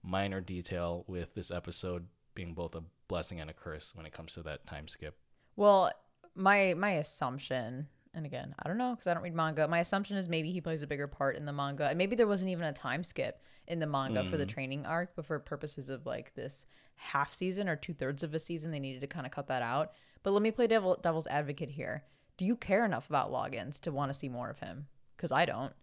minor 0.04 0.42
detail 0.42 1.04
with 1.08 1.34
this 1.36 1.52
episode 1.52 2.08
being 2.36 2.54
both 2.54 2.76
a 2.76 2.84
blessing 3.08 3.39
and 3.39 3.50
a 3.50 3.54
curse 3.54 3.94
when 3.96 4.06
it 4.06 4.13
comes 4.13 4.34
to 4.34 4.44
that 4.44 4.65
time 4.65 4.88
skip. 4.88 5.15
Well, 5.56 5.92
my 6.36 6.74
my 6.76 6.92
assumption, 6.92 7.88
and 8.13 8.26
again, 8.26 8.56
I 8.62 8.68
don't 8.68 8.78
know 8.78 8.92
because 8.92 9.08
I 9.08 9.13
don't 9.13 9.24
read 9.24 9.36
manga. 9.36 9.68
My 9.68 9.80
assumption 9.80 10.18
is 10.18 10.30
maybe 10.30 10.52
he 10.52 10.62
plays 10.62 10.82
a 10.82 10.88
bigger 10.88 11.08
part 11.08 11.36
in 11.36 11.46
the 11.46 11.54
manga, 11.54 11.88
and 11.88 11.98
maybe 11.98 12.15
there 12.15 12.28
wasn't 12.28 12.52
even 12.52 12.65
a 12.65 12.74
time 12.74 13.04
skip 13.04 13.42
in 13.68 13.80
the 13.80 13.88
manga 13.88 14.28
for 14.28 14.38
the 14.38 14.46
mm-hmm. 14.46 14.54
training 14.54 14.86
arc, 14.86 15.15
but 15.15 15.26
for 15.26 15.38
purposes 15.39 15.89
of 15.89 16.06
like 16.06 16.34
this 16.34 16.65
half 16.96 17.34
season 17.34 17.70
or 17.70 17.76
two 17.76 17.94
thirds 17.94 18.24
of 18.24 18.34
a 18.34 18.39
season, 18.39 18.72
they 18.72 18.80
needed 18.80 19.02
to 19.02 19.08
kind 19.08 19.26
of 19.26 19.32
cut 19.32 19.48
that 19.48 19.62
out. 19.62 19.92
But 20.24 20.32
let 20.32 20.42
me 20.42 20.52
play 20.52 20.68
devil 20.68 20.98
devil's 21.02 21.28
advocate 21.28 21.72
here. 21.72 22.04
Do 22.38 22.46
you 22.46 22.56
care 22.56 22.86
enough 22.86 23.10
about 23.10 23.32
Loggins 23.32 23.80
to 23.82 23.92
want 23.92 24.12
to 24.12 24.18
see 24.18 24.30
more 24.30 24.50
of 24.50 24.60
him? 24.60 24.88
Because 25.15 25.32
I 25.32 25.46
don't. 25.46 25.74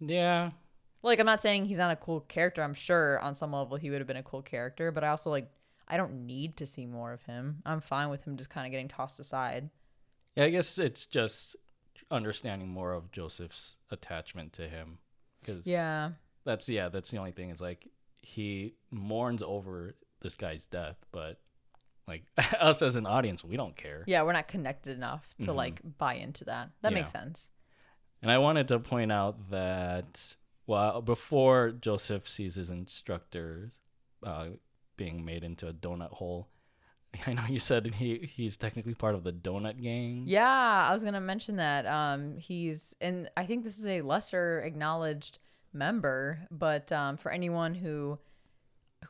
Yeah, 0.00 0.50
Like, 1.04 1.20
I'm 1.20 1.26
not 1.26 1.40
saying 1.40 1.66
he's 1.66 1.78
not 1.78 1.92
a 1.92 1.96
cool 1.96 2.20
character. 2.20 2.62
I'm 2.62 2.72
sure 2.72 3.20
on 3.20 3.34
some 3.34 3.52
level 3.52 3.76
he 3.76 3.90
would 3.90 4.00
have 4.00 4.08
been 4.08 4.16
a 4.16 4.22
cool 4.22 4.40
character, 4.40 4.90
but 4.90 5.04
I 5.04 5.08
also 5.08 5.28
like 5.30 5.50
I 5.88 5.96
don't 5.96 6.26
need 6.26 6.56
to 6.58 6.66
see 6.66 6.86
more 6.86 7.12
of 7.12 7.22
him. 7.22 7.62
I'm 7.66 7.80
fine 7.80 8.08
with 8.08 8.24
him 8.24 8.36
just 8.36 8.50
kind 8.50 8.66
of 8.66 8.70
getting 8.70 8.88
tossed 8.88 9.20
aside. 9.20 9.70
Yeah, 10.36 10.44
I 10.44 10.50
guess 10.50 10.78
it's 10.78 11.06
just 11.06 11.56
understanding 12.10 12.68
more 12.68 12.92
of 12.92 13.12
Joseph's 13.12 13.76
attachment 13.90 14.52
to 14.54 14.68
him. 14.68 14.98
Because 15.40 15.66
Yeah. 15.66 16.12
that's 16.44 16.68
yeah, 16.68 16.88
that's 16.88 17.10
the 17.10 17.18
only 17.18 17.32
thing. 17.32 17.50
Is 17.50 17.60
like 17.60 17.88
he 18.22 18.74
mourns 18.90 19.42
over 19.42 19.94
this 20.20 20.36
guy's 20.36 20.64
death, 20.66 20.96
but 21.12 21.38
like 22.08 22.24
us 22.60 22.80
as 22.82 22.96
an 22.96 23.06
audience, 23.06 23.44
we 23.44 23.56
don't 23.56 23.76
care. 23.76 24.04
Yeah, 24.06 24.22
we're 24.22 24.32
not 24.32 24.48
connected 24.48 24.96
enough 24.96 25.34
to 25.42 25.48
Mhm. 25.50 25.54
like 25.54 25.80
buy 25.98 26.14
into 26.14 26.44
that. 26.46 26.70
That 26.80 26.92
Yeah. 26.92 26.98
makes 26.98 27.10
sense. 27.12 27.50
And 28.22 28.30
I 28.30 28.38
wanted 28.38 28.68
to 28.68 28.78
point 28.80 29.12
out 29.12 29.50
that 29.50 30.36
well, 30.66 31.02
before 31.02 31.72
Joseph 31.72 32.26
sees 32.26 32.54
his 32.54 32.70
instructor 32.70 33.72
uh, 34.22 34.48
being 34.96 35.24
made 35.24 35.44
into 35.44 35.68
a 35.68 35.72
donut 35.72 36.12
hole, 36.12 36.48
I 37.26 37.32
know 37.32 37.44
you 37.48 37.58
said 37.58 37.94
he 37.94 38.18
he's 38.18 38.56
technically 38.56 38.94
part 38.94 39.14
of 39.14 39.24
the 39.24 39.32
donut 39.32 39.80
gang. 39.80 40.24
Yeah, 40.26 40.86
I 40.88 40.92
was 40.92 41.04
gonna 41.04 41.20
mention 41.20 41.56
that. 41.56 41.86
Um, 41.86 42.36
he's 42.36 42.94
and 43.00 43.30
I 43.36 43.46
think 43.46 43.64
this 43.64 43.78
is 43.78 43.86
a 43.86 44.02
lesser 44.02 44.60
acknowledged 44.60 45.38
member, 45.72 46.40
but 46.50 46.90
um, 46.92 47.16
for 47.16 47.30
anyone 47.30 47.74
who 47.74 48.18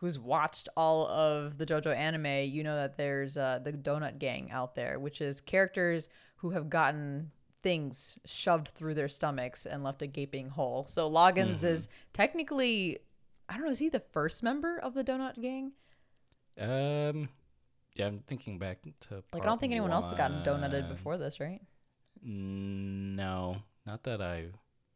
who's 0.00 0.18
watched 0.18 0.68
all 0.76 1.06
of 1.06 1.56
the 1.56 1.66
JoJo 1.66 1.94
anime, 1.94 2.50
you 2.50 2.64
know 2.64 2.74
that 2.74 2.96
there's 2.96 3.36
uh, 3.36 3.60
the 3.62 3.72
Donut 3.72 4.18
Gang 4.18 4.50
out 4.50 4.74
there, 4.74 4.98
which 4.98 5.20
is 5.20 5.40
characters 5.40 6.08
who 6.36 6.50
have 6.50 6.68
gotten 6.68 7.30
things 7.62 8.16
shoved 8.26 8.68
through 8.68 8.94
their 8.94 9.08
stomachs 9.08 9.64
and 9.64 9.82
left 9.82 10.02
a 10.02 10.06
gaping 10.06 10.50
hole. 10.50 10.84
So 10.86 11.10
Loggins 11.10 11.64
is 11.64 11.88
technically, 12.12 12.98
I 13.48 13.54
don't 13.54 13.64
know, 13.64 13.70
is 13.70 13.78
he 13.78 13.88
the 13.88 14.00
first 14.00 14.42
member 14.42 14.78
of 14.78 14.94
the 14.94 15.04
Donut 15.04 15.40
Gang? 15.40 15.72
Um, 16.58 17.28
yeah, 17.94 18.06
I'm 18.06 18.20
thinking 18.26 18.58
back 18.58 18.78
to 19.08 19.22
Like, 19.32 19.42
I 19.42 19.46
don't 19.46 19.60
think 19.60 19.72
anyone 19.72 19.92
else 19.92 20.06
has 20.06 20.14
gotten 20.14 20.42
donutted 20.42 20.88
before 20.88 21.18
this, 21.18 21.40
right? 21.40 21.60
No, 22.22 23.56
not 23.86 24.02
that 24.04 24.22
I 24.22 24.46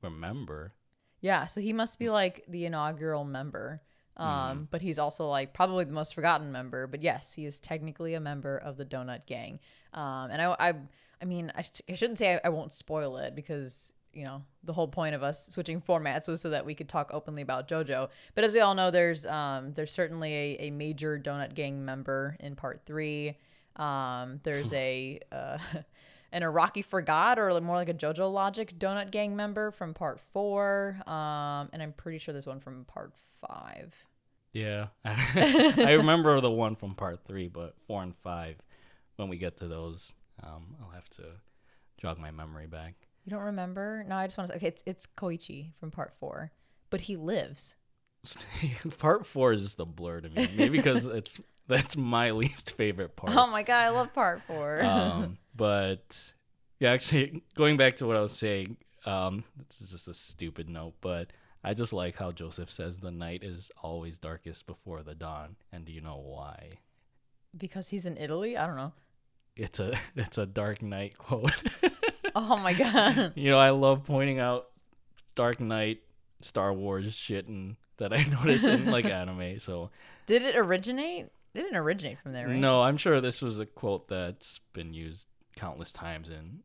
remember. 0.03 0.73
Yeah, 1.21 1.47
so 1.47 1.61
he 1.61 1.73
must 1.73 1.99
be 1.99 2.11
like 2.11 2.45
the 2.49 2.65
inaugural 2.65 3.25
member. 3.25 3.83
Um, 4.17 4.67
but 4.69 4.83
he's 4.83 4.99
also 4.99 5.29
like 5.29 5.55
probably 5.55 5.85
the 5.85 5.93
most 5.93 6.13
forgotten 6.15 6.51
member. 6.51 6.89
But 6.89 7.03
yes, 7.03 7.35
he 7.35 7.47
is 7.47 7.61
technically 7.61 8.15
a 8.15 8.21
member 8.21 8.57
of 8.59 8.77
the 8.77 8.85
Donut 8.85 9.27
Gang. 9.27 9.61
Um, 9.95 10.31
and 10.33 10.43
I, 10.43 10.57
I, 10.59 10.75
I 11.23 11.25
mean, 11.25 11.53
I, 11.55 11.63
sh- 11.63 11.83
I 11.89 11.95
shouldn't 11.95 12.19
say 12.19 12.35
I, 12.35 12.41
I 12.45 12.49
won't 12.49 12.73
spoil 12.73 13.17
it 13.19 13.37
because 13.37 13.93
you 14.19 14.25
know 14.25 14.43
the 14.65 14.73
whole 14.73 14.89
point 14.89 15.15
of 15.15 15.23
us 15.23 15.47
switching 15.47 15.81
formats 15.81 16.27
was 16.27 16.41
so 16.41 16.51
that 16.51 16.67
we 16.67 16.75
could 16.75 16.89
talk 16.89 17.11
openly 17.15 17.41
about 17.41 17.69
JoJo. 17.69 18.09
But 18.35 18.45
as 18.45 18.53
we 18.53 18.61
all 18.61 18.75
know, 18.75 18.91
there's 18.91 19.25
um, 19.25 19.73
there's 19.75 19.93
certainly 19.93 20.35
a, 20.35 20.57
a 20.67 20.71
major 20.71 21.19
Donut 21.19 21.55
Gang 21.55 21.85
member 21.85 22.37
in 22.41 22.57
Part 22.57 22.83
Three. 22.85 23.37
Um, 23.77 24.41
there's 24.43 24.73
a 24.73 25.21
uh, 25.33 25.59
an 26.33 26.43
Araki 26.43 26.85
Forgot 26.85 27.39
or 27.39 27.59
more 27.61 27.77
like 27.77 27.89
a 27.89 27.95
JoJo 27.95 28.33
Logic 28.33 28.77
Donut 28.77 29.13
Gang 29.13 29.37
member 29.37 29.71
from 29.71 29.95
Part 29.95 30.21
Four. 30.21 30.97
Um, 31.07 31.71
and 31.73 31.81
I'm 31.81 31.93
pretty 31.93 32.19
sure 32.19 32.33
there's 32.33 32.47
one 32.47 32.61
from 32.61 32.85
Part 32.85 33.13
Five. 33.41 33.95
Yeah, 34.53 34.89
I 35.05 35.93
remember 35.93 36.41
the 36.41 36.51
one 36.51 36.75
from 36.75 36.95
part 36.95 37.21
three, 37.27 37.49
but 37.49 37.75
four 37.87 38.03
and 38.03 38.17
five. 38.25 38.57
When 39.17 39.29
we 39.29 39.37
get 39.37 39.59
to 39.59 39.69
those, 39.69 40.13
um, 40.43 40.77
I'll 40.81 40.91
have 40.91 41.09
to 41.11 41.25
jog 41.99 42.19
my 42.19 42.31
memory 42.31 42.67
back. 42.67 43.08
You 43.25 43.31
don't 43.31 43.43
remember? 43.43 44.05
No, 44.09 44.17
I 44.17 44.27
just 44.27 44.39
want 44.39 44.51
to. 44.51 44.57
Okay, 44.57 44.69
it's 44.69 44.83
it's 44.87 45.07
Koichi 45.07 45.73
from 45.79 45.91
Part 45.91 46.15
Four, 46.19 46.53
but 46.91 47.03
he 47.03 47.17
lives. 47.17 47.77
part 48.99 49.27
four 49.27 49.53
is 49.53 49.63
just 49.63 49.81
a 49.81 49.85
blur 49.85 50.21
to 50.21 50.29
me. 50.29 50.49
Maybe 50.57 50.79
because 50.79 51.07
it's 51.07 51.41
that's 51.67 51.97
my 51.97 52.31
least 52.33 52.75
favorite 52.77 53.17
part. 53.17 53.37
Oh 53.37 53.47
my 53.47 53.63
god, 53.63 53.83
I 53.83 53.89
love 53.91 54.13
Part 54.13 54.43
Four. 54.47 54.83
um, 54.83 55.39
but 55.55 56.33
yeah, 56.81 56.93
actually, 56.93 57.43
going 57.55 57.77
back 57.77 57.97
to 57.97 58.07
what 58.07 58.17
I 58.17 58.21
was 58.21 58.33
saying, 58.37 58.77
um, 59.05 59.45
this 59.69 59.81
is 59.81 59.91
just 59.91 60.09
a 60.09 60.15
stupid 60.15 60.69
note, 60.69 60.95
but 61.01 61.33
I 61.63 61.75
just 61.75 61.93
like 61.93 62.17
how 62.17 62.33
Joseph 62.33 62.71
says 62.71 62.99
the 62.99 63.11
night 63.11 63.43
is 63.43 63.71
always 63.83 64.19
darkest 64.19 64.67
before 64.67 65.03
the 65.03 65.15
dawn. 65.15 65.57
And 65.73 65.85
do 65.85 65.93
you 65.93 66.01
know 66.01 66.17
why? 66.17 66.79
Because 67.57 67.89
he's 67.89 68.07
in 68.07 68.17
Italy? 68.17 68.57
I 68.57 68.67
don't 68.67 68.77
know. 68.77 68.93
It's 69.57 69.81
a 69.81 69.99
it's 70.17 70.39
a 70.39 70.47
Dark 70.47 70.83
Knight 70.83 71.19
quote. 71.19 71.63
Oh 72.41 72.57
my 72.57 72.73
god. 72.73 73.33
you 73.37 73.51
know, 73.51 73.59
I 73.59 73.71
love 73.71 74.05
pointing 74.05 74.39
out 74.39 74.69
Dark 75.35 75.59
Knight, 75.61 76.01
Star 76.41 76.73
Wars 76.73 77.13
shit 77.15 77.49
and 77.49 77.77
that 77.97 78.13
I 78.13 78.23
notice 78.31 78.65
in 78.65 78.87
like 78.87 79.05
anime. 79.21 79.59
So 79.59 79.91
Did 80.27 80.43
it 80.43 80.57
originate? 80.57 81.27
It 81.55 81.63
didn't 81.63 81.77
originate 81.77 82.19
from 82.21 82.33
there, 82.33 82.47
right? 82.47 82.57
no, 82.57 82.83
I'm 82.83 82.97
sure 82.97 83.21
this 83.21 83.43
was 83.43 83.59
a 83.59 83.67
quote 83.67 84.07
that's 84.09 84.61
been 84.73 84.95
used 84.95 85.27
countless 85.57 85.93
times 85.93 86.31
in 86.31 86.61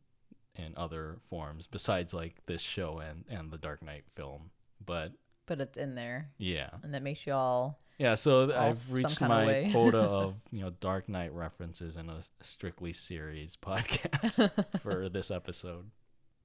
in 0.56 0.74
other 0.78 1.18
forms 1.30 1.66
besides 1.66 2.14
like 2.14 2.36
this 2.46 2.62
show 2.62 3.00
and 3.00 3.26
and 3.30 3.50
the 3.50 3.58
Dark 3.58 3.82
Knight 3.84 4.04
film. 4.16 4.52
But 4.86 5.14
But 5.48 5.60
it's 5.62 5.78
in 5.78 5.96
there. 5.96 6.30
yeah. 6.38 6.70
And 6.84 6.94
that 6.94 7.02
makes 7.02 7.26
you 7.26 7.34
all 7.34 7.80
Yeah, 8.00 8.16
so 8.16 8.52
I've 8.54 8.92
reached 8.92 9.22
my 9.22 9.70
quota 9.72 10.00
of 10.02 10.36
you 10.52 10.62
know 10.62 10.72
Dark 10.82 11.08
Knight 11.10 11.34
references 11.34 11.96
in 11.98 12.10
a 12.10 12.22
strictly 12.42 12.94
series 12.94 13.56
podcast 13.62 14.52
for 14.82 15.10
this 15.10 15.30
episode. 15.32 15.92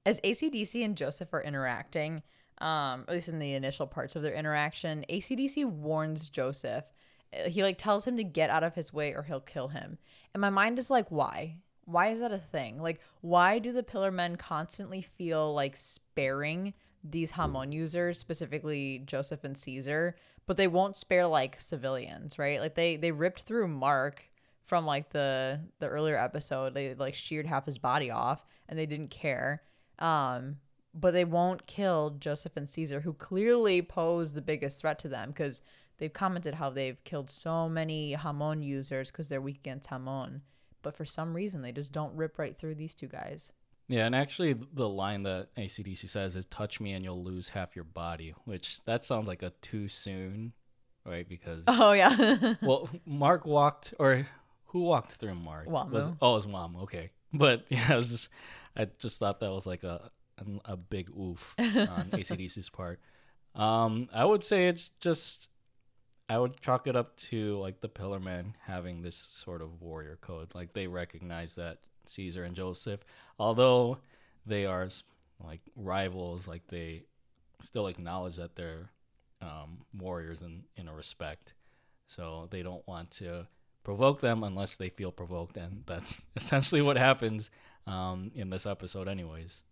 as 0.05 0.19
ACDC 0.21 0.83
and 0.85 0.95
Joseph 0.95 1.33
are 1.33 1.41
interacting, 1.41 2.21
um, 2.61 3.05
at 3.07 3.13
least 3.15 3.29
in 3.29 3.39
the 3.39 3.53
initial 3.53 3.87
parts 3.87 4.15
of 4.15 4.21
their 4.21 4.33
interaction, 4.33 5.05
ACDC 5.09 5.65
warns 5.65 6.29
Joseph. 6.29 6.85
Uh, 7.33 7.49
He 7.49 7.63
like 7.63 7.77
tells 7.77 8.05
him 8.05 8.17
to 8.17 8.23
get 8.23 8.49
out 8.49 8.63
of 8.63 8.75
his 8.75 8.93
way 8.93 9.13
or 9.13 9.23
he'll 9.23 9.39
kill 9.41 9.69
him. 9.69 9.97
And 10.33 10.41
my 10.41 10.49
mind 10.49 10.77
is 10.79 10.89
like, 10.89 11.09
why? 11.09 11.57
Why 11.85 12.09
is 12.09 12.19
that 12.19 12.31
a 12.31 12.37
thing? 12.37 12.79
Like, 12.79 12.99
why 13.21 13.57
do 13.57 13.71
the 13.71 13.81
Pillar 13.81 14.11
Men 14.11 14.35
constantly 14.35 15.01
feel 15.01 15.51
like 15.53 15.75
sparing 15.75 16.75
these 17.03 17.31
Hamon 17.31 17.71
users, 17.71 18.19
specifically 18.19 19.01
Joseph 19.05 19.43
and 19.43 19.57
Caesar, 19.57 20.15
but 20.49 20.57
they 20.57 20.67
won't 20.67 20.95
spare 20.95 21.27
like 21.27 21.59
civilians, 21.59 22.39
right? 22.39 22.59
Like 22.59 22.73
they 22.73 22.95
they 22.95 23.11
ripped 23.11 23.43
through 23.43 23.67
Mark 23.67 24.23
from 24.65 24.83
like 24.83 25.11
the 25.11 25.59
the 25.77 25.87
earlier 25.87 26.17
episode. 26.17 26.73
They 26.73 26.95
like 26.95 27.13
sheared 27.13 27.45
half 27.45 27.67
his 27.67 27.77
body 27.77 28.09
off 28.09 28.43
and 28.67 28.79
they 28.79 28.87
didn't 28.87 29.11
care. 29.11 29.61
Um, 29.99 30.57
but 30.91 31.11
they 31.11 31.23
won't 31.23 31.67
kill 31.67 32.15
Joseph 32.17 32.57
and 32.57 32.67
Caesar, 32.67 33.01
who 33.01 33.13
clearly 33.13 33.83
pose 33.83 34.33
the 34.33 34.41
biggest 34.41 34.81
threat 34.81 34.97
to 34.99 35.07
them 35.07 35.29
because 35.29 35.61
they've 35.99 36.11
commented 36.11 36.55
how 36.55 36.71
they've 36.71 37.03
killed 37.03 37.29
so 37.29 37.69
many 37.69 38.13
Hamon 38.13 38.63
users 38.63 39.11
because 39.11 39.27
they're 39.27 39.39
weak 39.39 39.57
against 39.57 39.91
Hamon. 39.91 40.41
But 40.81 40.97
for 40.97 41.05
some 41.05 41.35
reason, 41.35 41.61
they 41.61 41.73
just 41.73 41.91
don't 41.91 42.15
rip 42.15 42.39
right 42.39 42.57
through 42.57 42.73
these 42.73 42.95
two 42.95 43.07
guys. 43.07 43.51
Yeah, 43.89 44.05
and 44.05 44.15
actually 44.15 44.53
the 44.53 44.87
line 44.87 45.23
that 45.23 45.53
ACDC 45.55 46.07
says 46.07 46.35
is 46.35 46.45
"touch 46.45 46.79
me 46.79 46.93
and 46.93 47.03
you'll 47.03 47.23
lose 47.23 47.49
half 47.49 47.75
your 47.75 47.83
body," 47.83 48.35
which 48.45 48.79
that 48.85 49.03
sounds 49.03 49.27
like 49.27 49.41
a 49.41 49.49
too 49.61 49.87
soon, 49.87 50.53
right? 51.05 51.27
Because 51.27 51.63
Oh 51.67 51.91
yeah, 51.93 52.53
well, 52.61 52.87
Mark 53.05 53.45
walked 53.45 53.95
or 53.99 54.27
who 54.67 54.83
walked 54.83 55.13
through 55.13 55.35
Mark? 55.35 55.67
Wamuu. 55.67 55.89
Was, 55.89 56.09
oh, 56.21 56.37
it 56.37 56.47
was. 56.47 56.71
Okay, 56.83 57.09
but 57.33 57.65
yeah, 57.69 57.87
I 57.89 57.95
was 57.95 58.09
just 58.09 58.29
I 58.77 58.87
just 58.99 59.17
thought 59.17 59.39
that 59.39 59.51
was 59.51 59.65
like 59.65 59.83
a 59.83 60.11
a, 60.37 60.73
a 60.73 60.77
big 60.77 61.09
oof 61.09 61.55
on 61.57 62.09
ACDC's 62.11 62.69
part. 62.69 62.99
Um, 63.55 64.07
I 64.13 64.23
would 64.23 64.43
say 64.43 64.67
it's 64.67 64.91
just 65.01 65.49
I 66.29 66.37
would 66.37 66.61
chalk 66.61 66.85
it 66.85 66.95
up 66.95 67.17
to 67.17 67.57
like 67.57 67.81
the 67.81 67.89
Pillar 67.89 68.19
Men 68.19 68.53
having 68.67 69.01
this 69.01 69.15
sort 69.15 69.63
of 69.63 69.81
warrior 69.81 70.19
code. 70.21 70.53
Like 70.53 70.73
they 70.73 70.85
recognize 70.85 71.55
that 71.55 71.79
Caesar 72.09 72.43
and 72.43 72.55
Joseph, 72.55 73.01
although 73.37 73.99
they 74.45 74.65
are 74.65 74.87
like 75.43 75.61
rivals, 75.75 76.47
like 76.47 76.67
they 76.67 77.03
still 77.61 77.87
acknowledge 77.87 78.35
that 78.37 78.55
they're 78.55 78.91
um, 79.41 79.79
warriors 79.97 80.41
in 80.41 80.63
in 80.75 80.87
a 80.87 80.93
respect. 80.93 81.53
So 82.07 82.47
they 82.49 82.63
don't 82.63 82.85
want 82.87 83.11
to 83.11 83.47
provoke 83.83 84.21
them 84.21 84.43
unless 84.43 84.75
they 84.77 84.89
feel 84.89 85.11
provoked, 85.11 85.57
and 85.57 85.83
that's 85.85 86.25
essentially 86.35 86.81
what 86.81 86.97
happens 86.97 87.49
um, 87.87 88.31
in 88.35 88.49
this 88.49 88.65
episode, 88.65 89.07
anyways. 89.07 89.63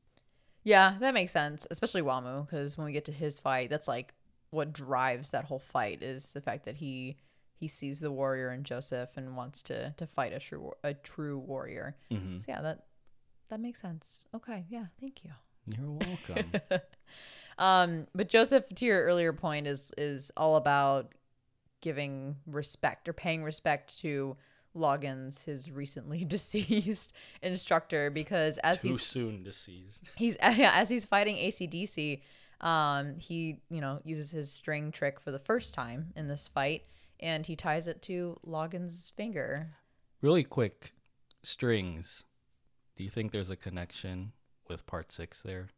yeah, 0.64 0.96
that 1.00 1.14
makes 1.14 1.32
sense. 1.32 1.66
Especially 1.72 2.02
Wamuu, 2.02 2.46
because 2.46 2.78
when 2.78 2.86
we 2.86 2.94
get 2.94 3.06
to 3.06 3.12
his 3.12 3.40
fight, 3.40 3.70
that's 3.70 3.88
like 3.88 4.14
what 4.50 4.74
drives 4.74 5.32
that 5.32 5.46
whole 5.46 5.60
fight 5.60 6.02
is 6.02 6.34
the 6.34 6.42
fact 6.42 6.66
that 6.66 6.78
he 6.78 7.18
he 7.60 7.68
sees 7.68 8.00
the 8.00 8.12
warrior 8.12 8.52
in 8.52 8.64
Joseph 8.64 9.10
and 9.18 9.36
wants 9.36 9.62
to 9.64 9.94
to 9.98 10.08
fight 10.08 10.34
a 10.34 10.40
true 10.40 10.72
a 10.84 10.94
true 10.94 11.38
warrior. 11.38 11.96
hmm 12.10 12.40
So 12.40 12.46
yeah, 12.50 12.62
that 12.62 12.86
that 13.50 13.60
makes 13.60 13.82
sense. 13.82 14.26
Okay, 14.36 14.66
yeah, 14.70 14.86
thank 15.00 15.24
you. 15.24 15.32
You're 15.68 15.92
welcome. 15.92 16.52
Um, 17.60 18.06
but 18.14 18.30
Joseph, 18.30 18.66
to 18.76 18.86
your 18.86 19.04
earlier 19.04 19.34
point, 19.34 19.66
is 19.68 19.92
is 19.98 20.32
all 20.38 20.58
about 20.58 21.14
giving 21.82 22.36
respect 22.46 23.08
or 23.10 23.14
paying 23.14 23.44
respect 23.44 23.98
to 24.00 24.38
Loggins, 24.76 25.44
his 25.46 25.72
recently 25.72 26.24
deceased 26.36 27.14
instructor, 27.42 28.12
because 28.12 28.58
as 28.60 28.82
Too 28.82 28.90
he's 28.90 29.02
soon 29.02 29.44
deceased. 29.44 30.04
he's 30.16 30.36
as 30.40 30.88
he's 30.90 31.06
fighting 31.06 31.36
ACDC, 31.38 32.22
um, 32.62 33.16
he 33.18 33.60
you 33.72 33.82
know 33.82 34.02
uses 34.04 34.30
his 34.30 34.52
string 34.52 34.92
trick 34.92 35.20
for 35.20 35.32
the 35.32 35.40
first 35.40 35.74
time 35.74 36.14
in 36.16 36.28
this 36.28 36.48
fight, 36.48 36.84
and 37.20 37.46
he 37.46 37.56
ties 37.56 37.88
it 37.88 38.02
to 38.04 38.40
Loggins' 38.46 39.12
finger. 39.12 39.76
Really 40.22 40.44
quick, 40.44 40.94
strings. 41.44 42.24
Do 42.96 43.04
you 43.04 43.10
think 43.10 43.32
there's 43.32 43.50
a 43.50 43.56
connection 43.56 44.32
with 44.68 44.86
part 44.86 45.12
six 45.12 45.42
there? 45.42 45.70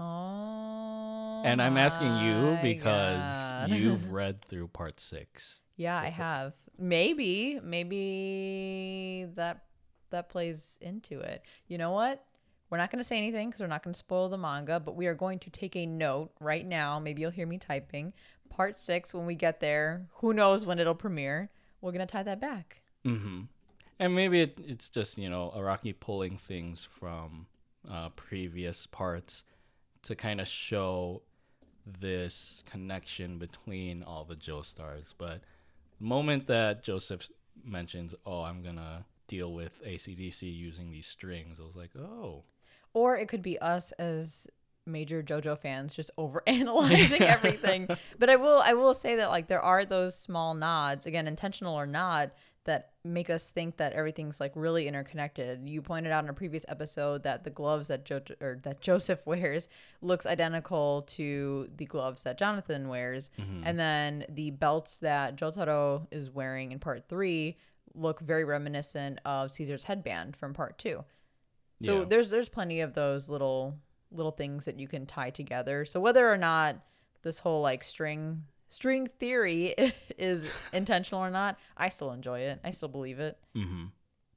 Oh, 0.00 1.42
and 1.44 1.62
I'm 1.62 1.76
asking 1.76 2.16
you 2.18 2.58
because 2.62 3.22
God. 3.22 3.70
you've 3.70 4.10
read 4.12 4.42
through 4.42 4.68
part 4.68 4.98
six. 4.98 5.60
Yeah, 5.76 5.98
I 5.98 6.08
have. 6.08 6.54
Maybe, 6.78 7.60
maybe 7.62 9.26
that 9.36 9.64
that 10.10 10.28
plays 10.28 10.78
into 10.80 11.20
it. 11.20 11.42
You 11.68 11.78
know 11.78 11.92
what? 11.92 12.24
We're 12.70 12.78
not 12.78 12.90
going 12.90 12.98
to 12.98 13.04
say 13.04 13.18
anything 13.18 13.50
because 13.50 13.60
we're 13.60 13.66
not 13.66 13.82
going 13.82 13.92
to 13.92 13.98
spoil 13.98 14.28
the 14.30 14.38
manga, 14.38 14.80
but 14.80 14.96
we 14.96 15.06
are 15.06 15.14
going 15.14 15.38
to 15.40 15.50
take 15.50 15.76
a 15.76 15.84
note 15.84 16.30
right 16.40 16.66
now. 16.66 16.98
Maybe 16.98 17.20
you'll 17.20 17.30
hear 17.30 17.46
me 17.46 17.58
typing. 17.58 18.14
Part 18.52 18.78
six, 18.78 19.14
when 19.14 19.26
we 19.26 19.34
get 19.34 19.60
there, 19.60 20.06
who 20.16 20.34
knows 20.34 20.66
when 20.66 20.78
it'll 20.78 20.94
premiere? 20.94 21.50
We're 21.80 21.92
to 21.92 22.06
tie 22.06 22.22
that 22.22 22.40
back. 22.40 22.82
Mm-hmm. 23.04 23.42
And 23.98 24.14
maybe 24.14 24.40
it, 24.40 24.58
it's 24.62 24.88
just 24.88 25.16
you 25.16 25.30
know 25.30 25.52
Araki 25.56 25.94
pulling 25.98 26.36
things 26.36 26.84
from 26.84 27.46
uh, 27.90 28.10
previous 28.10 28.86
parts 28.86 29.44
to 30.02 30.14
kind 30.14 30.40
of 30.40 30.48
show 30.48 31.22
this 32.00 32.62
connection 32.70 33.38
between 33.38 34.02
all 34.02 34.24
the 34.24 34.36
Joestars. 34.36 35.14
But 35.16 35.40
the 35.98 36.04
moment 36.04 36.46
that 36.48 36.82
Joseph 36.82 37.30
mentions, 37.64 38.14
"Oh, 38.26 38.42
I'm 38.42 38.62
gonna 38.62 39.06
deal 39.28 39.52
with 39.52 39.72
ACDC 39.84 40.42
using 40.54 40.90
these 40.90 41.06
strings," 41.06 41.58
I 41.60 41.64
was 41.64 41.76
like, 41.76 41.96
"Oh, 41.96 42.44
Or 42.94 43.16
it 43.16 43.28
could 43.28 43.42
be 43.42 43.58
us 43.58 43.92
as 43.92 44.46
major 44.86 45.22
JoJo 45.22 45.58
fans 45.58 45.94
just 45.94 46.10
over 46.18 46.42
analyzing 46.46 47.22
everything. 47.22 47.88
But 48.18 48.30
I 48.30 48.36
will 48.36 48.60
I 48.64 48.74
will 48.74 48.94
say 48.94 49.16
that 49.16 49.30
like 49.30 49.48
there 49.48 49.60
are 49.62 49.84
those 49.84 50.16
small 50.16 50.54
nods, 50.54 51.06
again, 51.06 51.26
intentional 51.28 51.74
or 51.78 51.86
not, 51.86 52.32
that 52.64 52.90
make 53.04 53.28
us 53.28 53.50
think 53.50 53.78
that 53.78 53.92
everything's 53.92 54.38
like 54.38 54.52
really 54.54 54.86
interconnected. 54.86 55.68
You 55.68 55.82
pointed 55.82 56.12
out 56.12 56.22
in 56.22 56.30
a 56.30 56.34
previous 56.34 56.64
episode 56.68 57.24
that 57.24 57.42
the 57.42 57.50
gloves 57.50 57.88
that 57.88 58.04
jo- 58.04 58.20
or 58.40 58.60
that 58.62 58.80
Joseph 58.80 59.20
wears 59.26 59.68
looks 60.00 60.26
identical 60.26 61.02
to 61.08 61.68
the 61.76 61.86
gloves 61.86 62.22
that 62.22 62.38
Jonathan 62.38 62.88
wears, 62.88 63.30
mm-hmm. 63.40 63.62
and 63.64 63.78
then 63.78 64.24
the 64.28 64.52
belts 64.52 64.98
that 64.98 65.36
Jotaro 65.36 66.06
is 66.12 66.30
wearing 66.30 66.70
in 66.72 66.78
part 66.78 67.08
3 67.08 67.56
look 67.94 68.20
very 68.20 68.44
reminiscent 68.44 69.18
of 69.24 69.52
Caesar's 69.52 69.84
headband 69.84 70.36
from 70.36 70.54
part 70.54 70.78
2. 70.78 71.04
So 71.82 71.98
Yeah. 72.00 72.04
there's 72.04 72.30
there's 72.30 72.48
plenty 72.48 72.80
of 72.80 72.94
those 72.94 73.28
little 73.28 73.76
little 74.14 74.32
things 74.32 74.64
that 74.64 74.78
you 74.78 74.88
can 74.88 75.06
tie 75.06 75.30
together. 75.30 75.84
So 75.84 76.00
whether 76.00 76.30
or 76.30 76.36
not 76.36 76.76
this 77.22 77.38
whole 77.40 77.62
like 77.62 77.84
string 77.84 78.44
string 78.68 79.06
theory 79.18 79.74
is 80.18 80.46
intentional 80.72 81.22
or 81.22 81.30
not, 81.30 81.58
I 81.76 81.88
still 81.88 82.12
enjoy 82.12 82.40
it. 82.40 82.60
I 82.64 82.70
still 82.70 82.88
believe 82.88 83.18
it. 83.18 83.38
mm-hmm. 83.56 83.84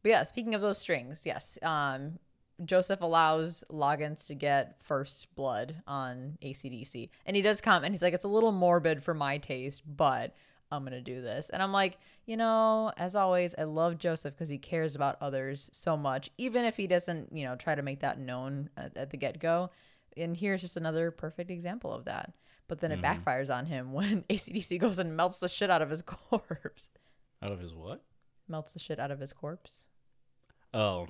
But 0.03 0.09
yeah, 0.09 0.23
speaking 0.23 0.53
of 0.53 0.61
those 0.61 0.77
strings, 0.77 1.23
yes. 1.25 1.57
Um 1.61 2.19
Joseph 2.63 3.01
allows 3.01 3.65
Loggins 3.69 4.27
to 4.27 4.35
get 4.35 4.77
first 4.81 5.33
blood 5.35 5.81
on 5.87 6.37
ACDC. 6.41 7.09
And 7.25 7.35
he 7.35 7.41
does 7.41 7.59
comment, 7.59 7.93
he's 7.93 8.01
like, 8.01 8.13
it's 8.13 8.23
a 8.23 8.29
little 8.29 8.53
morbid 8.53 9.03
for 9.03 9.13
my 9.13 9.37
taste, 9.37 9.83
but 9.85 10.33
I'm 10.71 10.81
going 10.83 10.93
to 10.93 11.01
do 11.01 11.21
this. 11.21 11.49
And 11.49 11.61
I'm 11.61 11.71
like, 11.71 11.97
you 12.25 12.37
know, 12.37 12.91
as 12.97 13.15
always, 13.15 13.53
I 13.57 13.63
love 13.63 13.97
Joseph 13.97 14.33
because 14.33 14.49
he 14.49 14.57
cares 14.57 14.95
about 14.95 15.17
others 15.21 15.69
so 15.73 15.95
much, 15.95 16.31
even 16.37 16.65
if 16.65 16.75
he 16.75 16.87
doesn't, 16.87 17.29
you 17.31 17.45
know, 17.45 17.55
try 17.55 17.75
to 17.75 17.81
make 17.81 17.99
that 18.01 18.19
known 18.19 18.69
at, 18.75 18.97
at 18.97 19.09
the 19.11 19.17
get 19.17 19.39
go. 19.39 19.69
And 20.17 20.35
here's 20.35 20.61
just 20.61 20.77
another 20.77 21.11
perfect 21.11 21.51
example 21.51 21.93
of 21.93 22.05
that. 22.05 22.33
But 22.67 22.79
then 22.79 22.91
it 22.91 22.99
backfires 23.01 23.55
on 23.55 23.67
him 23.67 23.93
when 23.93 24.23
ACDC 24.29 24.79
goes 24.79 24.97
and 24.97 25.15
melts 25.15 25.37
the 25.39 25.47
shit 25.47 25.69
out 25.69 25.81
of 25.83 25.89
his 25.91 26.01
corpse. 26.05 26.89
out 27.43 27.51
of 27.51 27.59
his 27.59 27.73
what? 27.73 28.03
Melts 28.47 28.73
the 28.73 28.79
shit 28.79 28.99
out 28.99 29.11
of 29.11 29.19
his 29.19 29.33
corpse. 29.33 29.85
Oh, 30.73 31.07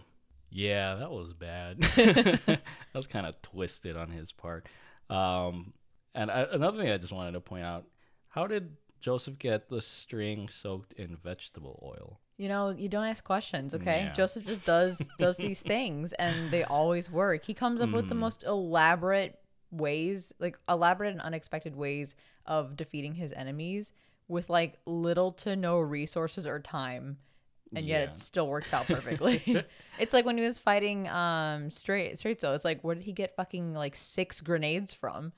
yeah, 0.50 0.96
that 0.96 1.12
was 1.12 1.34
bad. 1.34 1.82
that 1.96 2.62
was 2.94 3.08
kind 3.08 3.26
of 3.26 3.41
twisted 3.41 3.96
on 3.98 4.10
his 4.10 4.32
part. 4.32 4.68
Um, 5.10 5.74
And 6.13 6.30
I, 6.30 6.41
another 6.52 6.78
thing 6.78 6.89
I 6.89 6.98
just 6.98 7.12
wanted 7.13 7.34
to 7.34 7.41
point 7.41 7.63
out: 7.63 7.86
how 8.30 8.48
did 8.48 8.76
Joseph 9.06 9.38
get 9.38 9.70
the 9.70 9.84
string 9.84 10.50
soaked 10.50 10.91
in 10.94 11.15
vegetable 11.15 11.80
oil? 11.86 12.20
You 12.38 12.50
know, 12.50 12.72
you 12.72 12.89
don't 12.89 13.06
ask 13.06 13.24
questions, 13.24 13.76
okay? 13.76 14.06
Yeah. 14.06 14.13
Joseph 14.13 14.48
just 14.48 14.65
does 14.65 14.98
does 15.20 15.38
these 15.38 15.62
things 15.76 16.12
and 16.13 16.50
they 16.50 16.63
always 16.63 17.12
work. 17.12 17.46
He 17.46 17.54
comes 17.54 17.82
up 17.82 17.91
with 17.91 18.10
the 18.10 18.15
most 18.15 18.44
elaborate 18.44 19.38
ways, 19.70 20.34
like 20.39 20.58
elaborate 20.68 21.12
and 21.12 21.22
unexpected 21.22 21.76
ways 21.76 22.15
of 22.48 22.76
defeating 22.76 23.13
his 23.13 23.32
enemies 23.34 23.94
with 24.28 24.50
like 24.50 24.80
little 24.88 25.32
to 25.34 25.56
no 25.56 25.78
resources 25.80 26.48
or 26.48 26.60
time. 26.60 27.18
And 27.76 27.86
yet 27.86 28.00
Yeah. 28.00 28.12
it 28.13 28.18
still 28.18 28.48
works 28.48 28.74
out 28.74 28.88
perfectly. 28.88 29.44
it's 30.00 30.15
like 30.15 30.26
when 30.26 30.39
he 30.39 30.44
was 30.44 30.58
fighting 30.58 31.08
um 31.10 31.70
straight 31.70 32.18
straight 32.18 32.41
so 32.41 32.54
it's 32.56 32.65
like 32.65 32.82
where 32.82 32.96
did 32.96 33.04
he 33.04 33.13
get 33.13 33.36
fucking 33.36 33.76
like 33.76 33.96
six 33.96 34.41
grenades 34.41 34.96
from? 34.96 35.32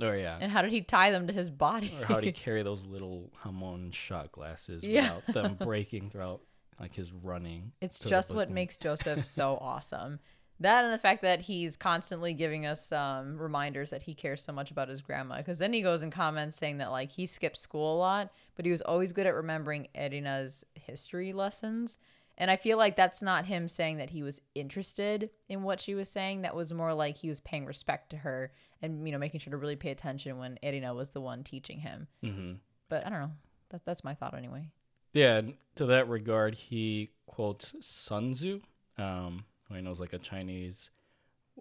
Or 0.00 0.14
yeah, 0.16 0.36
And 0.40 0.52
how 0.52 0.62
did 0.62 0.72
he 0.72 0.82
tie 0.82 1.10
them 1.10 1.26
to 1.26 1.32
his 1.32 1.50
body? 1.50 1.94
or 2.00 2.04
how 2.06 2.16
did 2.16 2.24
he 2.24 2.32
carry 2.44 2.62
those 2.62 2.84
little 2.86 3.30
hamon 3.42 3.90
shot 3.92 4.30
glasses 4.32 4.84
Yeah. 4.84 5.16
without 5.26 5.34
them 5.34 5.54
breaking 5.60 6.10
throughout 6.10 6.42
like 6.78 6.92
his 6.94 7.12
running? 7.12 7.72
It's 7.80 7.98
just 8.00 8.34
what 8.34 8.50
makes 8.50 8.76
Joseph 8.76 9.24
so 9.26 9.56
awesome. 9.60 10.20
That 10.60 10.84
and 10.84 10.92
the 10.94 10.98
fact 10.98 11.20
that 11.20 11.42
he's 11.42 11.76
constantly 11.76 12.32
giving 12.32 12.64
us 12.64 12.90
um, 12.90 13.36
reminders 13.36 13.90
that 13.90 14.02
he 14.04 14.14
cares 14.14 14.42
so 14.42 14.52
much 14.52 14.70
about 14.70 14.88
his 14.88 15.02
grandma. 15.02 15.36
Because 15.36 15.58
then 15.58 15.72
he 15.74 15.82
goes 15.82 16.02
and 16.02 16.10
comments 16.10 16.56
saying 16.56 16.78
that 16.78 16.90
like 16.90 17.10
he 17.10 17.26
skipped 17.26 17.58
school 17.58 17.94
a 17.94 17.98
lot, 17.98 18.32
but 18.54 18.64
he 18.64 18.70
was 18.70 18.80
always 18.80 19.12
good 19.12 19.26
at 19.26 19.34
remembering 19.34 19.88
Erina's 19.94 20.64
history 20.74 21.32
lessons. 21.34 21.98
And 22.38 22.50
I 22.50 22.56
feel 22.56 22.76
like 22.76 22.96
that's 22.96 23.22
not 23.22 23.46
him 23.46 23.68
saying 23.68 23.96
that 23.96 24.10
he 24.10 24.22
was 24.22 24.42
interested 24.54 25.30
in 25.48 25.62
what 25.62 25.80
she 25.80 25.94
was 25.94 26.08
saying. 26.08 26.42
That 26.42 26.54
was 26.54 26.72
more 26.72 26.92
like 26.92 27.16
he 27.16 27.28
was 27.28 27.40
paying 27.40 27.64
respect 27.64 28.10
to 28.10 28.18
her 28.18 28.52
and 28.82 29.06
you 29.06 29.12
know 29.12 29.18
making 29.18 29.40
sure 29.40 29.50
to 29.52 29.56
really 29.56 29.76
pay 29.76 29.90
attention 29.90 30.38
when 30.38 30.58
Erina 30.62 30.94
was 30.94 31.10
the 31.10 31.20
one 31.20 31.44
teaching 31.44 31.78
him. 31.80 32.08
hmm 32.22 32.52
But 32.88 33.06
I 33.06 33.10
don't 33.10 33.20
know. 33.20 33.32
That, 33.70 33.84
that's 33.84 34.04
my 34.04 34.14
thought 34.14 34.34
anyway. 34.36 34.68
Yeah, 35.12 35.40
to 35.76 35.86
that 35.86 36.08
regard, 36.08 36.54
he 36.54 37.10
quotes 37.26 37.74
Sun 37.80 38.34
Tzu, 38.34 38.60
um, 38.98 39.44
who 39.68 39.76
I 39.76 39.80
know 39.80 39.90
is 39.90 40.00
like 40.00 40.12
a 40.12 40.18
Chinese 40.18 40.90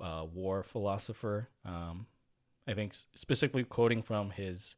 uh, 0.01 0.25
war 0.31 0.61
philosopher. 0.61 1.47
Um, 1.63 2.07
I 2.67 2.73
think 2.73 2.93
specifically 3.15 3.63
quoting 3.63 4.01
from 4.01 4.31
his 4.31 4.75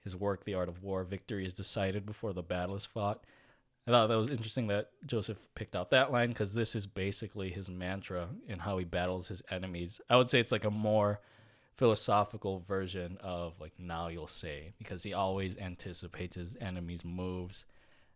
his 0.00 0.16
work, 0.16 0.44
The 0.44 0.54
Art 0.54 0.68
of 0.68 0.82
War, 0.82 1.04
victory 1.04 1.46
is 1.46 1.54
decided 1.54 2.04
before 2.04 2.32
the 2.32 2.42
battle 2.42 2.74
is 2.74 2.84
fought. 2.84 3.24
I 3.86 3.90
thought 3.90 4.06
that 4.08 4.16
was 4.16 4.28
interesting 4.30 4.68
that 4.68 4.90
Joseph 5.06 5.48
picked 5.54 5.74
out 5.74 5.90
that 5.90 6.12
line 6.12 6.28
because 6.28 6.54
this 6.54 6.76
is 6.76 6.86
basically 6.86 7.50
his 7.50 7.68
mantra 7.68 8.28
in 8.46 8.60
how 8.60 8.78
he 8.78 8.84
battles 8.84 9.26
his 9.26 9.42
enemies. 9.50 10.00
I 10.08 10.16
would 10.16 10.30
say 10.30 10.38
it's 10.38 10.52
like 10.52 10.64
a 10.64 10.70
more 10.70 11.20
philosophical 11.74 12.60
version 12.60 13.18
of 13.20 13.54
like 13.60 13.72
now 13.78 14.08
you'll 14.08 14.26
say 14.26 14.72
because 14.78 15.02
he 15.02 15.12
always 15.14 15.58
anticipates 15.58 16.36
his 16.36 16.56
enemies' 16.60 17.04
moves 17.04 17.64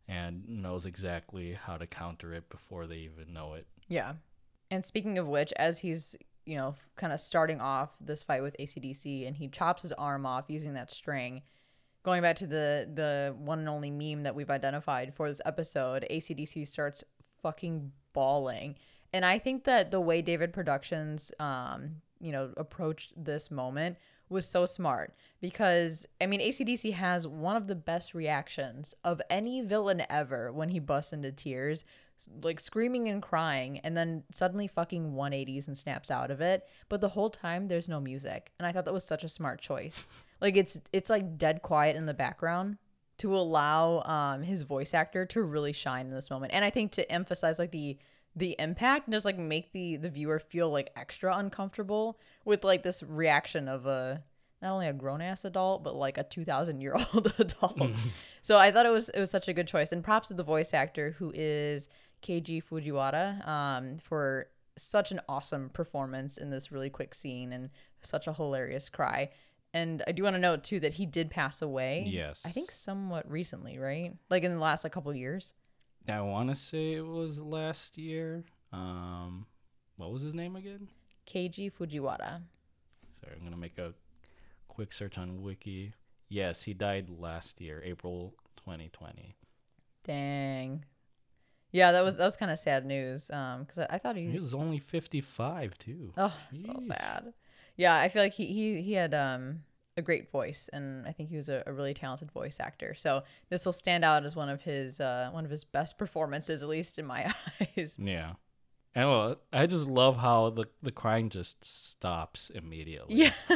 and 0.07 0.49
knows 0.49 0.87
exactly 0.87 1.55
how 1.55 1.77
to 1.77 1.87
counter 1.87 2.33
it 2.33 2.49
before 2.49 2.87
they 2.87 2.99
even 2.99 3.33
know 3.33 3.55
it. 3.55 3.67
Yeah. 3.89 4.15
And 4.71 4.85
speaking 4.85 5.19
of 5.19 5.27
which, 5.27 5.53
as 5.57 5.81
he's, 5.81 6.15
you 6.45 6.57
know, 6.57 6.77
kind 6.97 7.13
of 7.13 7.21
starting 7.21 7.61
off 7.61 7.91
this 8.01 8.23
fight 8.23 8.43
with 8.43 8.57
ACDC 8.59 9.27
and 9.27 9.37
he 9.37 9.49
chops 9.49 9.83
his 9.83 9.93
arm 9.93 10.27
off 10.27 10.45
using 10.47 10.75
that 10.75 10.93
string, 10.93 11.43
going 12.07 12.23
back 12.23 12.37
to 12.37 12.47
the 12.47 12.89
the 12.95 13.35
one 13.37 13.59
and 13.59 13.69
only 13.69 13.91
meme 13.91 14.23
that 14.23 14.35
we've 14.35 14.49
identified 14.49 15.13
for 15.13 15.29
this 15.29 15.41
episode, 15.45 16.07
ACDC 16.09 16.67
starts 16.67 17.03
fucking 17.43 17.91
bawling. 18.13 18.77
And 19.13 19.25
I 19.25 19.39
think 19.39 19.65
that 19.65 19.91
the 19.91 20.01
way 20.01 20.23
David 20.23 20.53
Productions 20.53 21.33
um, 21.41 21.97
you 22.21 22.31
know, 22.31 22.53
approached 22.57 23.13
this 23.17 23.51
moment 23.51 23.99
was 24.29 24.47
so 24.47 24.67
smart 24.67 25.15
because 25.41 26.07
I 26.21 26.27
mean 26.27 26.41
ACDC 26.41 26.93
has 26.93 27.27
one 27.27 27.57
of 27.57 27.67
the 27.67 27.75
best 27.75 28.15
reactions 28.15 28.95
of 29.03 29.21
any 29.29 29.61
villain 29.61 30.05
ever 30.09 30.53
when 30.53 30.69
he 30.69 30.79
busts 30.79 31.13
into 31.13 31.33
tears, 31.33 31.85
like 32.41 32.61
screaming 32.61 33.09
and 33.09 33.21
crying, 33.21 33.81
and 33.81 33.97
then 33.97 34.23
suddenly 34.33 34.69
fucking 34.69 35.13
180s 35.13 35.67
and 35.67 35.77
snaps 35.77 36.13
out 36.13 36.31
of 36.31 36.41
it. 36.41 36.69
But 36.89 37.01
the 37.01 37.11
whole 37.11 37.31
time 37.31 37.67
there's 37.67 37.89
no 37.89 37.99
music, 38.01 38.53
and 38.61 38.67
I 38.67 38.71
thought 38.71 38.85
that 38.85 38.95
was 38.95 39.05
such 39.05 39.25
a 39.25 39.29
smart 39.29 39.61
choice. 39.61 40.05
Like 40.41 40.57
it's 40.57 40.79
it's 40.93 41.11
like 41.11 41.39
dead 41.39 41.63
quiet 41.63 41.97
in 41.97 42.07
the 42.07 42.15
background 42.15 42.79
to 43.19 43.35
allow 43.35 44.03
um 44.03 44.43
his 44.43 44.63
voice 44.63 44.95
actor 44.95 45.25
to 45.27 45.43
really 45.43 45.73
shine 45.73 46.07
in 46.07 46.13
this 46.13 46.31
moment, 46.31 46.53
and 46.53 46.65
I 46.65 46.71
think 46.71 46.93
to 46.93 47.11
emphasize 47.11 47.59
like 47.59 47.73
the 47.73 47.99
the 48.37 48.55
impact 48.59 49.07
and 49.07 49.15
just 49.15 49.25
like 49.25 49.39
make 49.39 49.73
the 49.73 49.97
the 49.97 50.11
viewer 50.11 50.39
feel 50.39 50.71
like 50.71 50.93
extra 50.95 51.37
uncomfortable 51.37 52.19
with 52.45 52.63
like 52.63 52.83
this 52.83 53.03
reaction 53.03 53.67
of 53.67 53.87
a 53.87 54.23
not 54.61 54.73
only 54.73 54.87
a 54.87 54.93
grown 54.93 55.23
ass 55.23 55.45
adult 55.45 55.83
but 55.83 55.95
like 55.95 56.19
a 56.19 56.23
2000 56.23 56.81
year 56.81 56.95
old 56.95 57.33
adult. 57.39 57.81
So 58.43 58.59
i 58.59 58.71
thought 58.71 58.87
it 58.87 58.91
was 58.91 59.09
it 59.09 59.19
was 59.19 59.31
such 59.33 59.49
a 59.49 59.53
good 59.53 59.67
choice. 59.67 59.91
And 59.91 60.05
props 60.05 60.29
to 60.29 60.35
the 60.35 60.45
voice 60.45 60.73
actor 60.73 61.17
who 61.19 61.33
is 61.35 61.89
keiji 62.23 62.63
fujiwara 62.63 63.45
um, 63.49 63.97
for 63.99 64.47
such 64.79 65.11
an 65.11 65.21
awesome 65.29 65.71
performance 65.71 66.37
in 66.37 66.51
this 66.51 66.71
really 66.71 66.91
quick 66.91 67.13
scene 67.13 67.53
and 67.53 67.71
such 68.03 68.29
a 68.29 68.33
hilarious 68.33 68.89
cry 68.89 69.31
and 69.75 70.03
i 70.07 70.13
do 70.13 70.23
want 70.23 70.35
to 70.35 70.41
note 70.41 70.63
too 70.65 70.81
that 70.81 70.95
he 70.95 71.07
did 71.07 71.31
pass 71.31 71.61
away 71.63 72.05
Yes. 72.07 72.43
i 72.45 72.51
think 72.51 72.71
somewhat 72.73 73.31
recently 73.31 73.79
right 73.79 74.13
like 74.31 74.43
in 74.45 74.53
the 74.53 74.59
last 74.61 74.85
like 74.85 74.93
couple 74.93 75.15
years 75.15 75.53
I 76.09 76.21
want 76.21 76.51
to 76.51 76.55
say 76.55 76.93
it 76.93 77.05
was 77.05 77.41
last 77.41 77.99
year. 77.99 78.45
Um, 78.73 79.45
what 79.97 80.13
was 80.13 80.23
his 80.23 80.35
name 80.35 80.55
again? 80.55 80.87
keiji 81.27 81.69
fujiwara 81.73 82.43
Sorry, 83.21 83.35
I'm 83.37 83.43
gonna 83.43 83.57
make 83.57 83.77
a 83.79 83.93
quick 84.69 84.93
search 84.93 85.19
on 85.19 85.43
Wiki. 85.43 85.95
Yes, 86.29 86.63
he 86.63 86.75
died 86.75 87.11
last 87.11 87.61
year, 87.61 87.83
April 87.85 88.35
2020. 88.57 89.35
Dang. 90.05 90.85
Yeah, 91.73 91.91
that 91.93 92.05
was 92.05 92.17
that 92.19 92.25
was 92.25 92.37
kind 92.37 92.53
of 92.53 92.59
sad 92.61 92.87
news. 92.87 93.29
Um, 93.31 93.65
because 93.65 93.79
I, 93.91 93.97
I 93.97 93.99
thought 93.99 94.17
he, 94.17 94.31
He 94.31 94.39
was 94.39 94.55
only 94.55 94.79
55 94.79 95.77
too. 95.79 96.13
oh 96.17 96.37
so 96.53 96.75
sad. 96.83 97.33
Yeah, 97.77 97.95
I 97.97 98.09
feel 98.09 98.23
like 98.23 98.35
he 98.35 98.47
he 98.47 98.83
he 98.83 98.93
had 98.93 99.15
um 99.15 99.61
a 99.97 100.03
great 100.03 100.31
voice, 100.31 100.69
and 100.73 101.07
I 101.07 101.13
think 101.13 101.31
he 101.31 101.37
was 101.37 101.49
a, 101.49 101.63
a 101.67 101.73
really 101.73 101.95
talented 101.95 102.31
voice 102.31 102.59
actor. 102.61 102.95
So 102.95 103.23
this 103.49 103.65
will 103.65 103.73
stand 103.73 104.05
out 104.05 104.25
as 104.25 104.37
one 104.37 104.49
of 104.49 104.63
his 104.63 105.01
uh 105.01 105.31
one 105.33 105.45
of 105.45 105.51
his 105.51 105.65
best 105.65 105.99
performances, 105.99 106.63
at 106.63 106.69
least 106.69 106.99
in 106.99 107.07
my 107.07 107.33
eyes. 107.77 107.97
Yeah. 107.99 108.33
And 108.95 109.11
well, 109.11 109.37
I 109.53 109.67
just 109.67 109.89
love 109.89 110.17
how 110.17 110.51
the 110.51 110.67
the 110.83 110.93
crying 110.93 111.29
just 111.29 111.65
stops 111.65 112.51
immediately. 112.51 113.17
Yeah. 113.17 113.33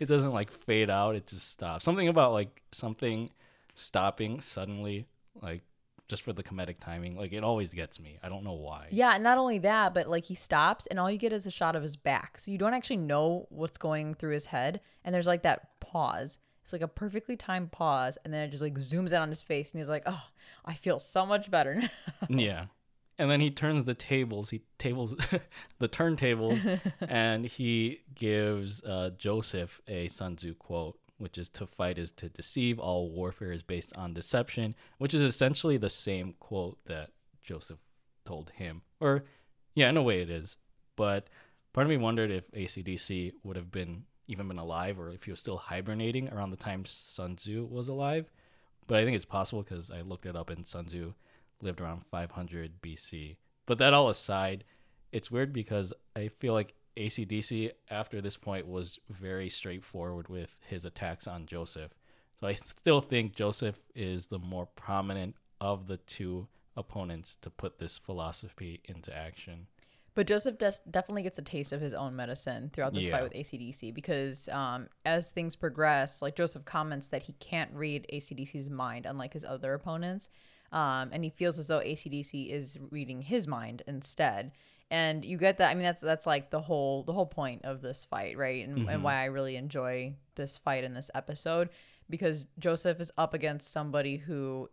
it 0.00 0.06
doesn't 0.06 0.32
like 0.32 0.50
fade 0.50 0.90
out, 0.90 1.16
it 1.16 1.26
just 1.26 1.50
stops. 1.50 1.84
Something 1.84 2.08
about 2.08 2.32
like 2.32 2.62
something 2.72 3.28
stopping 3.74 4.40
suddenly 4.40 5.06
like 5.40 5.62
just 6.08 6.22
for 6.22 6.32
the 6.32 6.42
comedic 6.42 6.80
timing, 6.80 7.16
like 7.16 7.32
it 7.32 7.44
always 7.44 7.72
gets 7.74 8.00
me. 8.00 8.18
I 8.22 8.28
don't 8.28 8.42
know 8.42 8.54
why. 8.54 8.88
Yeah, 8.90 9.18
not 9.18 9.38
only 9.38 9.58
that, 9.58 9.92
but 9.92 10.08
like 10.08 10.24
he 10.24 10.34
stops 10.34 10.86
and 10.86 10.98
all 10.98 11.10
you 11.10 11.18
get 11.18 11.32
is 11.32 11.46
a 11.46 11.50
shot 11.50 11.76
of 11.76 11.82
his 11.82 11.96
back. 11.96 12.38
So 12.38 12.50
you 12.50 12.58
don't 12.58 12.74
actually 12.74 12.96
know 12.96 13.46
what's 13.50 13.78
going 13.78 14.14
through 14.14 14.32
his 14.32 14.46
head. 14.46 14.80
And 15.04 15.14
there's 15.14 15.26
like 15.26 15.42
that 15.42 15.80
pause. 15.80 16.38
It's 16.62 16.72
like 16.72 16.82
a 16.82 16.88
perfectly 16.88 17.36
timed 17.36 17.72
pause. 17.72 18.16
And 18.24 18.32
then 18.32 18.42
it 18.42 18.50
just 18.50 18.62
like 18.62 18.74
zooms 18.74 19.12
in 19.12 19.18
on 19.18 19.28
his 19.28 19.42
face 19.42 19.70
and 19.70 19.78
he's 19.78 19.88
like, 19.88 20.04
oh, 20.06 20.24
I 20.64 20.74
feel 20.74 20.98
so 20.98 21.26
much 21.26 21.50
better 21.50 21.74
now. 21.74 21.88
Yeah. 22.28 22.64
And 23.20 23.28
then 23.28 23.40
he 23.40 23.50
turns 23.50 23.82
the 23.84 23.94
tables, 23.94 24.50
he 24.50 24.62
tables 24.78 25.14
the 25.80 25.88
turntables, 25.88 26.80
and 27.00 27.44
he 27.44 28.02
gives 28.14 28.80
uh, 28.84 29.10
Joseph 29.18 29.80
a 29.88 30.06
Sun 30.06 30.36
Tzu 30.36 30.54
quote, 30.54 30.96
which 31.18 31.36
is 31.36 31.48
to 31.50 31.66
fight 31.66 31.98
is 31.98 32.10
to 32.12 32.28
deceive. 32.28 32.78
All 32.78 33.10
warfare 33.10 33.52
is 33.52 33.62
based 33.62 33.96
on 33.96 34.14
deception, 34.14 34.74
which 34.98 35.14
is 35.14 35.22
essentially 35.22 35.76
the 35.76 35.88
same 35.88 36.34
quote 36.40 36.78
that 36.86 37.10
Joseph 37.42 37.78
told 38.24 38.50
him. 38.50 38.82
Or, 39.00 39.24
yeah, 39.74 39.88
in 39.88 39.96
a 39.96 40.02
way 40.02 40.22
it 40.22 40.30
is. 40.30 40.56
But 40.96 41.28
part 41.72 41.86
of 41.86 41.90
me 41.90 41.96
wondered 41.96 42.30
if 42.30 42.50
ACDC 42.52 43.32
would 43.42 43.56
have 43.56 43.70
been 43.70 44.04
even 44.28 44.46
been 44.46 44.58
alive 44.58 45.00
or 45.00 45.10
if 45.10 45.24
he 45.24 45.30
was 45.30 45.40
still 45.40 45.56
hibernating 45.56 46.28
around 46.28 46.50
the 46.50 46.56
time 46.56 46.84
Sun 46.84 47.36
Tzu 47.36 47.66
was 47.70 47.88
alive. 47.88 48.30
But 48.86 48.98
I 48.98 49.04
think 49.04 49.16
it's 49.16 49.24
possible 49.24 49.62
because 49.62 49.90
I 49.90 50.02
looked 50.02 50.26
it 50.26 50.36
up 50.36 50.50
and 50.50 50.66
Sun 50.66 50.86
Tzu 50.86 51.14
lived 51.62 51.80
around 51.80 52.04
500 52.06 52.80
BC. 52.82 53.36
But 53.66 53.78
that 53.78 53.94
all 53.94 54.08
aside, 54.08 54.64
it's 55.12 55.30
weird 55.30 55.52
because 55.52 55.92
I 56.14 56.28
feel 56.28 56.52
like 56.52 56.74
ACDC 56.98 57.70
after 57.90 58.20
this 58.20 58.36
point 58.36 58.66
was 58.66 58.98
very 59.08 59.48
straightforward 59.48 60.28
with 60.28 60.56
his 60.66 60.84
attacks 60.84 61.26
on 61.26 61.46
Joseph. 61.46 61.92
So 62.40 62.46
I 62.46 62.54
still 62.54 63.00
think 63.00 63.34
Joseph 63.34 63.78
is 63.94 64.26
the 64.28 64.38
more 64.38 64.66
prominent 64.66 65.36
of 65.60 65.86
the 65.86 65.96
two 65.96 66.48
opponents 66.76 67.36
to 67.42 67.50
put 67.50 67.78
this 67.78 67.98
philosophy 67.98 68.80
into 68.84 69.16
action. 69.16 69.66
But 70.14 70.26
Joseph 70.26 70.58
des- 70.58 70.72
definitely 70.90 71.22
gets 71.22 71.38
a 71.38 71.42
taste 71.42 71.72
of 71.72 71.80
his 71.80 71.94
own 71.94 72.16
medicine 72.16 72.70
throughout 72.72 72.92
this 72.94 73.06
Yeah. 73.06 73.12
fight 73.12 73.22
with 73.22 73.34
ACDC 73.34 73.92
because 73.94 74.48
um, 74.48 74.88
as 75.04 75.30
things 75.30 75.54
progress, 75.54 76.20
like 76.22 76.34
Joseph 76.34 76.64
comments 76.64 77.08
that 77.08 77.22
he 77.24 77.34
can't 77.34 77.72
read 77.72 78.06
ACDC's 78.12 78.68
mind, 78.68 79.06
unlike 79.06 79.32
his 79.34 79.44
other 79.44 79.74
opponents. 79.74 80.28
Um, 80.72 81.10
and 81.12 81.24
he 81.24 81.30
feels 81.30 81.58
as 81.58 81.68
though 81.68 81.80
ACDC 81.80 82.50
is 82.50 82.78
reading 82.90 83.22
his 83.22 83.46
mind 83.46 83.82
instead. 83.86 84.52
And 84.90 85.24
you 85.24 85.36
get 85.36 85.58
that. 85.58 85.70
I 85.70 85.74
mean, 85.74 85.82
that's 85.84 86.00
that's 86.00 86.26
like 86.26 86.50
the 86.50 86.60
whole 86.62 87.02
the 87.04 87.12
whole 87.12 87.26
point 87.26 87.64
of 87.64 87.82
this 87.82 88.04
fight, 88.04 88.36
right? 88.38 88.66
And, 88.66 88.78
Mm-hmm. 88.78 88.88
and 88.88 89.02
why 89.02 89.16
I 89.16 89.26
really 89.26 89.56
enjoy 89.56 90.14
this 90.34 90.56
fight 90.56 90.84
in 90.84 90.94
this 90.94 91.10
episode 91.14 91.68
because 92.08 92.46
Joseph 92.58 93.00
is 93.00 93.12
up 93.18 93.34
against 93.34 93.70
somebody 93.72 94.16
who 94.16 94.70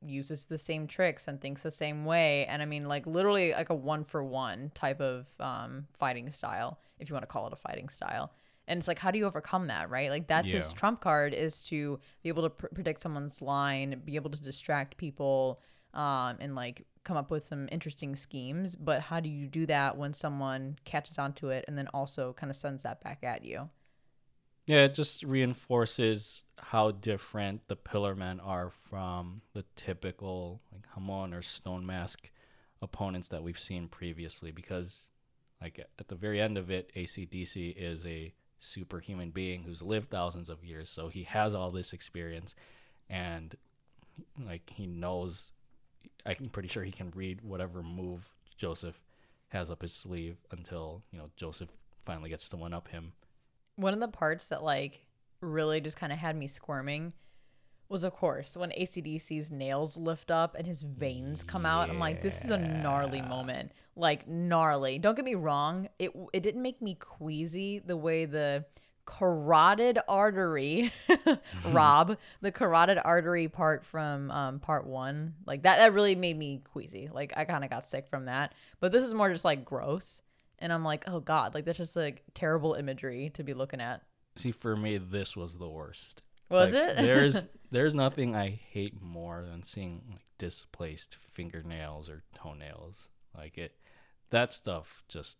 uses 0.00 0.46
the 0.46 0.58
same 0.58 0.86
tricks 0.86 1.26
and 1.26 1.40
thinks 1.40 1.64
the 1.64 1.72
same 1.72 2.04
way 2.04 2.46
and 2.46 2.62
i 2.62 2.64
mean 2.64 2.86
like 2.86 3.04
literally 3.04 3.50
like 3.50 3.68
a 3.68 3.74
one 3.74 4.04
for 4.04 4.22
one 4.22 4.70
type 4.72 5.00
of 5.00 5.26
um 5.40 5.88
fighting 5.92 6.30
style 6.30 6.78
if 7.00 7.08
you 7.08 7.14
want 7.14 7.24
to 7.24 7.26
call 7.26 7.48
it 7.48 7.52
a 7.52 7.56
fighting 7.56 7.88
style 7.88 8.30
and 8.68 8.78
it's 8.78 8.86
like 8.86 9.00
how 9.00 9.10
do 9.10 9.18
you 9.18 9.26
overcome 9.26 9.66
that 9.66 9.90
right 9.90 10.08
like 10.10 10.28
that's 10.28 10.46
his 10.58 10.72
trump 10.72 11.00
card 11.00 11.34
is 11.34 11.60
to 11.60 11.98
be 12.22 12.28
able 12.28 12.44
to 12.44 12.50
pr- 12.50 12.68
predict 12.68 13.00
someone's 13.02 13.42
line 13.42 14.00
be 14.04 14.14
able 14.14 14.30
to 14.30 14.40
distract 14.40 14.96
people 14.98 15.60
um 15.94 16.36
and 16.38 16.54
like 16.54 16.86
come 17.08 17.16
up 17.16 17.30
with 17.30 17.44
some 17.44 17.68
interesting 17.72 18.14
schemes 18.14 18.76
but 18.76 19.00
how 19.00 19.18
do 19.18 19.28
you 19.28 19.46
do 19.46 19.64
that 19.66 19.96
when 19.96 20.12
someone 20.12 20.76
catches 20.84 21.18
onto 21.18 21.48
it 21.48 21.64
and 21.66 21.76
then 21.78 21.88
also 21.94 22.34
kind 22.34 22.50
of 22.50 22.56
sends 22.56 22.82
that 22.82 23.02
back 23.02 23.24
at 23.24 23.44
you 23.44 23.68
Yeah, 24.68 24.84
it 24.84 24.94
just 24.94 25.22
reinforces 25.22 26.42
how 26.58 26.90
different 26.90 27.68
the 27.68 27.76
Pillar 27.76 28.14
Men 28.14 28.38
are 28.38 28.70
from 28.90 29.40
the 29.54 29.64
typical 29.76 30.60
like 30.70 30.86
Hamon 30.94 31.32
or 31.32 31.40
Stone 31.40 31.86
Mask 31.86 32.30
opponents 32.82 33.28
that 33.28 33.42
we've 33.42 33.58
seen 33.58 33.88
previously. 33.88 34.50
Because, 34.50 35.08
like 35.62 35.80
at 35.98 36.08
the 36.08 36.14
very 36.14 36.38
end 36.38 36.58
of 36.58 36.70
it, 36.70 36.92
ACDC 36.94 37.74
is 37.78 38.04
a 38.04 38.34
superhuman 38.60 39.30
being 39.30 39.62
who's 39.62 39.80
lived 39.82 40.10
thousands 40.10 40.50
of 40.50 40.62
years, 40.62 40.90
so 40.90 41.08
he 41.08 41.22
has 41.22 41.54
all 41.54 41.70
this 41.70 41.94
experience, 41.94 42.54
and 43.08 43.56
like 44.38 44.70
he 44.74 44.86
knows. 44.86 45.52
I'm 46.28 46.50
pretty 46.50 46.68
sure 46.68 46.84
he 46.84 46.92
can 46.92 47.10
read 47.14 47.40
whatever 47.40 47.82
move 47.82 48.28
Joseph 48.56 49.00
has 49.48 49.70
up 49.70 49.82
his 49.82 49.92
sleeve 49.94 50.36
until 50.50 51.02
you 51.10 51.18
know 51.18 51.30
Joseph 51.36 51.70
finally 52.04 52.30
gets 52.30 52.48
to 52.50 52.56
one 52.56 52.74
up 52.74 52.88
him. 52.88 53.12
one 53.76 53.94
of 53.94 54.00
the 54.00 54.08
parts 54.08 54.48
that 54.48 54.62
like 54.62 55.04
really 55.40 55.80
just 55.80 55.96
kind 55.96 56.12
of 56.12 56.18
had 56.18 56.36
me 56.36 56.46
squirming 56.46 57.12
was 57.88 58.04
of 58.04 58.12
course 58.12 58.56
when 58.56 58.70
ACDC's 58.70 59.50
nails 59.50 59.96
lift 59.96 60.30
up 60.30 60.54
and 60.56 60.66
his 60.66 60.82
veins 60.82 61.42
come 61.42 61.64
out. 61.64 61.88
I'm 61.88 61.98
like, 61.98 62.20
this 62.20 62.44
is 62.44 62.50
a 62.50 62.58
gnarly 62.58 63.22
moment. 63.22 63.72
Like 63.96 64.28
gnarly. 64.28 64.98
Don't 64.98 65.14
get 65.16 65.24
me 65.24 65.34
wrong. 65.34 65.88
It 65.98 66.10
it 66.34 66.42
didn't 66.42 66.60
make 66.62 66.82
me 66.82 66.94
queasy 66.94 67.78
the 67.78 67.96
way 67.96 68.26
the 68.26 68.66
carotid 69.08 69.98
artery 70.06 70.92
rob 71.64 72.18
the 72.42 72.52
carotid 72.52 72.98
artery 73.02 73.48
part 73.48 73.82
from 73.86 74.30
um 74.30 74.60
part 74.60 74.86
one 74.86 75.32
like 75.46 75.62
that 75.62 75.78
that 75.78 75.94
really 75.94 76.14
made 76.14 76.36
me 76.38 76.60
queasy 76.72 77.08
like 77.10 77.32
i 77.34 77.46
kind 77.46 77.64
of 77.64 77.70
got 77.70 77.86
sick 77.86 78.06
from 78.06 78.26
that 78.26 78.52
but 78.80 78.92
this 78.92 79.02
is 79.02 79.14
more 79.14 79.30
just 79.32 79.46
like 79.46 79.64
gross 79.64 80.20
and 80.58 80.70
i'm 80.74 80.84
like 80.84 81.04
oh 81.08 81.20
god 81.20 81.54
like 81.54 81.64
that's 81.64 81.78
just 81.78 81.96
like 81.96 82.22
terrible 82.34 82.74
imagery 82.74 83.30
to 83.30 83.42
be 83.42 83.54
looking 83.54 83.80
at 83.80 84.02
See, 84.36 84.52
for 84.52 84.76
me, 84.76 84.98
this 84.98 85.36
was 85.36 85.58
the 85.58 85.68
worst. 85.68 86.22
Was 86.48 86.72
Like, 86.72 86.82
it? 86.82 86.96
there's 86.98 87.44
there's 87.72 87.92
nothing 87.92 88.36
I 88.36 88.50
hate 88.50 89.02
more 89.02 89.44
than 89.44 89.64
seeing 89.64 90.02
like 90.12 90.20
displaced 90.38 91.16
fingernails 91.20 92.08
or 92.08 92.22
toenails. 92.36 93.08
Like 93.36 93.58
it, 93.58 93.72
that 94.30 94.52
stuff 94.52 95.02
just 95.08 95.38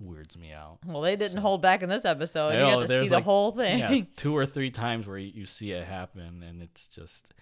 weirds 0.00 0.36
me 0.36 0.52
out. 0.52 0.78
Well, 0.84 1.02
they 1.02 1.16
didn't 1.16 1.38
hold 1.38 1.62
back 1.62 1.82
in 1.82 1.88
this 1.88 2.04
episode. 2.04 2.50
You 2.54 2.60
got 2.60 2.80
to 2.80 2.88
see 2.88 3.08
the 3.08 3.16
like- 3.16 3.24
whole 3.24 3.52
thing. 3.52 3.78
Yeah, 3.78 4.00
two 4.16 4.36
or 4.36 4.46
three 4.46 4.70
times 4.70 5.06
where 5.06 5.18
you, 5.18 5.46
see 5.46 5.72
it 5.72 5.86
happen, 5.86 6.42
and 6.42 6.62
it's 6.62 6.86
just 6.86 7.34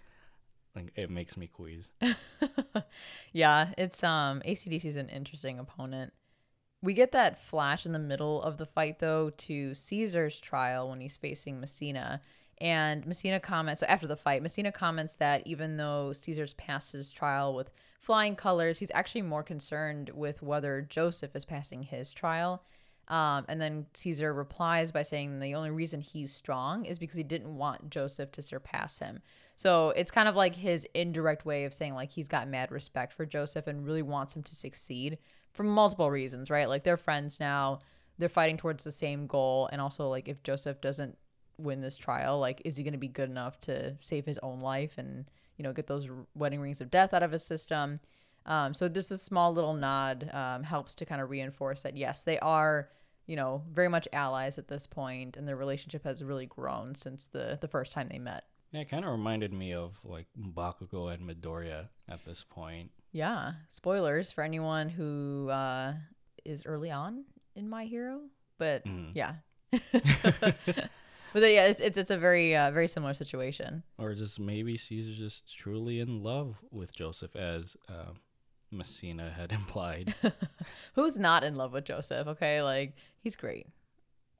like 0.74 0.92
it 0.96 1.10
makes 1.10 1.36
me 1.36 1.46
quease. 1.46 1.90
Yeah, 3.32 3.72
it's 3.76 4.02
um 4.02 4.40
ACDC 4.46 4.84
is 4.86 4.96
an 4.96 5.10
interesting 5.10 5.58
opponent. 5.58 6.12
We 6.82 6.94
get 6.94 7.12
that 7.12 7.38
flash 7.38 7.84
in 7.84 7.92
the 7.92 7.98
middle 7.98 8.40
of 8.42 8.56
the 8.56 8.64
fight 8.64 8.98
though 8.98 9.30
to 9.30 9.74
Caesar's 9.74 10.40
trial 10.40 10.88
when 10.88 11.00
he's 11.00 11.16
facing 11.18 11.60
Messina. 11.60 12.22
And 12.58 13.06
Messina 13.06 13.38
comments 13.38 13.80
so 13.80 13.86
after 13.86 14.06
the 14.06 14.16
fight, 14.16 14.42
Messina 14.42 14.72
comments 14.72 15.14
that 15.16 15.46
even 15.46 15.76
though 15.76 16.12
Caesar's 16.12 16.54
passed 16.54 16.92
his 16.92 17.12
trial 17.12 17.54
with 17.54 17.70
flying 18.00 18.36
colors, 18.36 18.78
he's 18.78 18.90
actually 18.94 19.22
more 19.22 19.42
concerned 19.42 20.10
with 20.14 20.42
whether 20.42 20.80
Joseph 20.80 21.36
is 21.36 21.44
passing 21.44 21.82
his 21.82 22.12
trial. 22.12 22.62
Um, 23.08 23.44
and 23.48 23.60
then 23.60 23.86
Caesar 23.94 24.32
replies 24.32 24.90
by 24.90 25.02
saying 25.02 25.38
the 25.38 25.54
only 25.54 25.70
reason 25.70 26.00
he's 26.00 26.32
strong 26.32 26.84
is 26.84 26.98
because 26.98 27.16
he 27.16 27.22
didn't 27.22 27.56
want 27.56 27.90
Joseph 27.90 28.32
to 28.32 28.42
surpass 28.42 28.98
him. 28.98 29.20
So 29.54 29.90
it's 29.90 30.10
kind 30.10 30.28
of 30.28 30.34
like 30.34 30.56
his 30.56 30.86
indirect 30.92 31.44
way 31.44 31.64
of 31.64 31.72
saying 31.72 31.94
like 31.94 32.10
he's 32.10 32.28
got 32.28 32.48
mad 32.48 32.72
respect 32.72 33.12
for 33.12 33.24
Joseph 33.24 33.66
and 33.66 33.86
really 33.86 34.02
wants 34.02 34.34
him 34.34 34.42
to 34.42 34.56
succeed 34.56 35.18
for 35.52 35.62
multiple 35.62 36.10
reasons, 36.10 36.50
right? 36.50 36.68
Like 36.68 36.84
they're 36.84 36.96
friends 36.96 37.38
now, 37.38 37.80
they're 38.18 38.28
fighting 38.28 38.56
towards 38.56 38.84
the 38.84 38.92
same 38.92 39.26
goal, 39.26 39.68
and 39.72 39.80
also 39.80 40.08
like 40.08 40.28
if 40.28 40.42
Joseph 40.42 40.80
doesn't 40.80 41.16
win 41.58 41.80
this 41.80 41.96
trial, 41.96 42.38
like 42.38 42.62
is 42.64 42.76
he 42.76 42.82
going 42.84 42.92
to 42.92 42.98
be 42.98 43.08
good 43.08 43.30
enough 43.30 43.58
to 43.60 43.96
save 44.00 44.26
his 44.26 44.38
own 44.42 44.60
life 44.60 44.98
and 44.98 45.24
you 45.56 45.62
know 45.62 45.72
get 45.72 45.86
those 45.86 46.08
wedding 46.34 46.60
rings 46.60 46.80
of 46.80 46.90
death 46.90 47.14
out 47.14 47.22
of 47.22 47.32
his 47.32 47.44
system? 47.44 48.00
Um, 48.44 48.74
so 48.74 48.88
just 48.88 49.10
a 49.10 49.18
small 49.18 49.52
little 49.52 49.74
nod 49.74 50.30
um, 50.32 50.62
helps 50.62 50.94
to 50.96 51.04
kind 51.06 51.20
of 51.20 51.30
reinforce 51.30 51.82
that 51.82 51.96
yes, 51.96 52.22
they 52.22 52.38
are 52.40 52.88
you 53.26 53.34
know 53.36 53.62
very 53.72 53.88
much 53.88 54.06
allies 54.12 54.56
at 54.58 54.68
this 54.68 54.86
point, 54.86 55.36
and 55.36 55.48
their 55.48 55.56
relationship 55.56 56.04
has 56.04 56.22
really 56.22 56.46
grown 56.46 56.94
since 56.94 57.26
the 57.26 57.58
the 57.60 57.68
first 57.68 57.92
time 57.92 58.08
they 58.08 58.18
met. 58.18 58.44
Yeah, 58.72 58.80
it 58.82 58.88
kind 58.90 59.04
of 59.04 59.10
reminded 59.12 59.52
me 59.52 59.72
of 59.72 59.98
like 60.04 60.26
Bakugo 60.38 61.12
and 61.12 61.28
Midoriya 61.28 61.88
at 62.08 62.24
this 62.24 62.44
point. 62.48 62.90
Yeah, 63.12 63.52
spoilers 63.68 64.30
for 64.30 64.44
anyone 64.44 64.88
who 64.90 65.48
uh, 65.50 65.94
is 66.44 66.66
early 66.66 66.90
on 66.90 67.24
in 67.54 67.68
My 67.68 67.84
Hero, 67.86 68.20
but 68.58 68.84
Mhm. 68.84 69.12
yeah. 69.14 69.34
but 71.40 71.52
yeah, 71.52 71.66
it's, 71.66 71.80
it's 71.80 71.98
it's 71.98 72.10
a 72.10 72.16
very 72.16 72.56
uh, 72.56 72.70
very 72.70 72.88
similar 72.88 73.12
situation. 73.12 73.82
Or 73.98 74.14
just 74.14 74.40
maybe 74.40 74.78
Caesar's 74.78 75.18
just 75.18 75.54
truly 75.54 76.00
in 76.00 76.22
love 76.22 76.56
with 76.70 76.94
Joseph, 76.94 77.36
as 77.36 77.76
uh, 77.90 78.12
Messina 78.70 79.30
had 79.36 79.52
implied. 79.60 80.14
Who's 80.94 81.18
not 81.18 81.44
in 81.44 81.56
love 81.56 81.74
with 81.74 81.84
Joseph? 81.84 82.26
Okay, 82.26 82.62
like 82.62 82.94
he's 83.20 83.36
great. 83.36 83.66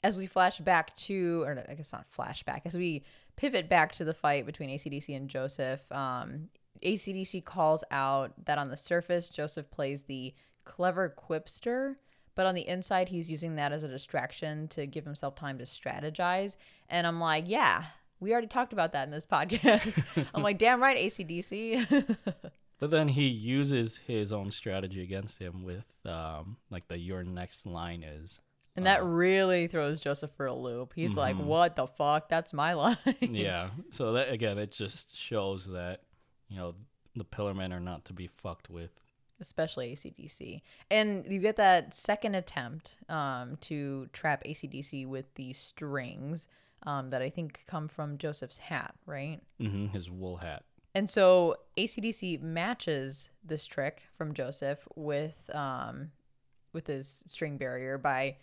As 0.02 0.16
we 0.16 0.24
flash 0.24 0.56
back 0.58 0.96
to, 0.96 1.42
or 1.42 1.62
I 1.68 1.74
guess 1.74 1.92
not 1.92 2.06
flashback, 2.10 2.62
as 2.64 2.78
we 2.78 3.04
pivot 3.36 3.68
back 3.68 3.92
to 3.96 4.04
the 4.04 4.14
fight 4.14 4.46
between 4.46 4.70
ACDC 4.70 5.14
and 5.14 5.28
Joseph, 5.28 5.80
um, 5.92 6.48
ACDC 6.82 7.44
calls 7.44 7.84
out 7.90 8.32
that 8.46 8.56
on 8.56 8.70
the 8.70 8.76
surface, 8.76 9.28
Joseph 9.28 9.70
plays 9.70 10.04
the 10.04 10.32
clever 10.64 11.14
quipster, 11.14 11.96
but 12.36 12.46
on 12.46 12.54
the 12.54 12.68
inside, 12.68 13.08
he's 13.08 13.28
using 13.28 13.56
that 13.56 13.72
as 13.72 13.82
a 13.82 13.88
distraction 13.88 14.68
to 14.68 14.86
give 14.86 15.04
himself 15.04 15.34
time 15.34 15.58
to 15.58 15.64
strategize. 15.64 16.54
And 16.88 17.06
I'm 17.06 17.18
like, 17.18 17.44
yeah, 17.48 17.86
we 18.20 18.30
already 18.30 18.46
talked 18.46 18.72
about 18.72 18.92
that 18.92 19.04
in 19.04 19.10
this 19.10 19.26
podcast. 19.32 20.00
I'm 20.32 20.44
like, 20.44 20.58
damn 20.58 20.80
right, 20.80 20.96
ACDC. 20.96 22.16
But 22.78 22.90
then 22.90 23.08
he 23.08 23.26
uses 23.26 23.96
his 24.06 24.32
own 24.32 24.50
strategy 24.50 25.02
against 25.02 25.40
him 25.40 25.64
with 25.64 25.84
um, 26.04 26.58
like 26.70 26.88
the 26.88 26.98
your 26.98 27.24
next 27.24 27.64
line 27.64 28.02
is. 28.02 28.40
And 28.76 28.84
that 28.84 29.02
really 29.02 29.66
throws 29.66 30.00
Joseph 30.00 30.32
for 30.32 30.44
a 30.44 30.52
loop. 30.52 30.92
He's 30.94 31.16
like, 31.16 31.36
"What 31.36 31.76
the 31.76 31.86
fuck? 31.86 32.28
That's 32.28 32.52
my 32.52 32.72
line." 32.74 32.96
Yeah. 33.22 33.70
So 33.90 34.12
that 34.12 34.30
again, 34.30 34.58
it 34.58 34.70
just 34.70 35.16
shows 35.16 35.66
that 35.68 36.02
you 36.50 36.58
know 36.58 36.74
the 37.14 37.24
Pillarmen 37.24 37.72
are 37.72 37.80
not 37.80 38.04
to 38.06 38.12
be 38.12 38.26
fucked 38.26 38.68
with. 38.68 38.90
Especially 39.40 39.92
ACDC. 39.92 40.62
And 40.90 41.24
you 41.28 41.40
get 41.40 41.56
that 41.56 41.94
second 41.94 42.34
attempt 42.34 42.96
um, 43.08 43.56
to 43.62 44.08
trap 44.12 44.42
ACDC 44.44 45.06
with 45.06 45.34
the 45.34 45.52
strings 45.52 46.46
um, 46.84 47.10
that 47.10 47.22
I 47.22 47.30
think 47.30 47.64
come 47.66 47.88
from 47.88 48.16
Joseph's 48.18 48.58
hat, 48.58 48.94
right? 49.04 49.40
Mm-hmm, 49.60 49.86
his 49.86 50.10
wool 50.10 50.36
hat. 50.36 50.62
And 50.94 51.10
so 51.10 51.56
ACDC 51.76 52.40
matches 52.40 53.28
this 53.44 53.66
trick 53.66 54.04
from 54.16 54.32
Joseph 54.32 54.88
with 54.94 55.50
um, 55.54 56.12
with 56.72 56.86
his 56.86 57.22
string 57.28 57.58
barrier 57.58 57.98
by 57.98 58.36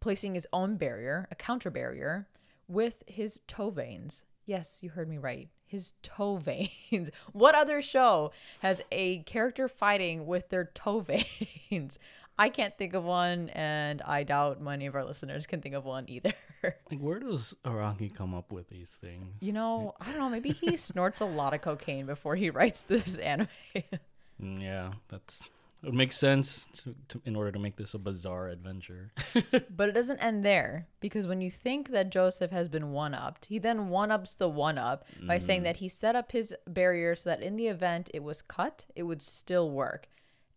placing 0.00 0.34
his 0.34 0.46
own 0.52 0.76
barrier, 0.76 1.26
a 1.30 1.34
counter 1.34 1.70
barrier, 1.70 2.28
with 2.68 3.02
his 3.08 3.40
toe 3.48 3.70
veins. 3.70 4.24
Yes, 4.44 4.82
you 4.82 4.90
heard 4.90 5.08
me 5.08 5.18
right. 5.18 5.48
His 5.66 5.94
toe 6.02 6.36
veins. 6.90 7.10
what 7.32 7.54
other 7.54 7.82
show 7.82 8.32
has 8.60 8.80
a 8.92 9.18
character 9.24 9.68
fighting 9.68 10.26
with 10.26 10.48
their 10.48 10.64
toe 10.74 11.00
veins? 11.70 11.98
I 12.38 12.50
can't 12.50 12.76
think 12.76 12.92
of 12.92 13.02
one, 13.02 13.48
and 13.50 14.02
I 14.02 14.22
doubt 14.22 14.60
many 14.60 14.84
of 14.84 14.94
our 14.94 15.04
listeners 15.06 15.46
can 15.46 15.62
think 15.62 15.74
of 15.74 15.84
one 15.84 16.04
either. 16.08 16.32
Like, 16.90 16.98
where 17.00 17.20
does 17.20 17.54
Araki 17.64 18.12
come 18.12 18.34
up 18.34 18.50
with 18.50 18.68
these 18.68 18.88
things? 18.90 19.36
you 19.40 19.52
know, 19.52 19.94
I 20.00 20.06
don't 20.06 20.18
know. 20.18 20.28
Maybe 20.28 20.50
he 20.50 20.76
snorts 20.76 21.20
a 21.20 21.24
lot 21.24 21.54
of 21.54 21.60
cocaine 21.60 22.06
before 22.06 22.34
he 22.34 22.50
writes 22.50 22.82
this 22.82 23.18
anime. 23.18 23.46
Mm, 24.42 24.60
yeah, 24.62 24.92
that's 25.08 25.48
it 25.86 25.90
would 25.90 25.98
make 25.98 26.10
sense 26.10 26.66
to, 26.72 26.96
to, 27.06 27.22
in 27.24 27.36
order 27.36 27.52
to 27.52 27.60
make 27.60 27.76
this 27.76 27.94
a 27.94 27.98
bizarre 27.98 28.48
adventure. 28.48 29.12
But 29.70 29.88
it 29.88 29.92
doesn't 29.92 30.18
end 30.18 30.44
there 30.44 30.88
because 30.98 31.28
when 31.28 31.40
you 31.40 31.48
think 31.48 31.90
that 31.90 32.10
Joseph 32.10 32.50
has 32.50 32.68
been 32.68 32.90
one 32.90 33.14
upped, 33.14 33.44
he 33.44 33.60
then 33.60 33.88
one 33.88 34.10
ups 34.10 34.34
the 34.34 34.48
one 34.48 34.78
up 34.78 35.04
by 35.22 35.36
mm-hmm. 35.36 35.46
saying 35.46 35.62
that 35.62 35.76
he 35.76 35.88
set 35.88 36.16
up 36.16 36.32
his 36.32 36.52
barrier 36.66 37.14
so 37.14 37.30
that 37.30 37.40
in 37.40 37.54
the 37.54 37.68
event 37.68 38.10
it 38.12 38.24
was 38.24 38.42
cut, 38.42 38.86
it 38.96 39.04
would 39.04 39.22
still 39.22 39.70
work. 39.70 40.08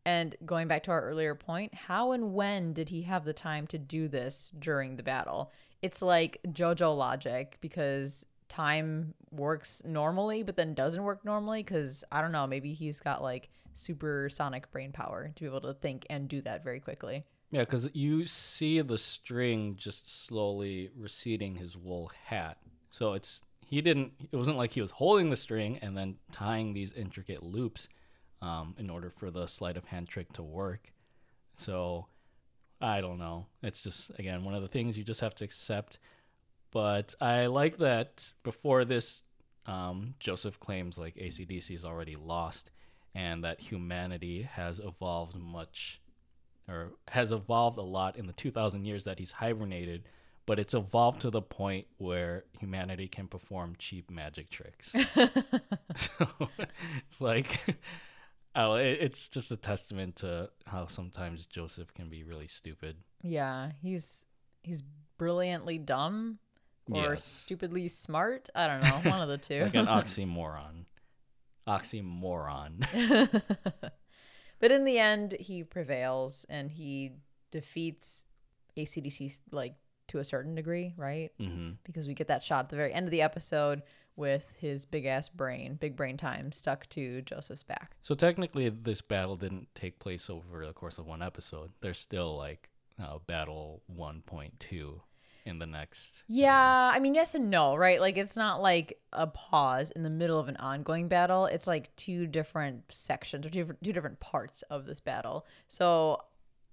And 0.03 0.35
going 0.47 0.67
back 0.67 0.81
to 0.83 0.91
our 0.91 1.03
earlier 1.03 1.35
point, 1.35 1.75
how 1.75 2.11
and 2.11 2.33
when 2.33 2.73
did 2.73 2.89
he 2.89 3.03
have 3.03 3.23
the 3.23 3.33
time 3.33 3.67
to 3.67 3.77
do 3.77 4.07
this 4.07 4.51
during 4.57 4.95
the 4.95 5.03
battle? 5.03 5.51
It's 5.83 6.01
like 6.01 6.39
JoJo 6.47 6.97
logic 6.97 7.59
because 7.61 8.25
time 8.47 9.13
works 9.31 9.83
normally, 9.85 10.41
but 10.41 10.55
then 10.55 10.73
doesn't 10.73 11.03
work 11.03 11.23
normally 11.23 11.61
because 11.61 12.03
I 12.11 12.21
don't 12.21 12.31
know, 12.31 12.47
maybe 12.47 12.73
he's 12.73 12.99
got 12.99 13.21
like 13.21 13.49
supersonic 13.73 14.71
brain 14.71 14.91
power 14.91 15.31
to 15.35 15.41
be 15.41 15.47
able 15.47 15.61
to 15.61 15.73
think 15.73 16.05
and 16.09 16.27
do 16.27 16.41
that 16.41 16.63
very 16.63 16.79
quickly. 16.79 17.25
Yeah, 17.51 17.61
because 17.61 17.89
you 17.93 18.25
see 18.25 18.81
the 18.81 18.97
string 18.97 19.75
just 19.77 20.25
slowly 20.25 20.91
receding 20.95 21.55
his 21.55 21.75
wool 21.75 22.11
hat. 22.25 22.57
So 22.91 23.13
it's 23.13 23.41
he 23.65 23.81
didn't. 23.81 24.13
It 24.31 24.35
wasn't 24.35 24.57
like 24.57 24.73
he 24.73 24.81
was 24.81 24.91
holding 24.91 25.29
the 25.29 25.35
string 25.35 25.79
and 25.81 25.97
then 25.97 26.17
tying 26.31 26.73
these 26.73 26.91
intricate 26.91 27.43
loops 27.43 27.89
um, 28.41 28.75
in 28.77 28.89
order 28.89 29.09
for 29.09 29.31
the 29.31 29.47
sleight 29.47 29.77
of 29.77 29.85
hand 29.85 30.07
trick 30.07 30.31
to 30.33 30.43
work. 30.43 30.91
So 31.55 32.07
I 32.81 33.01
don't 33.01 33.19
know. 33.19 33.47
It's 33.61 33.83
just 33.83 34.11
again 34.19 34.43
one 34.43 34.55
of 34.55 34.61
the 34.61 34.67
things 34.67 34.97
you 34.97 35.03
just 35.03 35.21
have 35.21 35.35
to 35.35 35.43
accept. 35.43 35.99
But 36.71 37.15
I 37.19 37.47
like 37.47 37.77
that 37.79 38.31
before 38.43 38.85
this, 38.85 39.23
um, 39.65 40.13
Joseph 40.19 40.59
claims 40.59 40.97
like 40.97 41.15
ACDC 41.15 41.71
is 41.71 41.83
already 41.83 42.15
lost, 42.15 42.71
and 43.19 43.43
that 43.43 43.59
humanity 43.59 44.43
has 44.43 44.79
evolved 44.79 45.35
much, 45.35 46.01
or 46.69 46.93
has 47.09 47.31
evolved 47.31 47.77
a 47.77 47.81
lot 47.83 48.15
in 48.15 48.27
the 48.27 48.33
2,000 48.33 48.85
years 48.85 49.03
that 49.03 49.19
he's 49.19 49.33
hibernated. 49.33 50.03
But 50.45 50.57
it's 50.57 50.73
evolved 50.73 51.21
to 51.21 51.29
the 51.29 51.41
point 51.41 51.85
where 51.97 52.45
humanity 52.59 53.07
can 53.07 53.27
perform 53.27 53.75
cheap 53.77 54.09
magic 54.09 54.49
tricks. 54.49 54.95
so 55.95 56.27
it's 57.07 57.21
like 57.21 57.59
Oh, 58.55 58.73
it's 58.75 59.27
just 59.29 59.51
a 59.51 59.57
testament 59.57 60.15
to 60.17 60.49
how 60.65 60.87
sometimes 60.87 61.45
Joseph 61.45 61.93
can 61.93 62.09
be 62.09 62.23
really 62.23 62.47
stupid. 62.47 62.95
Yeah, 63.21 63.71
he's 63.81 64.25
he's 64.63 64.81
brilliantly 65.17 65.77
dumb 65.77 66.39
or 66.91 67.11
Yes. 67.11 67.23
stupidly 67.23 67.87
smart. 67.87 68.49
I 68.55 68.65
don't 68.67 68.81
know, 68.81 69.09
one 69.09 69.21
of 69.21 69.29
the 69.29 69.37
two. 69.37 69.61
Like 69.61 69.75
an 69.75 69.85
oxymoron. 69.99 70.85
Oxymoron. 71.69 72.85
but 74.59 74.71
in 74.71 74.85
the 74.85 74.97
end, 74.97 75.35
he 75.39 75.63
prevails 75.63 76.45
and 76.49 76.71
he 76.71 77.11
defeats 77.51 78.25
ACDC 78.77 79.39
like 79.51 79.75
to 80.07 80.19
a 80.19 80.23
certain 80.23 80.55
degree, 80.55 80.93
right? 80.97 81.31
hmm 81.39 81.71
Because 81.83 82.07
we 82.07 82.13
get 82.15 82.27
that 82.27 82.43
shot 82.43 82.65
at 82.65 82.69
the 82.69 82.75
very 82.75 82.93
end 82.93 83.05
of 83.05 83.11
the 83.11 83.21
episode 83.21 83.83
with 84.15 84.51
his 84.59 84.85
big 84.85 85.05
ass 85.05 85.29
brain, 85.29 85.75
big 85.75 85.95
brain 85.95 86.17
time, 86.17 86.51
stuck 86.51 86.89
to 86.89 87.21
Joseph's 87.21 87.63
back. 87.63 87.95
So 88.01 88.15
technically, 88.15 88.67
this 88.69 89.01
battle 89.01 89.37
didn't 89.37 89.67
take 89.75 89.99
place 89.99 90.29
over 90.29 90.65
the 90.65 90.73
course 90.73 90.97
of 90.97 91.05
one 91.05 91.21
episode. 91.21 91.71
There's 91.81 91.99
still 91.99 92.35
like 92.35 92.69
uh, 93.01 93.19
battle 93.27 93.81
1.2 93.95 94.99
in 95.45 95.59
the 95.59 95.65
next. 95.65 96.23
Yeah, 96.27 96.91
I 96.93 96.99
mean, 96.99 97.15
yes 97.15 97.35
and 97.35 97.49
no, 97.49 97.75
right? 97.75 97.99
Like, 97.99 98.17
it's 98.17 98.35
not 98.35 98.61
like 98.61 98.99
a 99.13 99.27
pause 99.27 99.91
in 99.91 100.03
the 100.03 100.09
middle 100.09 100.39
of 100.39 100.47
an 100.47 100.57
ongoing 100.57 101.07
battle. 101.07 101.45
It's 101.45 101.67
like 101.67 101.95
two 101.95 102.27
different 102.27 102.83
sections 102.89 103.45
or 103.45 103.49
two, 103.49 103.59
different- 103.59 103.83
two 103.83 103.93
different 103.93 104.19
parts 104.19 104.61
of 104.63 104.85
this 104.85 104.99
battle. 104.99 105.45
So 105.67 106.19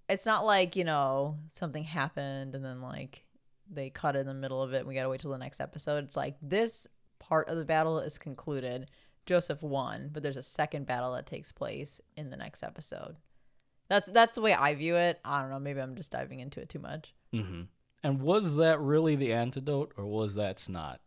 it's 0.08 0.26
not 0.26 0.44
like, 0.44 0.76
you 0.76 0.84
know, 0.84 1.38
something 1.54 1.84
happened 1.84 2.54
and 2.54 2.64
then 2.64 2.80
like 2.80 3.24
they 3.70 3.90
cut 3.90 4.14
in 4.16 4.26
the 4.26 4.34
middle 4.34 4.62
of 4.62 4.72
it 4.74 4.78
and 4.78 4.86
we 4.86 4.94
got 4.94 5.02
to 5.02 5.08
wait 5.08 5.20
till 5.20 5.32
the 5.32 5.38
next 5.38 5.60
episode. 5.60 6.04
It's 6.04 6.16
like 6.16 6.36
this 6.40 6.86
part 7.18 7.48
of 7.48 7.56
the 7.56 7.64
battle 7.64 7.98
is 7.98 8.18
concluded. 8.18 8.88
Joseph 9.24 9.62
won, 9.62 10.10
but 10.12 10.22
there's 10.22 10.36
a 10.36 10.42
second 10.42 10.86
battle 10.86 11.14
that 11.14 11.26
takes 11.26 11.50
place 11.50 12.00
in 12.16 12.30
the 12.30 12.36
next 12.36 12.62
episode. 12.62 13.16
That's 13.88 14.08
that's 14.08 14.36
the 14.36 14.40
way 14.42 14.54
I 14.54 14.74
view 14.74 14.94
it. 14.96 15.18
I 15.24 15.40
don't 15.40 15.50
know, 15.50 15.58
maybe 15.58 15.80
I'm 15.80 15.96
just 15.96 16.12
diving 16.12 16.38
into 16.40 16.60
it 16.60 16.68
too 16.68 16.78
much. 16.78 17.14
hmm 17.32 17.62
And 18.02 18.20
was 18.20 18.56
that 18.56 18.80
really 18.80 19.16
the 19.16 19.32
antidote, 19.32 19.92
or 19.96 20.06
was 20.06 20.34
that 20.36 20.58
snot? 20.58 21.00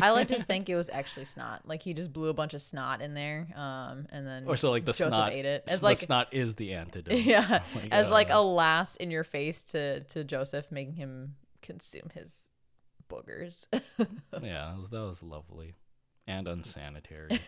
I 0.00 0.10
like 0.10 0.28
to 0.28 0.42
think 0.48 0.68
it 0.68 0.76
was 0.76 0.90
actually 0.90 1.24
snot. 1.24 1.62
Like 1.66 1.82
he 1.82 1.94
just 1.94 2.12
blew 2.12 2.28
a 2.28 2.34
bunch 2.34 2.54
of 2.54 2.62
snot 2.62 3.02
in 3.02 3.14
there, 3.14 3.48
um, 3.56 4.06
and 4.10 4.26
then 4.26 4.44
Or 4.46 4.56
so 4.56 4.70
like 4.70 4.84
the 4.84 4.92
Joseph 4.92 5.12
snot 5.12 5.32
ate 5.32 5.44
it 5.44 5.66
the 5.66 5.72
as 5.72 5.82
like 5.82 5.98
snot 5.98 6.28
is 6.32 6.54
the 6.54 6.74
antidote. 6.74 7.14
yeah, 7.18 7.62
Like, 7.74 7.92
as 7.92 8.10
like 8.10 8.30
a 8.30 8.40
last 8.40 8.96
in 8.96 9.10
your 9.10 9.24
face 9.24 9.62
to 9.64 10.00
to 10.04 10.24
Joseph, 10.24 10.70
making 10.70 10.94
him 10.94 11.36
consume 11.60 12.10
his 12.14 12.48
boogers. 13.08 13.66
yeah, 14.42 14.72
that 14.72 14.78
was, 14.78 14.90
that 14.90 15.02
was 15.02 15.22
lovely 15.22 15.74
and 16.26 16.48
unsanitary. 16.48 17.40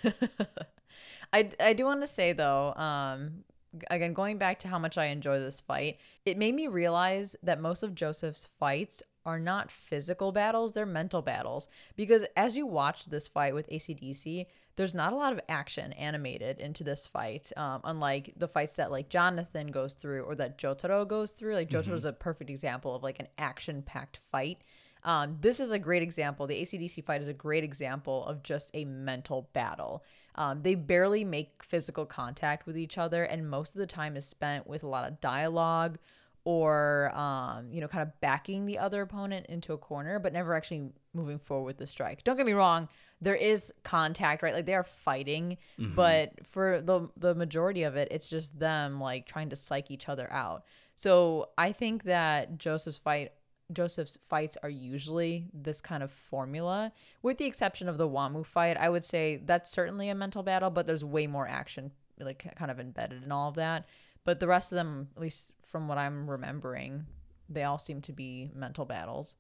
I, 1.32 1.50
I 1.58 1.72
do 1.72 1.84
want 1.84 2.00
to 2.02 2.06
say 2.06 2.32
though, 2.32 2.74
um, 2.74 3.44
again, 3.90 4.12
going 4.12 4.38
back 4.38 4.58
to 4.60 4.68
how 4.68 4.78
much 4.78 4.98
I 4.98 5.06
enjoy 5.06 5.38
this 5.40 5.60
fight, 5.60 5.98
it 6.24 6.38
made 6.38 6.54
me 6.54 6.66
realize 6.66 7.36
that 7.42 7.60
most 7.60 7.82
of 7.82 7.94
Joseph's 7.94 8.48
fights 8.58 9.02
are 9.26 9.38
not 9.38 9.70
physical 9.70 10.32
battles, 10.32 10.72
they're 10.72 10.86
mental 10.86 11.22
battles. 11.22 11.68
Because 11.96 12.24
as 12.36 12.56
you 12.56 12.66
watch 12.66 13.06
this 13.06 13.28
fight 13.28 13.54
with 13.54 13.68
ACDC, 13.70 14.46
there's 14.76 14.94
not 14.94 15.12
a 15.12 15.16
lot 15.16 15.32
of 15.32 15.40
action 15.48 15.92
animated 15.92 16.58
into 16.58 16.82
this 16.82 17.06
fight, 17.06 17.52
um, 17.56 17.80
unlike 17.84 18.34
the 18.36 18.48
fights 18.48 18.76
that 18.76 18.90
like 18.90 19.08
Jonathan 19.08 19.68
goes 19.68 19.94
through 19.94 20.22
or 20.22 20.34
that 20.34 20.58
Jotaro 20.58 21.06
goes 21.06 21.32
through. 21.32 21.54
Like 21.54 21.70
Jotaro's 21.70 22.04
a 22.04 22.12
perfect 22.12 22.50
example 22.50 22.94
of 22.94 23.02
like 23.02 23.20
an 23.20 23.28
action 23.38 23.82
packed 23.82 24.18
fight. 24.18 24.62
Um, 25.04 25.36
this 25.40 25.60
is 25.60 25.70
a 25.70 25.78
great 25.78 26.02
example. 26.02 26.46
The 26.46 26.60
ACDC 26.60 27.04
fight 27.04 27.20
is 27.20 27.28
a 27.28 27.34
great 27.34 27.62
example 27.62 28.24
of 28.24 28.42
just 28.42 28.70
a 28.74 28.84
mental 28.84 29.48
battle. 29.52 30.02
Um, 30.37 30.62
they 30.62 30.74
barely 30.74 31.24
make 31.24 31.62
physical 31.62 32.07
contact 32.07 32.66
with 32.66 32.76
each 32.76 32.99
other, 32.99 33.24
and 33.24 33.49
most 33.49 33.74
of 33.74 33.78
the 33.78 33.87
time 33.87 34.16
is 34.16 34.26
spent 34.26 34.66
with 34.66 34.82
a 34.82 34.89
lot 34.89 35.09
of 35.09 35.20
dialogue 35.20 35.99
or, 36.45 37.11
um, 37.14 37.72
you 37.72 37.80
know, 37.80 37.89
kind 37.89 38.03
of 38.03 38.20
backing 38.20 38.66
the 38.66 38.78
other 38.78 39.01
opponent 39.01 39.47
into 39.47 39.72
a 39.72 39.78
corner, 39.78 40.18
but 40.18 40.32
never 40.32 40.55
actually 40.55 40.91
moving 41.14 41.39
forward 41.39 41.64
with 41.64 41.78
the 41.78 41.87
strike. 41.87 42.22
Don't 42.24 42.37
get 42.37 42.45
me 42.45 42.53
wrong, 42.53 42.89
there 43.20 43.35
is 43.35 43.72
contact, 43.82 44.43
right? 44.43 44.53
Like 44.53 44.66
they 44.66 44.74
are 44.74 44.85
fighting, 44.85 45.57
but 45.78 46.32
for 46.47 46.82
the 46.82 47.09
the 47.16 47.35
majority 47.35 47.85
of 47.85 47.97
it, 47.97 48.09
it's 48.11 48.28
just 48.28 48.59
them 48.59 49.01
like 49.01 49.26
trying 49.26 49.49
to 49.51 49.57
psych 49.57 49.91
each 49.91 50.09
other 50.09 50.30
out. 50.30 50.64
So 50.97 51.49
I 51.57 51.72
think 51.72 52.03
that 52.05 52.59
Joseph's 52.59 52.99
fight 52.99 53.32
Joseph's 53.72 54.18
fights 54.28 54.56
are 54.62 54.68
usually 54.68 55.48
this 55.52 55.80
kind 55.80 56.02
of 56.02 56.12
formula, 56.12 56.92
with 57.22 57.38
the 57.38 57.46
exception 57.46 57.88
of 57.88 57.98
the 57.98 58.08
Wamuu 58.08 58.44
fight. 58.44 58.76
I 58.76 58.88
would 58.88 59.04
say 59.04 59.40
that's 59.44 59.70
certainly 59.70 60.08
a 60.08 60.14
mental 60.14 60.42
battle, 60.42 60.70
but 60.70 60.86
there's 60.86 61.04
way 61.04 61.26
more 61.26 61.48
action, 61.48 61.92
like 62.18 62.54
kind 62.56 62.70
of 62.70 62.78
embedded 62.78 63.22
in 63.22 63.32
all 63.32 63.48
of 63.48 63.54
that. 63.54 63.86
But 64.24 64.40
the 64.40 64.46
rest 64.46 64.72
of 64.72 64.76
them, 64.76 65.08
at 65.16 65.22
least 65.22 65.52
from 65.62 65.88
what 65.88 65.98
I'm 65.98 66.30
remembering, 66.30 67.06
they 67.48 67.64
all 67.64 67.78
seem 67.78 68.00
to 68.02 68.12
be 68.12 68.50
mental 68.54 68.84
battles. 68.84 69.36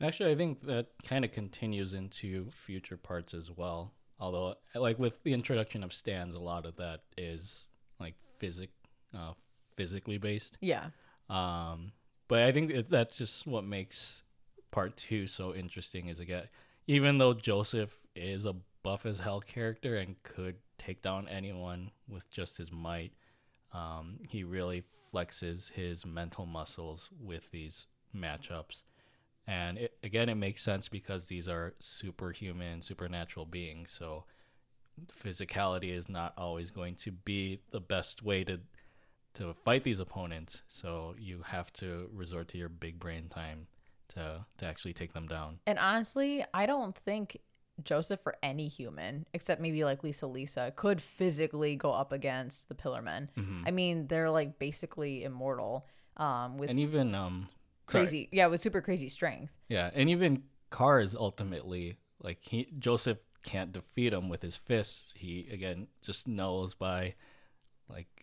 Actually, 0.00 0.32
I 0.32 0.36
think 0.36 0.62
that 0.66 0.86
kind 1.04 1.24
of 1.24 1.32
continues 1.32 1.92
into 1.92 2.50
future 2.50 2.96
parts 2.96 3.34
as 3.34 3.50
well. 3.50 3.92
Although, 4.20 4.54
like 4.74 4.98
with 4.98 5.22
the 5.22 5.32
introduction 5.32 5.84
of 5.84 5.92
stands, 5.92 6.34
a 6.34 6.40
lot 6.40 6.66
of 6.66 6.76
that 6.76 7.02
is 7.16 7.70
like 8.00 8.14
physic, 8.38 8.70
uh, 9.16 9.32
physically 9.76 10.18
based. 10.18 10.58
Yeah. 10.60 10.86
Um, 11.28 11.92
but 12.28 12.42
I 12.42 12.52
think 12.52 12.88
that's 12.88 13.18
just 13.18 13.46
what 13.46 13.64
makes 13.64 14.22
part 14.70 14.96
two 14.96 15.26
so 15.26 15.54
interesting. 15.54 16.08
Is 16.08 16.20
again, 16.20 16.44
even 16.86 17.18
though 17.18 17.34
Joseph 17.34 17.98
is 18.14 18.46
a 18.46 18.56
buff 18.82 19.06
as 19.06 19.20
hell 19.20 19.40
character 19.40 19.96
and 19.96 20.22
could 20.22 20.56
take 20.78 21.02
down 21.02 21.28
anyone 21.28 21.90
with 22.08 22.30
just 22.30 22.58
his 22.58 22.70
might, 22.70 23.12
um, 23.72 24.18
he 24.28 24.44
really 24.44 24.84
flexes 25.12 25.72
his 25.72 26.06
mental 26.06 26.46
muscles 26.46 27.08
with 27.20 27.50
these 27.50 27.86
matchups. 28.14 28.82
And 29.46 29.78
it, 29.78 29.96
again, 30.02 30.28
it 30.28 30.34
makes 30.34 30.62
sense 30.62 30.88
because 30.88 31.26
these 31.26 31.48
are 31.48 31.74
superhuman, 31.80 32.82
supernatural 32.82 33.46
beings. 33.46 33.90
So 33.90 34.24
physicality 35.06 35.90
is 35.90 36.08
not 36.08 36.34
always 36.36 36.70
going 36.70 36.96
to 36.96 37.12
be 37.12 37.60
the 37.70 37.80
best 37.80 38.22
way 38.22 38.44
to 38.44 38.60
to 39.34 39.54
fight 39.64 39.84
these 39.84 40.00
opponents. 40.00 40.62
So 40.68 41.14
you 41.18 41.42
have 41.46 41.72
to 41.74 42.08
resort 42.12 42.48
to 42.48 42.58
your 42.58 42.68
big 42.68 42.98
brain 42.98 43.28
time 43.28 43.66
to 44.08 44.44
to 44.58 44.66
actually 44.66 44.94
take 44.94 45.12
them 45.12 45.28
down. 45.28 45.58
And 45.66 45.78
honestly, 45.78 46.44
I 46.54 46.66
don't 46.66 46.96
think 46.96 47.38
Joseph 47.84 48.26
or 48.26 48.34
any 48.42 48.68
human, 48.68 49.26
except 49.32 49.60
maybe 49.60 49.84
like 49.84 50.02
Lisa 50.02 50.26
Lisa, 50.26 50.72
could 50.74 51.00
physically 51.00 51.76
go 51.76 51.92
up 51.92 52.10
against 52.12 52.68
the 52.68 52.74
Pillarmen. 52.74 53.28
I 53.66 53.70
mean, 53.70 54.08
they're 54.08 54.30
like 54.30 54.58
basically 54.58 55.24
immortal. 55.24 55.86
Um, 56.16 56.58
with 56.58 56.70
And 56.70 56.80
even 56.80 57.14
um 57.14 57.48
sorry. 57.88 58.04
crazy, 58.04 58.28
yeah, 58.32 58.48
with 58.48 58.60
super 58.60 58.80
crazy 58.80 59.08
strength. 59.08 59.52
Yeah, 59.68 59.90
and 59.94 60.10
even 60.10 60.42
Kars 60.70 61.14
ultimately 61.14 61.98
like 62.20 62.38
he 62.42 62.68
Joseph 62.78 63.18
can't 63.44 63.72
defeat 63.72 64.12
him 64.12 64.28
with 64.28 64.42
his 64.42 64.56
fists. 64.56 65.12
He 65.14 65.46
again 65.52 65.86
just 66.02 66.26
knows 66.26 66.74
by 66.74 67.14
like 67.88 68.17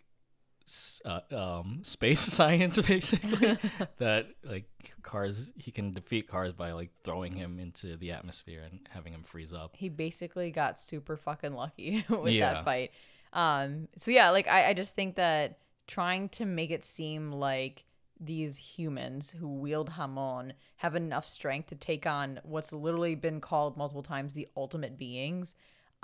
uh, 1.06 1.20
um 1.32 1.80
space 1.84 2.20
science 2.20 2.80
basically 2.82 3.58
that 3.98 4.28
like 4.44 4.66
Kars 5.04 5.52
he 5.58 5.72
can 5.72 5.92
defeat 5.92 6.28
Kars 6.28 6.54
by 6.54 6.72
like 6.72 6.90
throwing 7.04 7.34
him 7.36 7.60
into 7.60 7.96
the 7.98 8.12
atmosphere 8.12 8.64
and 8.70 8.80
having 8.90 9.14
him 9.14 9.24
freeze 9.24 9.54
up. 9.54 9.76
He 9.76 9.90
basically 9.90 10.52
got 10.52 10.80
super 10.80 11.16
fucking 11.18 11.54
lucky 11.54 12.04
with 12.10 12.34
Yeah. 12.34 12.54
that 12.54 12.66
fight. 12.66 12.92
Um, 13.34 13.88
so 13.98 14.12
yeah, 14.12 14.30
like 14.32 14.48
I, 14.48 14.70
I 14.70 14.74
just 14.74 14.96
think 14.96 15.16
that 15.16 15.60
trying 15.88 16.30
to 16.30 16.46
make 16.46 16.72
it 16.72 16.84
seem 16.86 17.32
like 17.32 17.84
these 18.20 18.56
humans 18.58 19.36
who 19.38 19.48
wield 19.48 19.90
Hamon 19.90 20.54
have 20.78 20.96
enough 20.96 21.28
strength 21.28 21.68
to 21.68 21.76
take 21.76 22.08
on 22.08 22.40
what's 22.44 22.72
literally 22.72 23.14
been 23.14 23.42
called 23.42 23.76
multiple 23.78 24.02
times 24.04 24.34
the 24.34 24.48
ultimate 24.56 24.98
beings. 24.98 25.54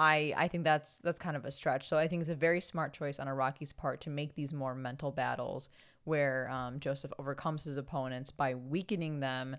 I, 0.02 0.34
I 0.36 0.48
think 0.48 0.64
that's 0.64 0.98
that's 0.98 1.20
kind 1.20 1.38
of 1.38 1.46
a 1.46 1.52
stretch. 1.52 1.88
So 1.88 1.96
I 1.96 2.08
think 2.08 2.22
it's 2.22 2.30
a 2.30 2.36
very 2.36 2.60
smart 2.60 2.92
choice 2.92 3.20
on 3.20 3.28
Araki's 3.28 3.72
part 3.72 4.02
to 4.02 4.10
make 4.10 4.34
these 4.34 4.52
more 4.52 4.74
mental 4.74 5.12
battles 5.12 5.70
where 6.06 6.50
um, 6.50 6.80
Joseph 6.80 7.14
overcomes 7.20 7.66
his 7.66 7.78
opponents 7.78 8.32
by 8.32 8.56
weakening 8.56 9.20
them 9.20 9.58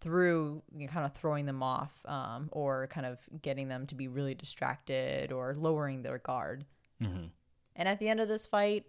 through 0.00 0.62
you 0.72 0.86
know, 0.86 0.92
kind 0.92 1.04
of 1.04 1.14
throwing 1.14 1.46
them 1.46 1.64
off 1.64 1.90
um, 2.06 2.48
or 2.52 2.86
kind 2.92 3.06
of 3.06 3.18
getting 3.42 3.66
them 3.66 3.88
to 3.88 3.96
be 3.96 4.06
really 4.06 4.34
distracted 4.34 5.32
or 5.32 5.56
lowering 5.58 6.02
their 6.02 6.18
guard. 6.18 6.64
Mhm. 7.02 7.30
And 7.74 7.88
at 7.88 7.98
the 7.98 8.08
end 8.08 8.20
of 8.20 8.28
this 8.28 8.46
fight, 8.46 8.84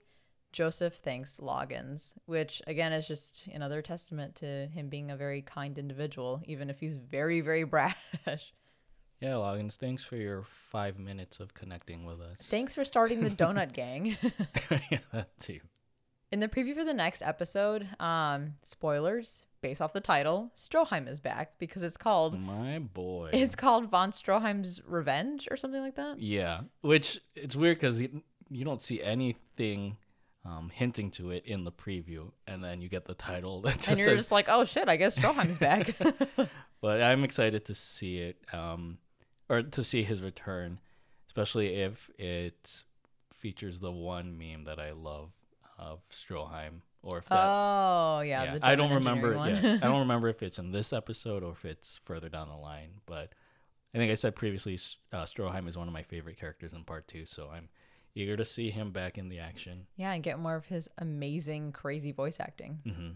Joseph 0.51 0.93
thanks 0.93 1.39
Loggins, 1.41 2.13
which 2.27 2.61
again 2.67 2.93
is 2.93 3.07
just 3.07 3.47
another 3.47 3.81
testament 3.81 4.35
to 4.35 4.67
him 4.67 4.89
being 4.89 5.09
a 5.09 5.17
very 5.17 5.41
kind 5.41 5.75
individual, 5.79 6.43
even 6.45 6.69
if 6.69 6.79
he's 6.79 6.97
very, 6.97 7.41
very 7.41 7.63
brash. 7.63 7.97
Yeah, 9.19 9.29
Loggins, 9.29 9.75
thanks 9.75 10.03
for 10.03 10.15
your 10.15 10.43
five 10.43 10.99
minutes 10.99 11.39
of 11.39 11.53
connecting 11.53 12.05
with 12.05 12.21
us. 12.21 12.37
Thanks 12.49 12.75
for 12.75 12.85
starting 12.85 13.23
the 13.23 13.29
Donut 13.29 13.73
Gang. 13.73 14.17
yeah, 14.91 14.99
that 15.11 15.29
too. 15.39 15.59
In 16.31 16.39
the 16.39 16.47
preview 16.47 16.75
for 16.75 16.83
the 16.83 16.93
next 16.93 17.21
episode, 17.21 17.87
um, 17.99 18.55
spoilers 18.63 19.43
based 19.61 19.81
off 19.81 19.93
the 19.93 20.01
title, 20.01 20.51
Stroheim 20.55 21.07
is 21.09 21.19
back 21.19 21.57
because 21.57 21.83
it's 21.83 21.97
called 21.97 22.39
My 22.39 22.79
boy. 22.79 23.31
it's 23.33 23.55
called 23.55 23.89
Von 23.89 24.11
Stroheim's 24.11 24.81
Revenge 24.85 25.47
or 25.49 25.57
something 25.57 25.81
like 25.81 25.95
that. 25.95 26.19
Yeah, 26.19 26.61
which 26.81 27.19
it's 27.35 27.55
weird 27.55 27.77
because 27.77 27.99
you, 27.99 28.21
you 28.49 28.65
don't 28.65 28.81
see 28.81 29.01
anything 29.01 29.97
um, 30.45 30.69
hinting 30.73 31.11
to 31.11 31.31
it 31.31 31.45
in 31.45 31.63
the 31.63 31.71
preview, 31.71 32.31
and 32.45 32.63
then 32.63 32.81
you 32.81 32.89
get 32.89 33.05
the 33.05 33.13
title 33.13 33.61
that 33.63 33.77
just 33.77 33.89
and 33.89 33.97
you're 33.97 34.09
says. 34.09 34.19
just 34.19 34.31
like, 34.31 34.47
oh 34.49 34.63
shit, 34.63 34.87
I 34.87 34.95
guess 34.95 35.17
Stroheim's 35.17 35.57
back. 35.57 35.95
but 36.81 37.01
I'm 37.01 37.23
excited 37.23 37.65
to 37.65 37.73
see 37.73 38.19
it, 38.19 38.37
um, 38.53 38.97
or 39.49 39.61
to 39.63 39.83
see 39.83 40.03
his 40.03 40.21
return, 40.21 40.79
especially 41.27 41.75
if 41.75 42.09
it 42.17 42.83
features 43.33 43.79
the 43.79 43.91
one 43.91 44.37
meme 44.37 44.63
that 44.65 44.79
I 44.79 44.91
love 44.91 45.29
of 45.77 45.99
Stroheim, 46.09 46.81
or 47.03 47.19
if 47.19 47.25
that. 47.25 47.45
oh 47.47 48.21
yeah, 48.21 48.43
yeah, 48.43 48.57
the 48.57 48.65
I 48.65 48.75
don't 48.75 48.93
remember. 48.93 49.33
Yeah. 49.33 49.77
I 49.81 49.85
don't 49.87 49.99
remember 50.07 50.27
if 50.29 50.41
it's 50.41 50.59
in 50.59 50.71
this 50.71 50.91
episode 50.91 51.43
or 51.43 51.51
if 51.51 51.63
it's 51.65 51.99
further 52.03 52.29
down 52.29 52.49
the 52.49 52.55
line. 52.55 53.01
But 53.05 53.33
I 53.93 53.97
think 53.99 54.11
I 54.11 54.15
said 54.15 54.35
previously, 54.35 54.77
uh, 55.13 55.23
Stroheim 55.23 55.67
is 55.67 55.77
one 55.77 55.87
of 55.87 55.93
my 55.93 56.03
favorite 56.03 56.37
characters 56.39 56.73
in 56.73 56.83
part 56.83 57.07
two, 57.07 57.25
so 57.25 57.49
I'm 57.53 57.69
eager 58.15 58.35
to 58.35 58.45
see 58.45 58.71
him 58.71 58.91
back 58.91 59.17
in 59.19 59.29
the 59.29 59.37
action. 59.39 59.85
yeah, 59.95 60.11
and 60.11 60.23
get 60.23 60.39
more 60.39 60.55
of 60.55 60.65
his 60.65 60.89
amazing, 60.97 61.71
crazy 61.71 62.11
voice 62.11 62.39
acting. 62.39 62.79
hmm 62.83 63.09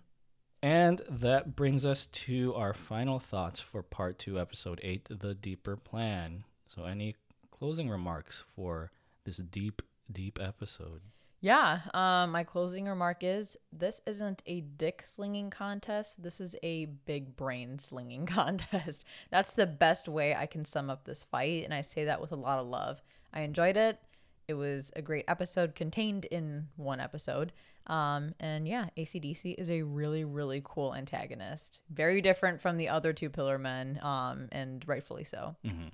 And 0.62 1.02
that 1.10 1.56
brings 1.56 1.86
us 1.86 2.06
to 2.06 2.54
our 2.56 2.74
final 2.74 3.18
thoughts 3.18 3.60
for 3.60 3.82
part 3.82 4.20
two, 4.20 4.40
episode 4.40 4.80
eight, 4.84 5.08
the 5.10 5.34
deeper 5.34 5.76
plan. 5.76 6.44
So, 6.68 6.86
any 6.86 7.16
closing 7.50 7.90
remarks 7.90 8.44
for 8.56 8.92
this 9.26 9.38
deep, 9.38 9.82
deep 10.12 10.40
episode? 10.40 11.02
Yeah, 11.44 11.80
um, 11.96 12.32
my 12.32 12.44
closing 12.44 12.86
remark 12.86 13.24
is 13.24 13.58
this 13.74 14.00
isn't 14.06 14.44
a 14.46 14.62
dick 14.62 15.02
slinging 15.04 15.50
contest. 15.50 16.22
This 16.22 16.40
is 16.40 16.56
a 16.62 16.86
big 16.86 17.36
brain 17.36 17.80
slinging 17.80 18.26
contest. 18.28 19.04
That's 19.32 19.56
the 19.56 19.66
best 19.66 20.08
way 20.08 20.36
I 20.36 20.46
can 20.46 20.66
sum 20.66 20.92
up 20.92 21.06
this 21.06 21.24
fight, 21.24 21.64
and 21.64 21.74
I 21.74 21.82
say 21.82 22.06
that 22.06 22.22
with 22.22 22.32
a 22.32 22.36
lot 22.36 22.60
of 22.60 22.68
love. 22.68 23.02
I 23.34 23.42
enjoyed 23.42 23.76
it. 23.76 24.00
It 24.48 24.54
was 24.54 24.92
a 24.96 25.02
great 25.02 25.26
episode 25.28 25.74
contained 25.74 26.26
in 26.26 26.68
one 26.76 27.00
episode. 27.00 27.52
Um, 27.88 28.34
and 28.40 28.68
yeah, 28.68 28.90
ACDC 28.98 29.56
is 29.58 29.70
a 29.70 29.82
really, 29.82 30.24
really 30.24 30.62
cool 30.64 30.94
antagonist. 30.96 31.80
Very 31.90 32.22
different 32.22 32.62
from 32.62 32.78
the 32.78 32.90
other 32.90 33.12
two 33.14 33.30
Pillar 33.30 33.58
Men, 33.58 34.00
um, 34.02 34.48
and 34.52 34.88
rightfully 34.88 35.24
so. 35.24 35.56
hmm 35.66 35.88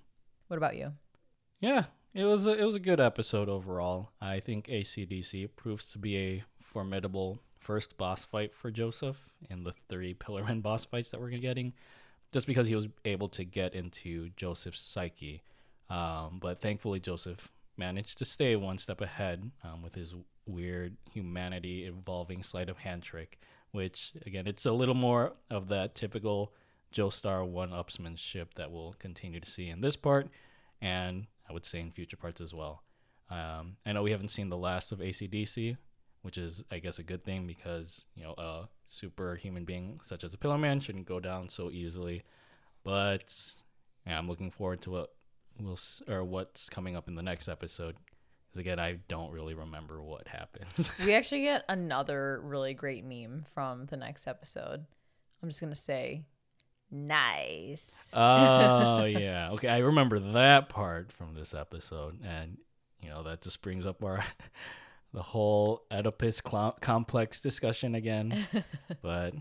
What 0.48 0.58
about 0.58 0.76
you? 0.76 0.94
Yeah, 1.60 1.86
it 2.14 2.26
was 2.26 2.46
a, 2.46 2.52
it 2.52 2.64
was 2.64 2.76
a 2.76 2.80
good 2.80 3.00
episode 3.00 3.50
overall. 3.50 4.12
I 4.22 4.40
think 4.40 4.68
ACDC 4.68 5.50
proves 5.56 5.92
to 5.92 5.98
be 5.98 6.18
a 6.18 6.44
formidable 6.62 7.40
first 7.60 7.98
boss 7.98 8.24
fight 8.24 8.54
for 8.54 8.70
Joseph 8.70 9.30
in 9.50 9.64
the 9.64 9.74
three 9.90 10.14
Pillar 10.14 10.44
Men 10.44 10.62
boss 10.62 10.86
fights 10.86 11.12
that 11.12 11.20
we're 11.20 11.30
getting, 11.32 11.74
just 12.32 12.48
because 12.48 12.68
he 12.68 12.76
was 12.76 12.88
able 13.06 13.30
to 13.30 13.44
get 13.44 13.74
into 13.74 14.30
Joseph's 14.36 14.82
psyche. 14.82 15.42
Um, 15.90 16.38
but 16.42 16.60
thankfully, 16.60 17.00
Joseph 17.00 17.50
managed 17.78 18.18
to 18.18 18.26
stay 18.26 18.56
one 18.56 18.78
step 18.78 19.02
ahead 19.02 19.52
um, 19.64 19.82
with 19.82 19.96
his 19.96 20.14
weird 20.48 20.98
humanity 21.12 21.86
involving 21.86 22.44
sleight 22.44 22.70
of 22.70 22.80
hand 22.80 23.04
trick, 23.04 23.40
which 23.72 24.14
again, 24.26 24.48
it's 24.48 24.66
a 24.66 24.72
little 24.72 24.96
more 24.96 25.34
of 25.50 25.68
that 25.70 25.96
typical 25.96 26.54
Joestar 26.94 27.46
one-upsmanship 27.46 28.54
that 28.56 28.72
we'll 28.72 28.96
continue 28.98 29.40
to 29.40 29.50
see 29.50 29.68
in 29.68 29.82
this 29.82 29.96
part, 29.96 30.30
and 30.82 31.28
I 31.50 31.54
would 31.54 31.66
say 31.66 31.80
in 31.80 31.92
future 31.92 32.18
parts 32.18 32.42
as 32.42 32.54
well. 32.54 32.84
Um, 33.30 33.76
I 33.86 33.92
know 33.92 34.04
we 34.04 34.12
haven't 34.12 34.30
seen 34.30 34.50
the 34.50 34.58
last 34.58 34.92
of 34.92 35.00
ACDC, 35.00 35.78
which 36.22 36.38
is, 36.38 36.64
I 36.72 36.80
guess, 36.80 36.98
a 37.00 37.04
good 37.04 37.24
thing 37.24 37.46
because 37.46 38.06
you 38.16 38.24
know 38.24 38.34
a 38.38 38.70
superhuman 38.86 39.66
being 39.66 40.00
such 40.04 40.24
as 40.24 40.34
a 40.34 40.38
Pillar 40.38 40.58
Man 40.58 40.80
shouldn't 40.80 41.08
go 41.08 41.20
down 41.20 41.50
so 41.50 41.70
easily. 41.70 42.24
But 42.84 43.34
yeah, 44.06 44.18
I'm 44.18 44.30
looking 44.30 44.52
forward 44.52 44.82
to 44.84 44.92
what 44.92 45.14
we'll 45.60 45.80
or 46.08 46.24
what's 46.24 46.70
coming 46.70 46.96
up 46.96 47.08
in 47.08 47.16
the 47.16 47.24
next 47.24 47.48
episode. 47.48 47.96
Because 48.48 48.60
again, 48.60 48.80
I 48.80 49.00
don't 49.08 49.32
really 49.32 49.54
remember 49.54 50.02
what 50.02 50.28
happens. 50.28 50.92
we 51.06 51.14
actually 51.14 51.44
get 51.44 51.66
another 51.70 52.40
really 52.44 52.74
great 52.74 53.04
meme 53.06 53.46
from 53.54 53.86
the 53.88 53.98
next 53.98 54.28
episode. 54.28 54.86
I'm 55.42 55.50
just 55.50 55.62
gonna 55.62 55.76
say, 55.76 56.26
nice. 56.92 58.12
oh 58.14 59.04
yeah, 59.06 59.52
okay, 59.52 59.68
I 59.70 59.80
remember 59.80 60.20
that 60.20 60.70
part 60.70 61.12
from 61.12 61.34
this 61.36 61.54
episode, 61.54 62.20
and 62.24 62.58
you 63.02 63.10
know 63.10 63.24
that 63.24 63.42
just 63.42 63.62
brings 63.62 63.86
up 63.86 64.04
our 64.04 64.24
the 65.14 65.22
whole 65.22 65.84
Oedipus 65.92 66.42
cl- 66.46 66.78
complex 66.82 67.40
discussion 67.40 67.96
again. 67.96 68.48
but 69.02 69.34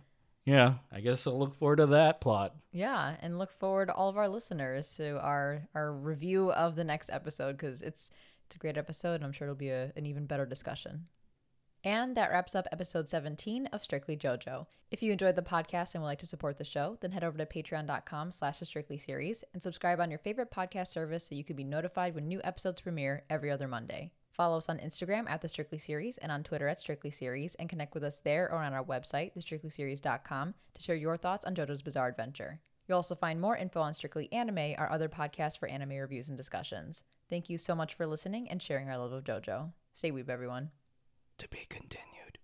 yeah, 0.44 0.74
I 0.92 1.00
guess 1.00 1.26
I'll 1.26 1.38
look 1.38 1.54
forward 1.56 1.76
to 1.76 1.86
that 1.86 2.20
plot. 2.20 2.54
yeah, 2.72 3.16
and 3.20 3.38
look 3.38 3.50
forward 3.52 3.86
to 3.86 3.94
all 3.94 4.08
of 4.08 4.16
our 4.16 4.28
listeners 4.28 4.94
to 4.96 5.18
our 5.20 5.62
our 5.74 5.92
review 5.92 6.52
of 6.52 6.76
the 6.76 6.84
next 6.84 7.10
episode 7.10 7.52
because 7.56 7.82
it's 7.82 8.10
it's 8.46 8.56
a 8.56 8.58
great 8.58 8.78
episode, 8.78 9.16
and 9.16 9.24
I'm 9.24 9.32
sure 9.32 9.46
it'll 9.46 9.56
be 9.56 9.70
a, 9.70 9.92
an 9.96 10.06
even 10.06 10.26
better 10.26 10.46
discussion. 10.46 11.06
And 11.84 12.16
that 12.16 12.30
wraps 12.30 12.54
up 12.54 12.66
episode 12.72 13.08
17 13.08 13.66
of 13.66 13.82
Strictly 13.82 14.16
JoJo. 14.16 14.66
If 14.90 15.02
you 15.02 15.12
enjoyed 15.12 15.36
the 15.36 15.42
podcast 15.42 15.94
and 15.94 16.02
would 16.02 16.08
like 16.08 16.18
to 16.20 16.26
support 16.26 16.58
the 16.58 16.64
show, 16.64 16.98
then 17.00 17.12
head 17.12 17.22
over 17.22 17.38
to 17.38 17.46
patreon.com 17.46 18.32
slash 18.32 18.58
the 18.58 18.64
Strictly 18.66 18.98
series 18.98 19.44
and 19.52 19.62
subscribe 19.62 20.00
on 20.00 20.10
your 20.10 20.18
favorite 20.18 20.50
podcast 20.50 20.88
service 20.88 21.26
so 21.26 21.34
you 21.34 21.44
can 21.44 21.54
be 21.54 21.64
notified 21.64 22.14
when 22.14 22.26
new 22.26 22.40
episodes 22.42 22.80
premiere 22.80 23.22
every 23.30 23.50
other 23.50 23.68
Monday. 23.68 24.10
Follow 24.32 24.58
us 24.58 24.68
on 24.68 24.78
Instagram 24.78 25.30
at 25.30 25.42
the 25.42 25.48
Strictly 25.48 25.78
Series 25.78 26.18
and 26.18 26.30
on 26.30 26.42
Twitter 26.42 26.68
at 26.68 26.80
Strictly 26.80 27.10
Series 27.10 27.54
and 27.54 27.68
connect 27.68 27.94
with 27.94 28.04
us 28.04 28.20
there 28.20 28.50
or 28.50 28.58
on 28.58 28.74
our 28.74 28.84
website, 28.84 29.32
thestrictlyseries.com, 29.34 30.54
to 30.74 30.82
share 30.82 30.96
your 30.96 31.16
thoughts 31.16 31.46
on 31.46 31.54
JoJo's 31.54 31.82
Bizarre 31.82 32.08
Adventure. 32.08 32.60
You'll 32.88 32.96
also 32.96 33.14
find 33.14 33.40
more 33.40 33.56
info 33.56 33.80
on 33.80 33.94
Strictly 33.94 34.32
Anime, 34.32 34.74
our 34.78 34.90
other 34.90 35.08
podcast 35.08 35.58
for 35.58 35.68
anime 35.68 35.90
reviews 35.90 36.28
and 36.28 36.36
discussions. 36.36 37.02
Thank 37.28 37.50
you 37.50 37.58
so 37.58 37.74
much 37.74 37.94
for 37.94 38.06
listening 38.06 38.48
and 38.48 38.62
sharing 38.62 38.88
our 38.88 38.98
love 38.98 39.12
of 39.12 39.24
JoJo. 39.24 39.72
Stay 39.92 40.12
weeb, 40.12 40.28
everyone. 40.28 40.70
To 41.38 41.48
be 41.48 41.66
continued. 41.68 42.38